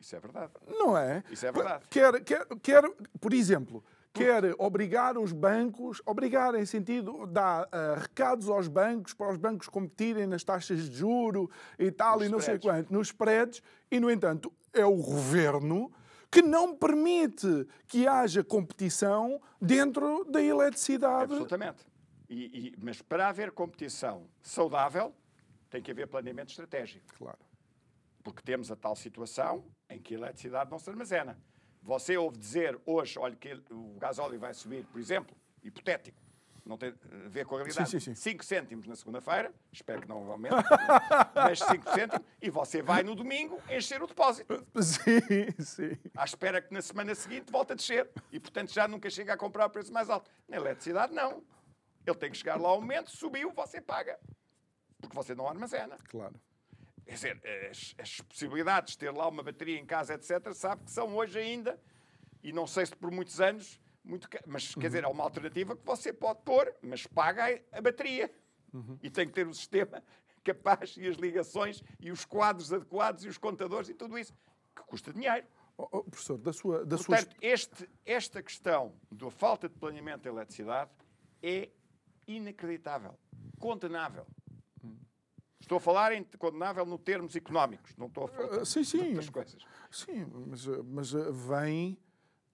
Isso 0.00 0.16
é 0.16 0.20
verdade. 0.20 0.52
Não 0.68 0.96
é? 0.96 1.24
Isso 1.30 1.46
é 1.46 1.52
verdade. 1.52 1.84
Quer, 1.88 2.22
quer, 2.22 2.46
quer 2.62 2.82
por 3.20 3.32
exemplo, 3.32 3.82
quer 4.12 4.54
obrigar 4.58 5.16
os 5.16 5.32
bancos, 5.32 6.02
obrigar 6.06 6.54
em 6.54 6.66
sentido, 6.66 7.26
dar 7.26 7.64
uh, 7.64 8.00
recados 8.00 8.48
aos 8.48 8.68
bancos 8.68 9.14
para 9.14 9.32
os 9.32 9.36
bancos 9.36 9.68
competirem 9.68 10.26
nas 10.26 10.44
taxas 10.44 10.88
de 10.88 10.96
juro 10.96 11.50
e 11.78 11.90
tal, 11.90 12.18
nos 12.18 12.26
e 12.26 12.30
não 12.30 12.38
spreads. 12.38 12.62
sei 12.62 12.70
quanto, 12.70 12.92
nos 12.92 13.08
spreads, 13.08 13.62
e 13.90 13.98
no 13.98 14.10
entanto 14.10 14.52
é 14.72 14.84
o 14.84 14.96
governo 14.96 15.90
que 16.30 16.42
não 16.42 16.76
permite 16.76 17.66
que 17.86 18.06
haja 18.06 18.42
competição 18.42 19.40
dentro 19.60 20.24
da 20.24 20.42
eletricidade. 20.42 21.32
Absolutamente. 21.32 21.86
E, 22.28 22.68
e, 22.68 22.74
mas 22.78 23.00
para 23.02 23.28
haver 23.28 23.52
competição 23.52 24.26
saudável, 24.42 25.14
tem 25.70 25.82
que 25.82 25.90
haver 25.90 26.06
planeamento 26.06 26.50
estratégico. 26.50 27.04
Claro. 27.16 27.38
Porque 28.22 28.42
temos 28.42 28.70
a 28.70 28.76
tal 28.76 28.96
situação 28.96 29.64
em 29.88 30.00
que 30.00 30.14
a 30.14 30.18
eletricidade 30.18 30.70
não 30.70 30.78
se 30.78 30.88
armazena. 30.88 31.38
Você 31.82 32.16
ouve 32.16 32.38
dizer 32.38 32.80
hoje, 32.86 33.18
olha, 33.18 33.36
que 33.36 33.60
o 33.70 33.96
gasóleo 33.98 34.38
vai 34.38 34.54
subir, 34.54 34.86
por 34.86 34.98
exemplo, 34.98 35.36
hipotético, 35.62 36.18
não 36.64 36.78
tem 36.78 36.90
a 36.90 37.28
ver 37.28 37.44
com 37.44 37.56
a 37.56 37.58
realidade. 37.58 37.90
Sim, 37.90 38.00
sim, 38.00 38.14
sim. 38.14 38.30
5 38.32 38.44
cêntimos 38.44 38.86
na 38.86 38.96
segunda-feira, 38.96 39.52
espero 39.70 40.00
que 40.02 40.08
não 40.08 40.30
aumente, 40.30 40.54
mas 41.34 41.58
5 41.58 41.90
cêntimos, 41.90 42.26
e 42.40 42.48
você 42.48 42.80
vai 42.80 43.02
no 43.02 43.14
domingo 43.14 43.60
encher 43.68 44.02
o 44.02 44.06
depósito. 44.06 44.66
Sim, 44.82 45.62
sim. 45.62 45.98
À 46.16 46.24
espera 46.24 46.60
que 46.60 46.72
na 46.72 46.80
semana 46.80 47.14
seguinte 47.14 47.50
volte 47.50 47.72
a 47.72 47.74
descer. 47.74 48.10
E, 48.32 48.40
portanto, 48.40 48.72
já 48.72 48.88
nunca 48.88 49.10
chega 49.10 49.34
a 49.34 49.36
comprar 49.36 49.64
a 49.64 49.68
preço 49.68 49.92
mais 49.92 50.08
alto. 50.08 50.30
Na 50.48 50.56
eletricidade, 50.56 51.12
não. 51.12 51.42
Ele 52.06 52.16
tem 52.16 52.30
que 52.30 52.36
chegar 52.36 52.60
lá 52.60 52.68
ao 52.68 52.80
momento, 52.80 53.10
subiu, 53.10 53.52
você 53.52 53.80
paga. 53.80 54.18
Porque 55.00 55.14
você 55.14 55.34
não 55.34 55.48
armazena. 55.48 55.96
Claro. 56.08 56.34
Quer 57.04 57.14
dizer, 57.14 57.68
as, 57.70 57.94
as, 57.98 58.20
possibilidades 58.20 58.92
de 58.92 58.98
ter 58.98 59.10
lá 59.10 59.28
uma 59.28 59.42
bateria 59.42 59.78
em 59.78 59.84
casa, 59.84 60.14
etc., 60.14 60.52
sabe 60.54 60.84
que 60.84 60.90
são 60.90 61.14
hoje 61.14 61.38
ainda, 61.38 61.78
e 62.42 62.52
não 62.52 62.66
sei 62.66 62.86
se 62.86 62.96
por 62.96 63.10
muitos 63.10 63.40
anos, 63.40 63.80
muito, 64.04 64.28
mas 64.46 64.74
uhum. 64.74 64.80
quer 64.80 64.88
dizer, 64.88 65.04
é 65.04 65.08
uma 65.08 65.24
alternativa 65.24 65.74
que 65.74 65.84
você 65.84 66.12
pode 66.12 66.42
pôr, 66.42 66.72
mas 66.82 67.06
paga 67.06 67.60
a, 67.72 67.80
bateria. 67.80 68.30
Uhum. 68.72 68.98
E 69.02 69.08
tem 69.08 69.26
que 69.26 69.32
ter 69.32 69.46
o 69.46 69.54
sistema 69.54 70.02
capaz 70.44 70.96
e 70.96 71.06
as 71.08 71.16
ligações 71.16 71.82
e 71.98 72.10
os 72.10 72.24
quadros 72.24 72.72
adequados 72.72 73.24
e 73.24 73.28
os 73.28 73.38
contadores 73.38 73.88
e 73.88 73.94
tudo 73.94 74.18
isso, 74.18 74.34
que 74.76 74.82
custa 74.82 75.12
dinheiro. 75.12 75.46
Oh, 75.76 75.88
oh, 75.90 76.04
professor, 76.04 76.38
da 76.38 76.52
sua. 76.52 76.84
Da 76.84 76.96
Portanto, 76.96 77.34
sua... 77.34 77.38
Este, 77.40 77.90
esta 78.04 78.42
questão 78.42 78.94
da 79.10 79.30
falta 79.30 79.68
de 79.68 79.74
planeamento 79.74 80.22
da 80.24 80.30
eletricidade 80.30 80.90
é 81.42 81.70
inacreditável, 82.26 83.18
condenável. 83.58 84.26
Estou 85.60 85.78
a 85.78 85.80
falar 85.80 86.12
em 86.12 86.22
condenável 86.38 86.84
no 86.84 86.98
termos 86.98 87.34
económicos, 87.34 87.96
não 87.96 88.06
estou 88.06 88.24
a 88.24 88.28
falar 88.28 88.60
uh, 88.60 88.66
sim, 88.66 88.84
sim. 88.84 89.16
coisas. 89.32 89.62
Sim, 89.90 90.26
mas, 90.46 90.66
mas 90.66 91.10
vem 91.10 91.98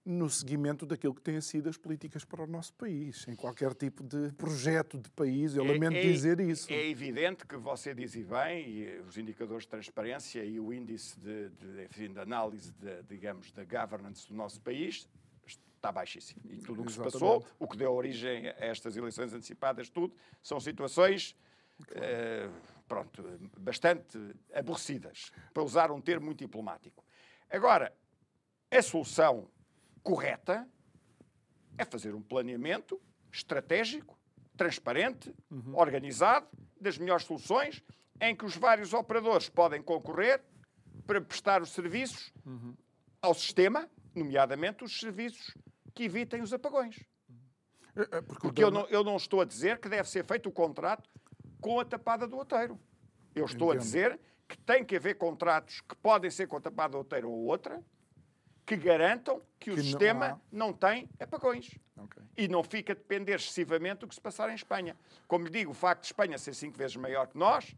no 0.03 0.29
seguimento 0.29 0.85
daquilo 0.85 1.13
que 1.13 1.21
têm 1.21 1.39
sido 1.41 1.69
as 1.69 1.77
políticas 1.77 2.25
para 2.25 2.43
o 2.43 2.47
nosso 2.47 2.73
país, 2.73 3.27
em 3.27 3.35
qualquer 3.35 3.73
tipo 3.75 4.03
de 4.03 4.31
projeto 4.33 4.97
de 4.97 5.09
país, 5.11 5.55
eu 5.55 5.63
é, 5.63 5.67
lamento 5.67 5.97
é, 5.97 6.01
dizer 6.01 6.39
isso. 6.39 6.71
É 6.71 6.87
evidente 6.87 7.45
que 7.45 7.55
você 7.55 7.93
diz 7.93 8.15
e 8.15 8.23
bem, 8.23 8.67
e 8.67 8.99
os 9.01 9.17
indicadores 9.17 9.63
de 9.63 9.69
transparência 9.69 10.43
e 10.43 10.59
o 10.59 10.73
índice 10.73 11.19
de, 11.19 11.49
de, 11.49 12.09
de 12.09 12.19
análise, 12.19 12.71
de, 12.73 13.03
digamos, 13.03 13.51
da 13.51 13.63
governance 13.63 14.27
do 14.27 14.33
nosso 14.33 14.59
país 14.61 15.07
está 15.45 15.91
baixíssimo. 15.91 16.41
E 16.45 16.57
tudo 16.57 16.81
o 16.81 16.85
que 16.85 16.91
Exatamente. 16.91 17.13
se 17.13 17.19
passou, 17.19 17.45
o 17.59 17.67
que 17.67 17.77
deu 17.77 17.91
origem 17.91 18.47
a 18.47 18.65
estas 18.65 18.95
eleições 18.95 19.33
antecipadas, 19.33 19.89
tudo, 19.89 20.15
são 20.41 20.59
situações 20.59 21.35
claro. 21.87 22.05
eh, 22.05 22.49
pronto, 22.87 23.23
bastante 23.57 24.17
aborrecidas, 24.53 25.31
para 25.53 25.63
usar 25.63 25.91
um 25.91 25.99
termo 25.99 26.27
muito 26.27 26.39
diplomático. 26.39 27.03
Agora, 27.49 27.91
a 28.69 28.81
solução 28.81 29.49
correta 30.03 30.67
é 31.77 31.85
fazer 31.85 32.13
um 32.13 32.21
planeamento 32.21 33.01
estratégico, 33.31 34.19
transparente, 34.57 35.33
uhum. 35.49 35.75
organizado, 35.75 36.47
das 36.79 36.97
melhores 36.97 37.25
soluções, 37.25 37.83
em 38.19 38.35
que 38.35 38.45
os 38.45 38.55
vários 38.55 38.93
operadores 38.93 39.49
podem 39.49 39.81
concorrer 39.81 40.43
para 41.07 41.21
prestar 41.21 41.61
os 41.61 41.69
serviços 41.69 42.31
uhum. 42.45 42.75
ao 43.21 43.33
sistema, 43.33 43.89
nomeadamente 44.15 44.83
os 44.83 44.99
serviços 44.99 45.55
que 45.93 46.03
evitem 46.03 46.41
os 46.41 46.53
apagões. 46.53 46.99
É, 47.95 48.01
é 48.01 48.21
porque, 48.21 48.41
porque 48.41 48.63
eu, 48.63 48.71
não, 48.71 48.87
eu 48.87 49.03
não 49.03 49.15
estou 49.15 49.41
a 49.41 49.45
dizer 49.45 49.79
que 49.79 49.89
deve 49.89 50.07
ser 50.07 50.25
feito 50.25 50.47
o 50.47 50.51
contrato 50.51 51.09
com 51.59 51.79
a 51.79 51.85
tapada 51.85 52.27
do 52.27 52.37
outeiro. 52.37 52.79
Eu 53.35 53.45
estou 53.45 53.69
Entendo. 53.69 53.79
a 53.79 53.83
dizer 53.83 54.19
que 54.47 54.57
tem 54.57 54.83
que 54.83 54.95
haver 54.95 55.17
contratos 55.17 55.81
que 55.81 55.95
podem 55.95 56.29
ser 56.29 56.47
com 56.47 56.57
a 56.57 56.61
tapada 56.61 56.91
do 56.91 56.97
outeiro 56.99 57.29
ou 57.29 57.45
outra, 57.45 57.81
que 58.77 58.85
garantam 58.85 59.41
que, 59.59 59.69
que 59.69 59.71
o 59.71 59.83
sistema 59.83 60.41
não, 60.51 60.67
não 60.67 60.73
tem 60.73 61.09
apagões. 61.19 61.77
Okay. 61.97 62.23
E 62.37 62.47
não 62.47 62.63
fica 62.63 62.93
a 62.93 62.95
depender 62.95 63.35
excessivamente 63.35 63.99
do 63.99 64.07
que 64.07 64.15
se 64.15 64.21
passar 64.21 64.49
em 64.49 64.55
Espanha. 64.55 64.95
Como 65.27 65.45
lhe 65.45 65.51
digo, 65.51 65.71
o 65.71 65.73
facto 65.73 66.01
de 66.01 66.07
Espanha 66.07 66.37
ser 66.37 66.53
cinco 66.53 66.77
vezes 66.77 66.95
maior 66.95 67.27
que 67.27 67.37
nós 67.37 67.75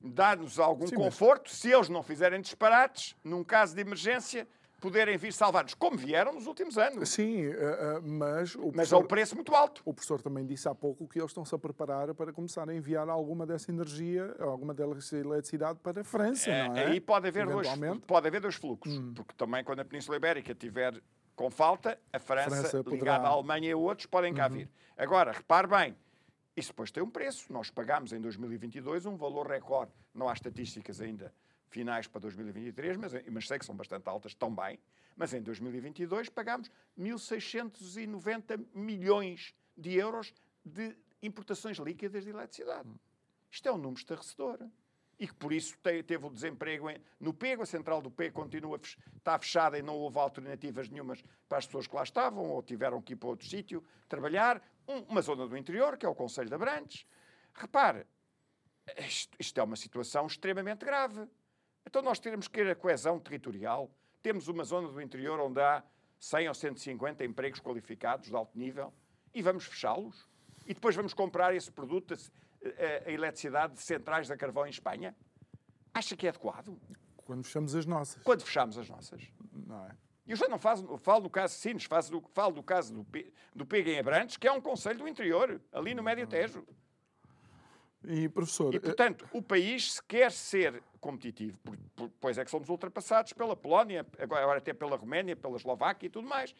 dá-nos 0.00 0.58
algum 0.58 0.86
Sim, 0.86 0.96
conforto 0.96 1.44
mas... 1.46 1.56
se 1.56 1.70
eles 1.70 1.88
não 1.88 2.02
fizerem 2.02 2.40
disparates, 2.40 3.14
num 3.22 3.44
caso 3.44 3.74
de 3.74 3.82
emergência, 3.82 4.48
poderem 4.80 5.16
vir 5.16 5.32
salvar-nos, 5.32 5.74
como 5.74 5.96
vieram 5.96 6.32
nos 6.32 6.46
últimos 6.46 6.78
anos. 6.78 7.10
Sim, 7.10 7.46
uh, 7.46 7.98
uh, 7.98 8.02
mas... 8.02 8.54
O 8.54 8.72
mas 8.74 8.92
a 8.92 8.98
um 8.98 9.04
preço 9.04 9.34
muito 9.34 9.54
alto. 9.54 9.82
O 9.84 9.92
professor 9.92 10.20
também 10.22 10.46
disse 10.46 10.68
há 10.68 10.74
pouco 10.74 11.06
que 11.06 11.18
eles 11.18 11.30
estão-se 11.30 11.54
a 11.54 11.58
preparar 11.58 12.12
para 12.14 12.32
começar 12.32 12.68
a 12.68 12.74
enviar 12.74 13.08
alguma 13.08 13.46
dessa 13.46 13.70
energia, 13.70 14.34
alguma 14.40 14.74
dessa 14.74 15.16
eletricidade 15.16 15.78
para 15.80 16.00
a 16.00 16.04
França, 16.04 16.50
é, 16.50 16.68
não 16.68 16.76
é? 16.76 16.86
Aí 16.86 17.00
pode 17.00 17.28
haver, 17.28 17.46
dois, 17.46 17.68
pode 18.06 18.26
haver 18.26 18.40
dois 18.40 18.54
fluxos, 18.54 18.96
hum. 18.96 19.12
porque 19.14 19.34
também 19.36 19.62
quando 19.62 19.80
a 19.80 19.84
Península 19.84 20.16
Ibérica 20.16 20.54
tiver 20.54 21.00
com 21.36 21.50
falta, 21.50 21.98
a 22.12 22.18
França, 22.18 22.50
França 22.50 22.76
ligada 22.78 22.90
poderá... 22.90 23.16
à 23.16 23.28
Alemanha 23.28 23.70
e 23.70 23.74
outros, 23.74 24.06
podem 24.06 24.32
cá 24.32 24.46
uhum. 24.46 24.52
vir. 24.52 24.70
Agora, 24.96 25.32
repare 25.32 25.66
bem, 25.66 25.96
isso 26.56 26.70
depois 26.70 26.90
tem 26.90 27.02
um 27.02 27.10
preço. 27.10 27.52
Nós 27.52 27.70
pagámos 27.70 28.12
em 28.12 28.20
2022 28.20 29.06
um 29.06 29.16
valor 29.16 29.46
recorde. 29.46 29.92
Não 30.14 30.28
há 30.28 30.32
estatísticas 30.32 31.00
ainda 31.00 31.32
finais 31.70 32.06
para 32.06 32.20
2023, 32.20 32.96
mas, 32.96 33.12
mas 33.30 33.46
sei 33.46 33.58
que 33.58 33.64
são 33.64 33.74
bastante 33.74 34.08
altas 34.08 34.34
também. 34.34 34.78
Mas 35.16 35.32
em 35.32 35.40
2022 35.40 36.28
pagámos 36.28 36.70
1.690 36.98 38.66
milhões 38.74 39.54
de 39.76 39.94
euros 39.94 40.34
de 40.64 40.96
importações 41.22 41.78
líquidas 41.78 42.24
de 42.24 42.30
eletricidade. 42.30 42.88
Isto 43.50 43.68
é 43.68 43.72
um 43.72 43.78
número 43.78 43.98
estarrecedor. 43.98 44.58
E 45.18 45.26
que 45.26 45.34
por 45.34 45.52
isso 45.52 45.76
teve 45.82 46.24
o 46.24 46.30
desemprego 46.30 46.88
no 47.20 47.34
PEGO, 47.34 47.62
a 47.62 47.66
central 47.66 48.00
do 48.00 48.10
PEGO 48.10 48.34
continua, 48.34 48.80
está 49.18 49.38
fechada 49.38 49.78
e 49.78 49.82
não 49.82 49.94
houve 49.94 50.18
alternativas 50.18 50.88
nenhumas 50.88 51.22
para 51.46 51.58
as 51.58 51.66
pessoas 51.66 51.86
que 51.86 51.94
lá 51.94 52.02
estavam 52.02 52.48
ou 52.48 52.62
tiveram 52.62 53.02
que 53.02 53.12
ir 53.12 53.16
para 53.16 53.28
outro 53.28 53.46
sítio 53.46 53.84
trabalhar. 54.08 54.62
Um, 54.88 55.00
uma 55.00 55.20
zona 55.20 55.46
do 55.46 55.58
interior, 55.58 55.98
que 55.98 56.06
é 56.06 56.08
o 56.08 56.14
Conselho 56.14 56.48
de 56.48 56.54
Abrantes. 56.54 57.06
Repare, 57.52 58.06
isto, 58.96 59.36
isto 59.38 59.60
é 59.60 59.62
uma 59.62 59.76
situação 59.76 60.26
extremamente 60.26 60.86
grave. 60.86 61.28
Então 61.86 62.02
nós 62.02 62.18
teremos 62.18 62.48
que 62.48 62.54
ter 62.54 62.70
a 62.70 62.74
coesão 62.74 63.18
territorial. 63.18 63.90
Temos 64.22 64.48
uma 64.48 64.64
zona 64.64 64.88
do 64.88 65.00
interior 65.00 65.40
onde 65.40 65.60
há 65.60 65.82
100 66.18 66.48
ou 66.48 66.54
150 66.54 67.24
empregos 67.24 67.60
qualificados 67.60 68.28
de 68.28 68.36
alto 68.36 68.56
nível 68.58 68.92
e 69.34 69.42
vamos 69.42 69.64
fechá-los? 69.64 70.28
E 70.66 70.74
depois 70.74 70.94
vamos 70.94 71.14
comprar 71.14 71.54
esse 71.54 71.72
produto, 71.72 72.14
a, 72.14 73.08
a 73.08 73.10
eletricidade 73.10 73.74
de 73.74 73.80
centrais 73.80 74.30
a 74.30 74.36
carvão 74.36 74.66
em 74.66 74.70
Espanha? 74.70 75.16
Acha 75.92 76.16
que 76.16 76.26
é 76.26 76.30
adequado? 76.30 76.78
Quando 77.16 77.44
fechamos 77.44 77.74
as 77.74 77.86
nossas. 77.86 78.22
Quando 78.22 78.42
fechamos 78.42 78.78
as 78.78 78.88
nossas. 78.88 79.22
Não 79.52 79.86
é? 79.86 79.96
Eu 80.26 80.36
já 80.36 80.48
não 80.48 80.58
faço, 80.58 80.96
falo 80.98 81.22
do 81.22 81.30
caso 81.30 81.54
de 81.54 81.60
Sines, 81.60 81.84
falo 81.84 82.20
do, 82.20 82.28
falo 82.32 82.54
do 82.54 82.62
caso 82.62 82.94
do, 82.94 83.06
do 83.52 83.66
Pega 83.66 83.90
em 83.90 83.98
Abrantes, 83.98 84.36
que 84.36 84.46
é 84.46 84.52
um 84.52 84.60
conselho 84.60 85.00
do 85.00 85.08
interior, 85.08 85.60
ali 85.72 85.92
no 85.92 86.04
Médio 86.04 86.24
Tejo. 86.26 86.64
E, 88.04 88.28
professor... 88.28 88.72
E, 88.72 88.76
eh, 88.76 88.80
portanto, 88.80 89.28
o 89.32 89.42
país, 89.42 89.94
se 89.94 90.02
quer 90.04 90.30
ser 90.30 90.82
competitivo, 91.00 91.58
pois 92.20 92.38
é 92.38 92.44
que 92.44 92.50
somos 92.50 92.68
ultrapassados 92.68 93.32
pela 93.32 93.56
Polónia, 93.56 94.06
agora 94.18 94.58
até 94.58 94.72
pela 94.72 94.96
Roménia, 94.96 95.34
pela 95.34 95.56
Eslováquia 95.56 96.06
e 96.06 96.10
tudo 96.10 96.28
mais. 96.28 96.54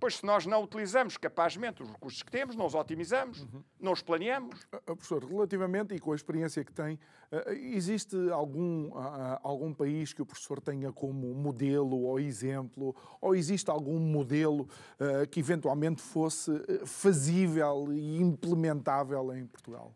Pois 0.00 0.18
se 0.18 0.24
nós 0.24 0.46
não 0.46 0.62
utilizamos 0.62 1.16
capazmente 1.16 1.82
os 1.82 1.90
recursos 1.90 2.22
que 2.22 2.30
temos, 2.30 2.54
não 2.54 2.66
os 2.66 2.74
otimizamos, 2.74 3.42
uhum. 3.42 3.64
não 3.80 3.90
os 3.90 4.00
planeamos. 4.00 4.62
Uh, 4.72 4.80
professor, 4.94 5.24
relativamente 5.24 5.92
e 5.92 5.98
com 5.98 6.12
a 6.12 6.14
experiência 6.14 6.64
que 6.64 6.72
tem, 6.72 6.94
uh, 7.32 7.50
existe 7.50 8.16
algum, 8.30 8.90
uh, 8.90 9.40
algum 9.42 9.74
país 9.74 10.12
que 10.12 10.22
o 10.22 10.26
professor 10.26 10.60
tenha 10.60 10.92
como 10.92 11.34
modelo 11.34 12.04
ou 12.04 12.20
exemplo, 12.20 12.94
ou 13.20 13.34
existe 13.34 13.70
algum 13.70 13.98
modelo 13.98 14.68
que 15.30 15.40
eventualmente 15.40 16.00
fosse 16.00 16.52
fazível 16.86 17.92
e 17.92 18.20
implementável 18.20 19.34
em 19.34 19.46
Portugal? 19.46 19.94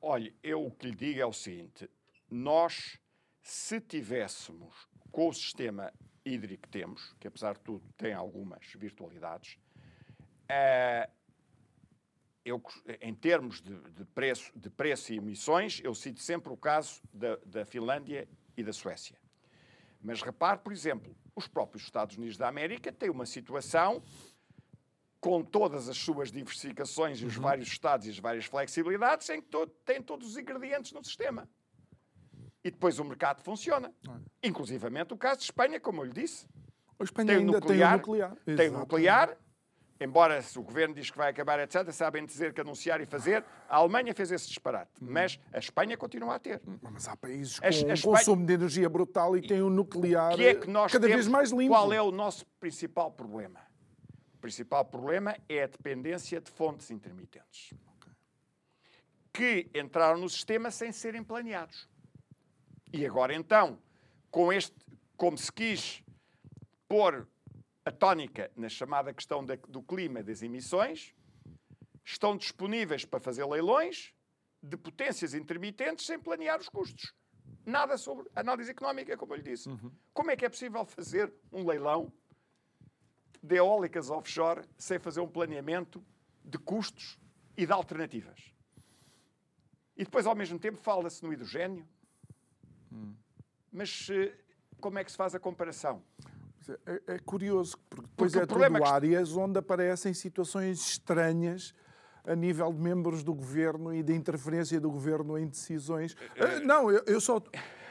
Olha, 0.00 0.32
eu 0.42 0.66
o 0.66 0.70
que 0.70 0.88
lhe 0.88 0.94
digo 0.94 1.20
é 1.20 1.26
o 1.26 1.32
seguinte: 1.32 1.88
nós, 2.30 2.98
se 3.44 3.78
tivéssemos 3.78 4.88
com 5.12 5.28
o 5.28 5.32
sistema 5.32 5.92
hídrico 6.24 6.62
que 6.62 6.68
temos, 6.70 7.14
que 7.20 7.28
apesar 7.28 7.54
de 7.54 7.60
tudo 7.60 7.84
tem 7.94 8.14
algumas 8.14 8.66
virtualidades, 8.74 9.58
é, 10.48 11.10
eu, 12.42 12.60
em 13.02 13.14
termos 13.14 13.60
de, 13.60 13.78
de, 13.90 14.04
preço, 14.06 14.50
de 14.56 14.70
preço 14.70 15.12
e 15.12 15.18
emissões, 15.18 15.80
eu 15.84 15.94
cito 15.94 16.20
sempre 16.20 16.52
o 16.52 16.56
caso 16.56 17.02
da, 17.12 17.36
da 17.44 17.66
Finlândia 17.66 18.26
e 18.56 18.62
da 18.62 18.72
Suécia. 18.72 19.18
Mas 20.00 20.22
repare, 20.22 20.58
por 20.60 20.72
exemplo, 20.72 21.14
os 21.36 21.46
próprios 21.46 21.84
Estados 21.84 22.16
Unidos 22.16 22.38
da 22.38 22.48
América 22.48 22.90
têm 22.90 23.10
uma 23.10 23.26
situação 23.26 24.02
com 25.20 25.42
todas 25.42 25.88
as 25.88 25.98
suas 25.98 26.32
diversificações 26.32 27.20
e 27.20 27.26
os 27.26 27.36
uhum. 27.36 27.42
vários 27.42 27.68
estados 27.68 28.06
e 28.06 28.10
as 28.10 28.18
várias 28.18 28.46
flexibilidades, 28.46 29.28
em 29.28 29.40
que 29.40 29.48
todo, 29.48 29.70
tem 29.84 30.02
todos 30.02 30.28
os 30.28 30.36
ingredientes 30.38 30.92
no 30.92 31.04
sistema. 31.04 31.48
E 32.64 32.70
depois 32.70 32.98
o 32.98 33.04
mercado 33.04 33.42
funciona. 33.42 33.92
Ah. 34.08 34.18
Inclusivamente 34.42 35.12
o 35.12 35.16
caso 35.16 35.40
de 35.40 35.44
Espanha, 35.44 35.78
como 35.78 36.00
eu 36.00 36.06
lhe 36.06 36.12
disse. 36.12 36.46
A 36.98 37.04
Espanha 37.04 37.26
tem 37.26 37.36
ainda 37.36 37.52
nuclear, 37.52 37.90
tem 37.90 37.94
o 37.94 37.98
nuclear. 37.98 38.36
Tem 38.56 38.68
o 38.68 38.78
nuclear, 38.78 39.36
embora 40.00 40.42
o 40.56 40.62
governo 40.62 40.94
diz 40.94 41.10
que 41.10 41.16
vai 41.18 41.30
acabar, 41.30 41.58
etc., 41.60 41.90
sabem 41.92 42.24
dizer 42.24 42.54
que 42.54 42.60
anunciar 42.60 43.00
e 43.00 43.06
fazer. 43.06 43.44
A 43.68 43.76
Alemanha 43.76 44.14
fez 44.14 44.30
esse 44.30 44.48
disparate, 44.48 44.90
uhum. 45.02 45.08
mas 45.10 45.38
a 45.52 45.58
Espanha 45.58 45.96
continua 45.96 46.36
a 46.36 46.38
ter. 46.38 46.62
Mas 46.80 47.06
há 47.06 47.16
países 47.16 47.58
com 47.58 47.66
a, 47.66 47.68
a 47.68 47.70
Espanha... 47.70 47.94
um 47.94 48.02
consumo 48.02 48.46
de 48.46 48.52
energia 48.54 48.88
brutal 48.88 49.36
e 49.36 49.46
têm 49.46 49.60
o 49.60 49.68
nuclear 49.68 50.34
que 50.34 50.44
é 50.46 50.54
que 50.54 50.70
nós 50.70 50.90
cada 50.90 51.06
temos, 51.06 51.26
vez 51.26 51.28
mais 51.28 51.50
limpo. 51.50 51.74
Qual 51.74 51.92
é 51.92 52.00
o 52.00 52.10
nosso 52.10 52.46
principal 52.58 53.10
problema? 53.10 53.60
principal 54.40 54.84
problema 54.84 55.34
é 55.48 55.62
a 55.62 55.66
dependência 55.66 56.38
de 56.38 56.50
fontes 56.50 56.90
intermitentes 56.90 57.70
que 59.32 59.70
entraram 59.74 60.20
no 60.20 60.28
sistema 60.28 60.70
sem 60.70 60.92
serem 60.92 61.24
planeados. 61.24 61.88
E 62.96 63.04
agora 63.04 63.34
então, 63.34 63.76
com 64.30 64.52
este, 64.52 64.76
como 65.16 65.36
se 65.36 65.52
quis 65.52 66.00
pôr 66.86 67.26
a 67.84 67.90
tónica 67.90 68.52
na 68.54 68.68
chamada 68.68 69.12
questão 69.12 69.44
da, 69.44 69.56
do 69.56 69.82
clima 69.82 70.22
das 70.22 70.42
emissões, 70.42 71.12
estão 72.04 72.36
disponíveis 72.36 73.04
para 73.04 73.18
fazer 73.18 73.44
leilões 73.46 74.14
de 74.62 74.76
potências 74.76 75.34
intermitentes 75.34 76.06
sem 76.06 76.20
planear 76.20 76.60
os 76.60 76.68
custos. 76.68 77.12
nada 77.66 77.96
sobre 77.96 78.30
análise 78.32 78.70
económica, 78.70 79.16
como 79.16 79.32
eu 79.32 79.38
lhe 79.38 79.42
disse. 79.42 79.68
Como 80.12 80.30
é 80.30 80.36
que 80.36 80.44
é 80.44 80.48
possível 80.48 80.84
fazer 80.84 81.34
um 81.50 81.66
leilão 81.66 82.12
de 83.42 83.56
eólicas 83.56 84.08
offshore 84.08 84.62
sem 84.78 85.00
fazer 85.00 85.18
um 85.18 85.28
planeamento 85.28 86.00
de 86.44 86.58
custos 86.58 87.18
e 87.56 87.66
de 87.66 87.72
alternativas? 87.72 88.54
E 89.96 90.04
depois, 90.04 90.26
ao 90.26 90.36
mesmo 90.36 90.60
tempo, 90.60 90.78
fala-se 90.78 91.24
no 91.24 91.32
hidrogênio. 91.32 91.88
Mas 93.72 94.08
eh, 94.10 94.32
como 94.80 94.98
é 94.98 95.04
que 95.04 95.10
se 95.10 95.16
faz 95.16 95.34
a 95.34 95.40
comparação? 95.40 96.02
É, 96.86 97.14
é 97.14 97.18
curioso, 97.18 97.76
porque 97.90 98.06
depois 98.08 98.32
Porque 98.32 98.42
é 98.44 98.46
tudo 98.46 98.64
é 98.64 98.80
que- 98.80 98.86
áreas 98.88 99.36
onde 99.36 99.58
aparecem 99.58 100.14
situações 100.14 100.80
estranhas 100.88 101.74
a 102.24 102.34
nível 102.34 102.72
de 102.72 102.80
membros 102.80 103.22
do 103.22 103.34
governo 103.34 103.92
e 103.94 104.02
da 104.02 104.14
interferência 104.14 104.80
do 104.80 104.90
governo 104.90 105.36
em 105.36 105.46
decisões. 105.46 106.16
Ah, 106.38 106.60
Não, 106.60 106.90
eu, 106.90 107.02
eu 107.06 107.20
só. 107.20 107.42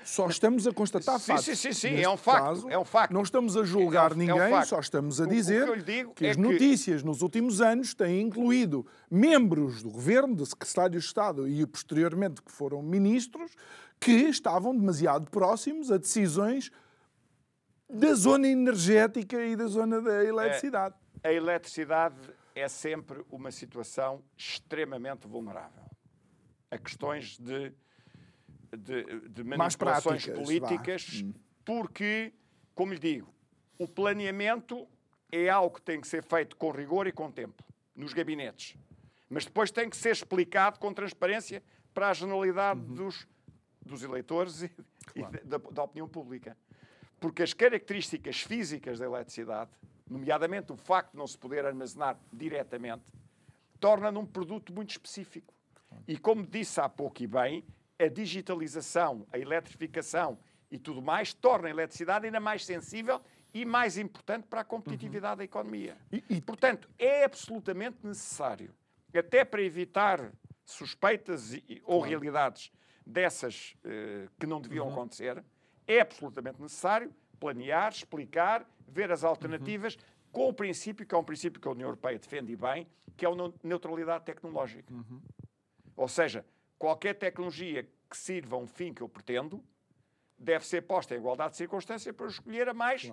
Só 0.05 0.27
estamos 0.27 0.67
a 0.67 0.73
constatar 0.73 1.17
Sim, 1.17 1.27
factos. 1.27 1.45
sim, 1.45 1.55
sim, 1.55 1.71
sim, 1.71 1.89
Neste 1.91 2.03
é 2.03 2.09
um 2.09 2.17
facto, 2.17 2.43
caso, 2.43 2.69
é 2.69 2.77
um 2.77 2.83
facto. 2.83 3.13
Não 3.13 3.21
estamos 3.21 3.55
a 3.55 3.63
julgar 3.63 4.11
É 4.11 4.15
um- 4.15 4.21
é 4.21 4.33
um 4.33 4.37
ninguém, 4.49 4.65
só 4.65 4.77
estamos 4.81 5.21
a 5.21 5.23
O- 5.23 5.27
o 5.27 5.29
que 5.29 5.35
dizer 5.37 5.65
que 6.13 6.25
é 6.25 6.29
as 6.31 6.35
que- 6.35 6.41
notícias 6.41 7.03
nos 7.03 7.21
últimos 7.21 7.61
anos 7.61 7.93
têm 7.93 8.19
incluído 8.19 8.85
membros 9.09 9.81
do 9.81 9.89
governo, 9.89 10.35
de 10.35 10.45
secretários 10.45 11.03
de 11.03 11.07
Estado 11.07 11.47
e 11.47 11.65
posteriormente 11.65 12.41
que 12.41 12.51
foram 12.51 12.81
ministros, 12.81 13.53
que 14.03 14.29
estavam 14.29 14.75
demasiado 14.75 15.29
próximos 15.29 15.91
a 15.91 15.97
decisões 15.97 16.71
da 17.89 18.13
zona 18.13 18.47
energética 18.47 19.43
e 19.45 19.55
da 19.55 19.67
zona 19.67 20.01
da 20.01 20.23
eletricidade. 20.23 20.95
A 21.23 21.31
eletricidade 21.31 22.17
é 22.55 22.67
sempre 22.67 23.23
uma 23.31 23.51
situação 23.51 24.23
extremamente 24.37 25.27
vulnerável 25.27 25.83
a 26.69 26.77
questões 26.77 27.37
de, 27.37 27.71
de, 28.75 29.29
de 29.29 29.43
manipulações 29.43 30.25
práticas, 30.25 30.39
políticas, 30.39 31.25
porque, 31.63 32.33
como 32.73 32.93
lhe 32.93 32.99
digo, 32.99 33.33
o 33.77 33.87
planeamento 33.87 34.87
é 35.31 35.49
algo 35.49 35.75
que 35.75 35.81
tem 35.81 36.01
que 36.01 36.07
ser 36.07 36.23
feito 36.23 36.57
com 36.57 36.71
rigor 36.71 37.05
e 37.05 37.11
com 37.11 37.31
tempo, 37.31 37.63
nos 37.95 38.11
gabinetes. 38.11 38.75
Mas 39.29 39.45
depois 39.45 39.71
tem 39.71 39.87
que 39.87 39.95
ser 39.95 40.11
explicado 40.11 40.79
com 40.79 40.91
transparência 40.93 41.63
para 41.93 42.09
a 42.09 42.13
generalidade 42.13 42.81
dos, 42.81 43.27
dos 43.85 44.03
eleitores 44.03 44.63
e, 44.63 44.71
e 45.15 45.23
da, 45.45 45.57
da 45.57 45.83
opinião 45.83 46.07
pública. 46.07 46.57
Porque 47.19 47.43
as 47.43 47.53
características 47.53 48.41
físicas 48.41 48.99
da 48.99 49.05
eletricidade, 49.05 49.71
nomeadamente 50.09 50.71
o 50.71 50.75
facto 50.75 51.11
de 51.11 51.17
não 51.17 51.27
se 51.27 51.37
poder 51.37 51.65
armazenar 51.65 52.17
diretamente, 52.31 53.03
torna-no 53.79 54.21
um 54.21 54.25
produto 54.25 54.73
muito 54.73 54.91
específico. 54.91 55.53
E 56.07 56.17
como 56.17 56.45
disse 56.45 56.79
há 56.81 56.89
pouco 56.89 57.21
e 57.23 57.27
bem, 57.27 57.63
a 57.99 58.07
digitalização, 58.07 59.25
a 59.31 59.37
eletrificação 59.37 60.37
e 60.71 60.77
tudo 60.77 61.01
mais 61.01 61.33
torna 61.33 61.67
a 61.67 61.71
eletricidade 61.71 62.25
ainda 62.25 62.39
mais 62.39 62.65
sensível 62.65 63.21
e 63.53 63.63
mais 63.63 63.97
importante 63.97 64.47
para 64.47 64.61
a 64.61 64.63
competitividade 64.63 65.37
da 65.37 65.43
economia. 65.43 65.95
E- 66.11 66.23
e- 66.29 66.41
Portanto, 66.41 66.89
é 66.97 67.23
absolutamente 67.23 67.97
necessário, 68.03 68.73
até 69.15 69.45
para 69.45 69.61
evitar 69.61 70.31
suspeitas 70.65 71.53
e- 71.53 71.81
ou 71.85 72.01
realidades 72.01 72.71
dessas 73.05 73.75
eh, 73.83 74.27
que 74.39 74.45
não 74.45 74.61
deviam 74.61 74.87
acontecer, 74.89 75.43
é 75.87 75.99
absolutamente 76.01 76.61
necessário 76.61 77.13
planear, 77.39 77.91
explicar, 77.91 78.65
ver 78.87 79.11
as 79.11 79.23
alternativas 79.23 79.97
com 80.31 80.49
o 80.49 80.53
princípio, 80.53 81.05
que 81.05 81.13
é 81.13 81.17
um 81.17 81.23
princípio 81.23 81.59
que 81.61 81.67
a 81.67 81.71
União 81.71 81.87
Europeia 81.87 82.17
defende 82.17 82.53
e 82.53 82.55
bem, 82.55 82.87
que 83.17 83.25
é 83.25 83.29
a 83.29 83.35
neu- 83.35 83.53
neutralidade 83.63 84.23
tecnológica. 84.25 84.93
Ou 85.95 86.07
seja, 86.07 86.45
qualquer 86.79 87.13
tecnologia 87.15 87.83
que 88.09 88.17
sirva 88.17 88.55
a 88.55 88.59
um 88.59 88.67
fim 88.67 88.93
que 88.93 89.01
eu 89.01 89.09
pretendo 89.09 89.63
deve 90.39 90.65
ser 90.65 90.81
posta 90.83 91.13
em 91.13 91.17
igualdade 91.17 91.51
de 91.51 91.57
circunstância 91.57 92.13
para 92.13 92.25
eu 92.25 92.29
escolher 92.29 92.67
a 92.69 92.73
mais 92.73 93.11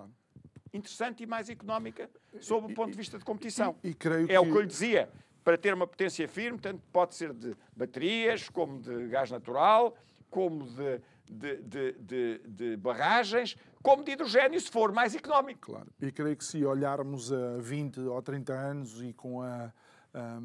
interessante 0.73 1.23
e 1.23 1.25
mais 1.27 1.49
económica 1.49 2.09
sob 2.39 2.71
o 2.71 2.75
ponto 2.75 2.91
de 2.91 2.97
vista 2.97 3.19
de 3.19 3.25
competição. 3.25 3.75
e 3.83 3.93
creio 3.93 4.31
é 4.31 4.39
o 4.39 4.43
que- 4.45 4.51
que 4.51 4.57
eu 4.57 4.61
lhe 4.61 4.67
dizia. 4.67 5.09
Para 5.43 5.57
ter 5.57 5.73
uma 5.73 5.87
potência 5.87 6.27
firme, 6.27 6.59
tanto 6.59 6.81
pode 6.93 7.15
ser 7.15 7.33
de 7.33 7.55
baterias, 7.75 8.47
como 8.49 8.79
de 8.79 9.07
gás 9.07 9.31
natural, 9.31 9.95
como 10.29 10.65
de, 10.65 11.01
de, 11.29 11.93
de, 11.99 12.41
de- 12.47 12.77
barragens, 12.77 13.55
como 13.81 14.03
de 14.03 14.11
hidrogênio, 14.11 14.59
se 14.61 14.69
for 14.69 14.91
mais 14.91 15.15
económico. 15.15 15.71
Claro. 15.71 15.87
E 15.99 16.11
creio 16.11 16.37
que 16.37 16.45
se 16.45 16.63
olharmos 16.63 17.31
a 17.33 17.57
20 17.59 17.99
ou 18.01 18.21
30 18.21 18.53
anos 18.53 19.01
e 19.01 19.13
com 19.13 19.41
a, 19.41 19.73
a, 20.13 20.39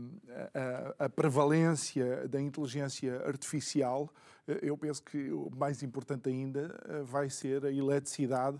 a- 0.99 1.05
a 1.05 1.09
prevalência 1.09 2.27
da 2.29 2.41
inteligência 2.41 3.21
artificial, 3.27 4.09
eh, 4.49 4.61
eu 4.63 4.77
penso 4.79 5.03
que 5.03 5.31
o 5.31 5.51
mais 5.55 5.83
importante 5.83 6.29
ainda 6.31 6.75
eh, 6.89 7.03
vai 7.03 7.29
ser 7.29 7.65
a 7.67 7.71
eletricidade 7.71 8.59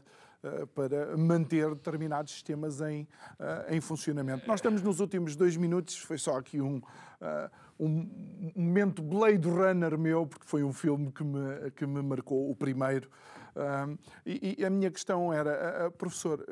para 0.75 1.17
manter 1.17 1.69
determinados 1.75 2.33
sistemas 2.33 2.81
em, 2.81 3.07
eh, 3.39 3.77
em 3.77 3.81
funcionamento. 3.81 4.47
Nós 4.47 4.59
estamos 4.59 4.83
nos 4.83 5.01
últimos 5.01 5.37
dois 5.37 5.57
minutos, 5.57 5.97
foi 5.99 6.19
só 6.19 6.39
aqui 6.39 6.61
um, 6.61 6.81
eh, 7.21 7.51
um 7.79 8.09
momento 8.55 9.03
Blade 9.03 9.49
Runner 9.49 9.99
meu, 9.99 10.27
porque 10.27 10.47
foi 10.47 10.63
um 10.63 10.73
filme 10.73 11.11
que 11.13 11.25
me, 11.25 11.71
que 11.73 11.87
me 11.87 12.03
marcou, 12.03 12.51
o 12.51 12.55
primeiro. 12.55 13.11
E, 14.27 14.57
e 14.59 14.65
a 14.65 14.69
minha 14.69 14.91
questão 14.91 15.33
era, 15.33 15.91
professor, 15.93 16.45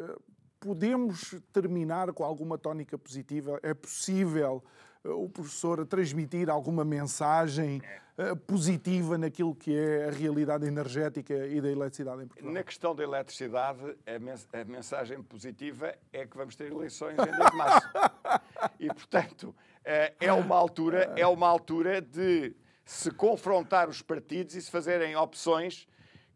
podemos 0.58 1.34
terminar 1.52 2.10
com 2.14 2.24
alguma 2.24 2.56
tónica 2.56 2.96
positiva? 2.96 3.60
É 3.62 3.74
possível 3.74 4.64
o 5.04 5.28
professor 5.28 5.84
transmitir 5.86 6.48
alguma 6.48 6.84
mensagem 6.84 7.78
uh, 7.78 8.03
positiva 8.46 9.18
naquilo 9.18 9.54
que 9.54 9.76
é 9.76 10.08
a 10.08 10.10
realidade 10.10 10.66
energética 10.66 11.34
e 11.46 11.60
da 11.60 11.68
eletricidade 11.70 12.22
em 12.22 12.26
Portugal? 12.28 12.52
Na 12.52 12.62
questão 12.62 12.94
da 12.94 13.02
eletricidade, 13.02 13.96
a, 14.06 14.18
mens- 14.18 14.48
a 14.52 14.64
mensagem 14.64 15.22
positiva 15.22 15.94
é 16.12 16.24
que 16.26 16.36
vamos 16.36 16.54
ter 16.54 16.70
eleições 16.70 17.14
em 17.18 17.24
2 17.36 17.50
de 17.50 17.56
março. 17.56 17.88
e, 18.78 18.86
portanto, 18.86 19.54
eh, 19.84 20.14
é 20.20 20.32
uma 20.32 20.56
altura, 20.56 21.12
é 21.16 21.26
uma 21.26 21.48
altura 21.48 22.00
de 22.00 22.54
se 22.84 23.10
confrontar 23.10 23.88
os 23.88 24.00
partidos 24.00 24.54
e 24.54 24.62
se 24.62 24.70
fazerem 24.70 25.16
opções 25.16 25.88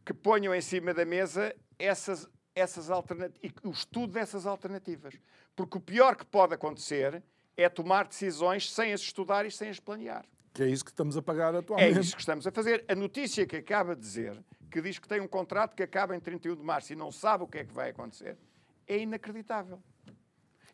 que 0.04 0.12
ponham 0.14 0.54
em 0.54 0.60
cima 0.60 0.92
da 0.92 1.04
mesa 1.04 1.54
essas, 1.78 2.28
essas 2.54 2.90
alternativas 2.90 3.38
e 3.42 3.68
o 3.68 3.70
estudo 3.70 4.14
dessas 4.14 4.46
alternativas. 4.46 5.14
Porque 5.54 5.78
o 5.78 5.80
pior 5.80 6.16
que 6.16 6.24
pode 6.26 6.54
acontecer 6.54 7.22
é 7.56 7.68
tomar 7.68 8.08
decisões 8.08 8.72
sem 8.72 8.92
as 8.92 9.00
estudar 9.00 9.44
e 9.46 9.50
sem 9.50 9.68
as 9.68 9.78
planear. 9.78 10.24
Que 10.58 10.64
é 10.64 10.68
isso 10.68 10.84
que 10.84 10.90
estamos 10.90 11.16
a 11.16 11.22
pagar 11.22 11.54
É 11.54 11.58
atualmente. 11.58 12.00
isso 12.00 12.16
que 12.16 12.20
estamos 12.20 12.44
a 12.44 12.50
fazer. 12.50 12.84
A 12.88 12.94
notícia 12.96 13.46
que 13.46 13.54
acaba 13.54 13.94
de 13.94 14.00
dizer, 14.00 14.44
que 14.68 14.82
diz 14.82 14.98
que 14.98 15.06
tem 15.06 15.20
um 15.20 15.28
contrato 15.28 15.76
que 15.76 15.84
acaba 15.84 16.16
em 16.16 16.20
31 16.20 16.56
de 16.56 16.64
março 16.64 16.92
e 16.92 16.96
não 16.96 17.12
sabe 17.12 17.44
o 17.44 17.46
que 17.46 17.58
é 17.58 17.64
que 17.64 17.72
vai 17.72 17.90
acontecer, 17.90 18.36
é 18.84 18.98
inacreditável. 18.98 19.80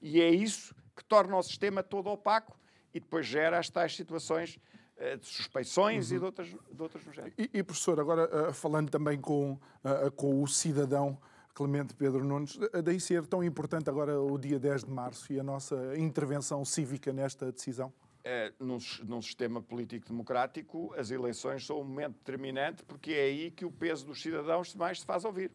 E 0.00 0.22
é 0.22 0.30
isso 0.30 0.74
que 0.96 1.04
torna 1.04 1.36
o 1.36 1.42
sistema 1.42 1.82
todo 1.82 2.06
opaco 2.06 2.58
e 2.94 3.00
depois 3.00 3.26
gera 3.26 3.58
as 3.58 3.68
tais 3.68 3.94
situações 3.94 4.58
eh, 4.96 5.18
de 5.18 5.26
suspeições 5.26 6.10
e 6.10 6.18
de 6.18 6.24
outras, 6.24 6.48
de 6.48 6.82
outras. 6.82 7.02
E, 7.36 7.50
e, 7.52 7.62
professor, 7.62 8.00
agora 8.00 8.48
uh, 8.48 8.54
falando 8.54 8.88
também 8.88 9.20
com, 9.20 9.52
uh, 9.52 10.10
com 10.16 10.42
o 10.42 10.48
cidadão 10.48 11.20
Clemente 11.54 11.94
Pedro 11.94 12.24
Nunes, 12.24 12.58
daí 12.82 12.98
ser 12.98 13.26
tão 13.26 13.44
importante 13.44 13.90
agora 13.90 14.18
o 14.18 14.38
dia 14.38 14.58
10 14.58 14.84
de 14.84 14.90
março 14.90 15.30
e 15.30 15.38
a 15.38 15.42
nossa 15.42 15.76
intervenção 15.98 16.64
cívica 16.64 17.12
nesta 17.12 17.52
decisão? 17.52 17.92
Eh, 18.26 18.52
num, 18.58 18.78
num 19.06 19.20
sistema 19.20 19.60
político 19.60 20.08
democrático, 20.08 20.94
as 20.96 21.10
eleições 21.10 21.66
são 21.66 21.82
um 21.82 21.84
momento 21.84 22.14
determinante 22.14 22.82
porque 22.84 23.12
é 23.12 23.20
aí 23.24 23.50
que 23.50 23.66
o 23.66 23.70
peso 23.70 24.06
dos 24.06 24.22
cidadãos 24.22 24.74
mais 24.74 25.00
se 25.00 25.04
faz 25.06 25.26
ouvir. 25.26 25.50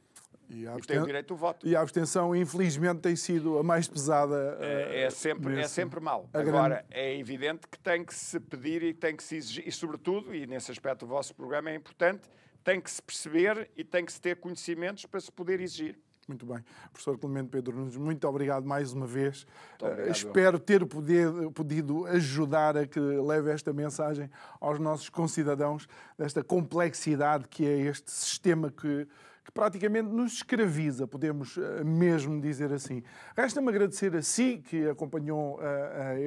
E 0.47 0.53
a, 0.53 0.55
E 0.55 0.63
tem 0.63 0.67
o 0.67 0.75
absten- 0.75 1.03
direito 1.03 1.33
ao 1.33 1.37
voto. 1.37 1.67
e 1.67 1.75
a 1.75 1.81
abstenção, 1.81 2.35
infelizmente, 2.35 3.01
tem 3.01 3.15
sido 3.15 3.57
a 3.57 3.63
mais 3.63 3.87
pesada. 3.87 4.55
uh, 4.59 4.63
É, 4.63 5.01
é 5.01 5.09
sempre, 5.09 5.53
é 5.53 5.55
nesse- 5.57 5.73
sempre 5.73 5.99
mau. 5.99 6.29
a 6.31 6.39
Agora, 6.39 6.85
é 6.91 7.17
evidente 7.17 7.67
que 7.67 7.79
tem 7.79 8.05
que 8.05 8.13
se 8.13 8.39
pedir 8.39 8.83
e 8.83 8.93
tem 8.93 9.15
que 9.15 9.23
se 9.23 9.35
exigir, 9.37 9.67
e 9.67 9.71
sobretudo, 9.71 10.33
e 10.35 10.45
nesse 10.45 10.71
aspecto 10.71 11.05
o 11.05 11.07
vosso 11.07 11.33
programa 11.33 11.71
é 11.71 11.75
importante, 11.75 12.29
tem 12.63 12.79
que 12.79 12.91
se 12.91 13.01
perceber 13.01 13.67
e 13.75 13.83
tem 13.83 14.05
que 14.05 14.11
se 14.13 14.21
ter 14.21 14.35
conhecimentos 14.35 15.07
para 15.07 15.19
se 15.19 15.31
poder 15.31 15.59
exigir. 15.59 15.97
Muito 16.29 16.45
bem. 16.45 16.63
Professor 16.91 17.17
Clemente 17.17 17.49
Pedro 17.49 17.75
Nunes, 17.75 17.95
muito 17.97 18.27
obrigado 18.27 18.63
mais 18.63 18.93
uma 18.93 19.07
vez. 19.07 19.47
obrigado, 19.81 20.07
Eh, 20.07 20.11
espero 20.11 20.59
ter 20.59 20.85
poder- 20.85 21.49
podido 21.55 22.05
ajudar 22.05 22.77
a 22.77 22.85
que 22.85 22.99
leve 22.99 23.49
esta 23.49 23.73
mensagem 23.73 24.29
aos 24.61 24.77
nossos 24.77 25.09
concidadãos 25.09 25.87
desta 26.19 26.43
complexidade 26.43 27.47
que 27.47 27.65
é 27.65 27.79
este 27.79 28.11
sistema 28.11 28.69
que, 28.69 29.07
que 29.49 29.53
praticamente 29.53 30.09
nos 30.09 30.33
escraviza, 30.33 31.07
podemos 31.07 31.57
uh, 31.57 31.83
mesmo 31.83 32.39
dizer 32.39 32.71
assim. 32.71 33.01
Resta-me 33.35 33.69
agradecer 33.69 34.15
a 34.15 34.21
si 34.21 34.59
que 34.59 34.87
acompanhou 34.87 35.57
uh, 35.57 35.61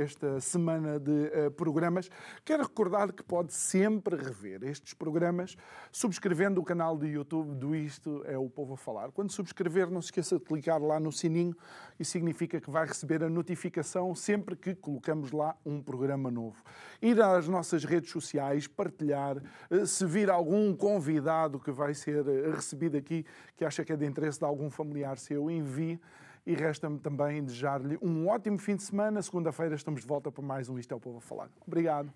esta 0.03 0.41
semana 0.41 0.99
de 0.99 1.51
programas. 1.57 2.11
Quero 2.45 2.65
recordar 2.65 3.13
que 3.13 3.23
pode 3.23 3.53
sempre 3.53 4.17
rever 4.17 4.65
estes 4.65 4.93
programas 4.93 5.57
subscrevendo 5.93 6.61
o 6.61 6.65
canal 6.65 6.99
de 6.99 7.07
YouTube 7.07 7.55
do 7.55 7.77
Isto 7.77 8.23
é 8.27 8.37
o 8.37 8.51
Povo 8.51 8.75
a 8.75 8.77
Falar. 8.77 9.13
Quando 9.13 9.31
subscrever, 9.31 9.89
não 9.91 10.03
se 10.03 10.07
esqueça 10.07 10.39
de 10.39 10.45
clicar 10.45 10.83
lá 10.83 10.99
no 10.99 11.13
sininho, 11.13 11.57
isso 11.99 12.11
significa 12.11 12.61
que 12.61 12.71
vai 12.71 12.87
receber 12.87 13.23
a 13.23 13.31
notificação 13.31 14.15
sempre 14.15 14.57
que 14.57 14.75
colocamos 14.75 15.31
lá 15.31 15.57
um 15.65 15.81
programa 15.81 16.31
novo. 16.31 16.63
Ir 17.01 17.21
às 17.21 17.47
nossas 17.47 17.85
redes 17.85 18.11
sociais, 18.11 18.67
partilhar, 18.67 19.41
se 19.87 20.05
vir 20.07 20.29
algum 20.29 20.75
convidado 20.75 21.61
que 21.61 21.71
vai 21.71 21.95
ser 21.95 22.25
recebido 22.55 22.97
aqui, 23.13 23.27
que 23.57 23.65
acha 23.65 23.85
que 23.85 23.93
é 23.93 23.97
de 23.97 24.07
interesse 24.07 24.39
de 24.39 24.45
algum 24.45 24.71
familiar 24.71 25.19
seu, 25.19 25.51
envie. 25.51 26.01
E 26.45 26.55
resta-me 26.55 26.99
também 26.99 27.45
desejar-lhe 27.45 27.97
um 28.03 28.27
ótimo 28.27 28.59
fim 28.59 28.75
de 28.75 28.83
semana. 28.83 29.23
Segunda-feira 29.23 29.77
estamos 29.77 30.01
de 30.01 30.07
volta 30.07 30.33
para 30.33 30.43
mais 30.43 30.69
um 30.69 30.79
Isto 30.79 30.93
é 30.93 30.97
o 30.97 31.01
Povo 31.01 31.19
a 31.19 31.21
Falar. 31.21 31.49
Obrigado. 31.65 32.13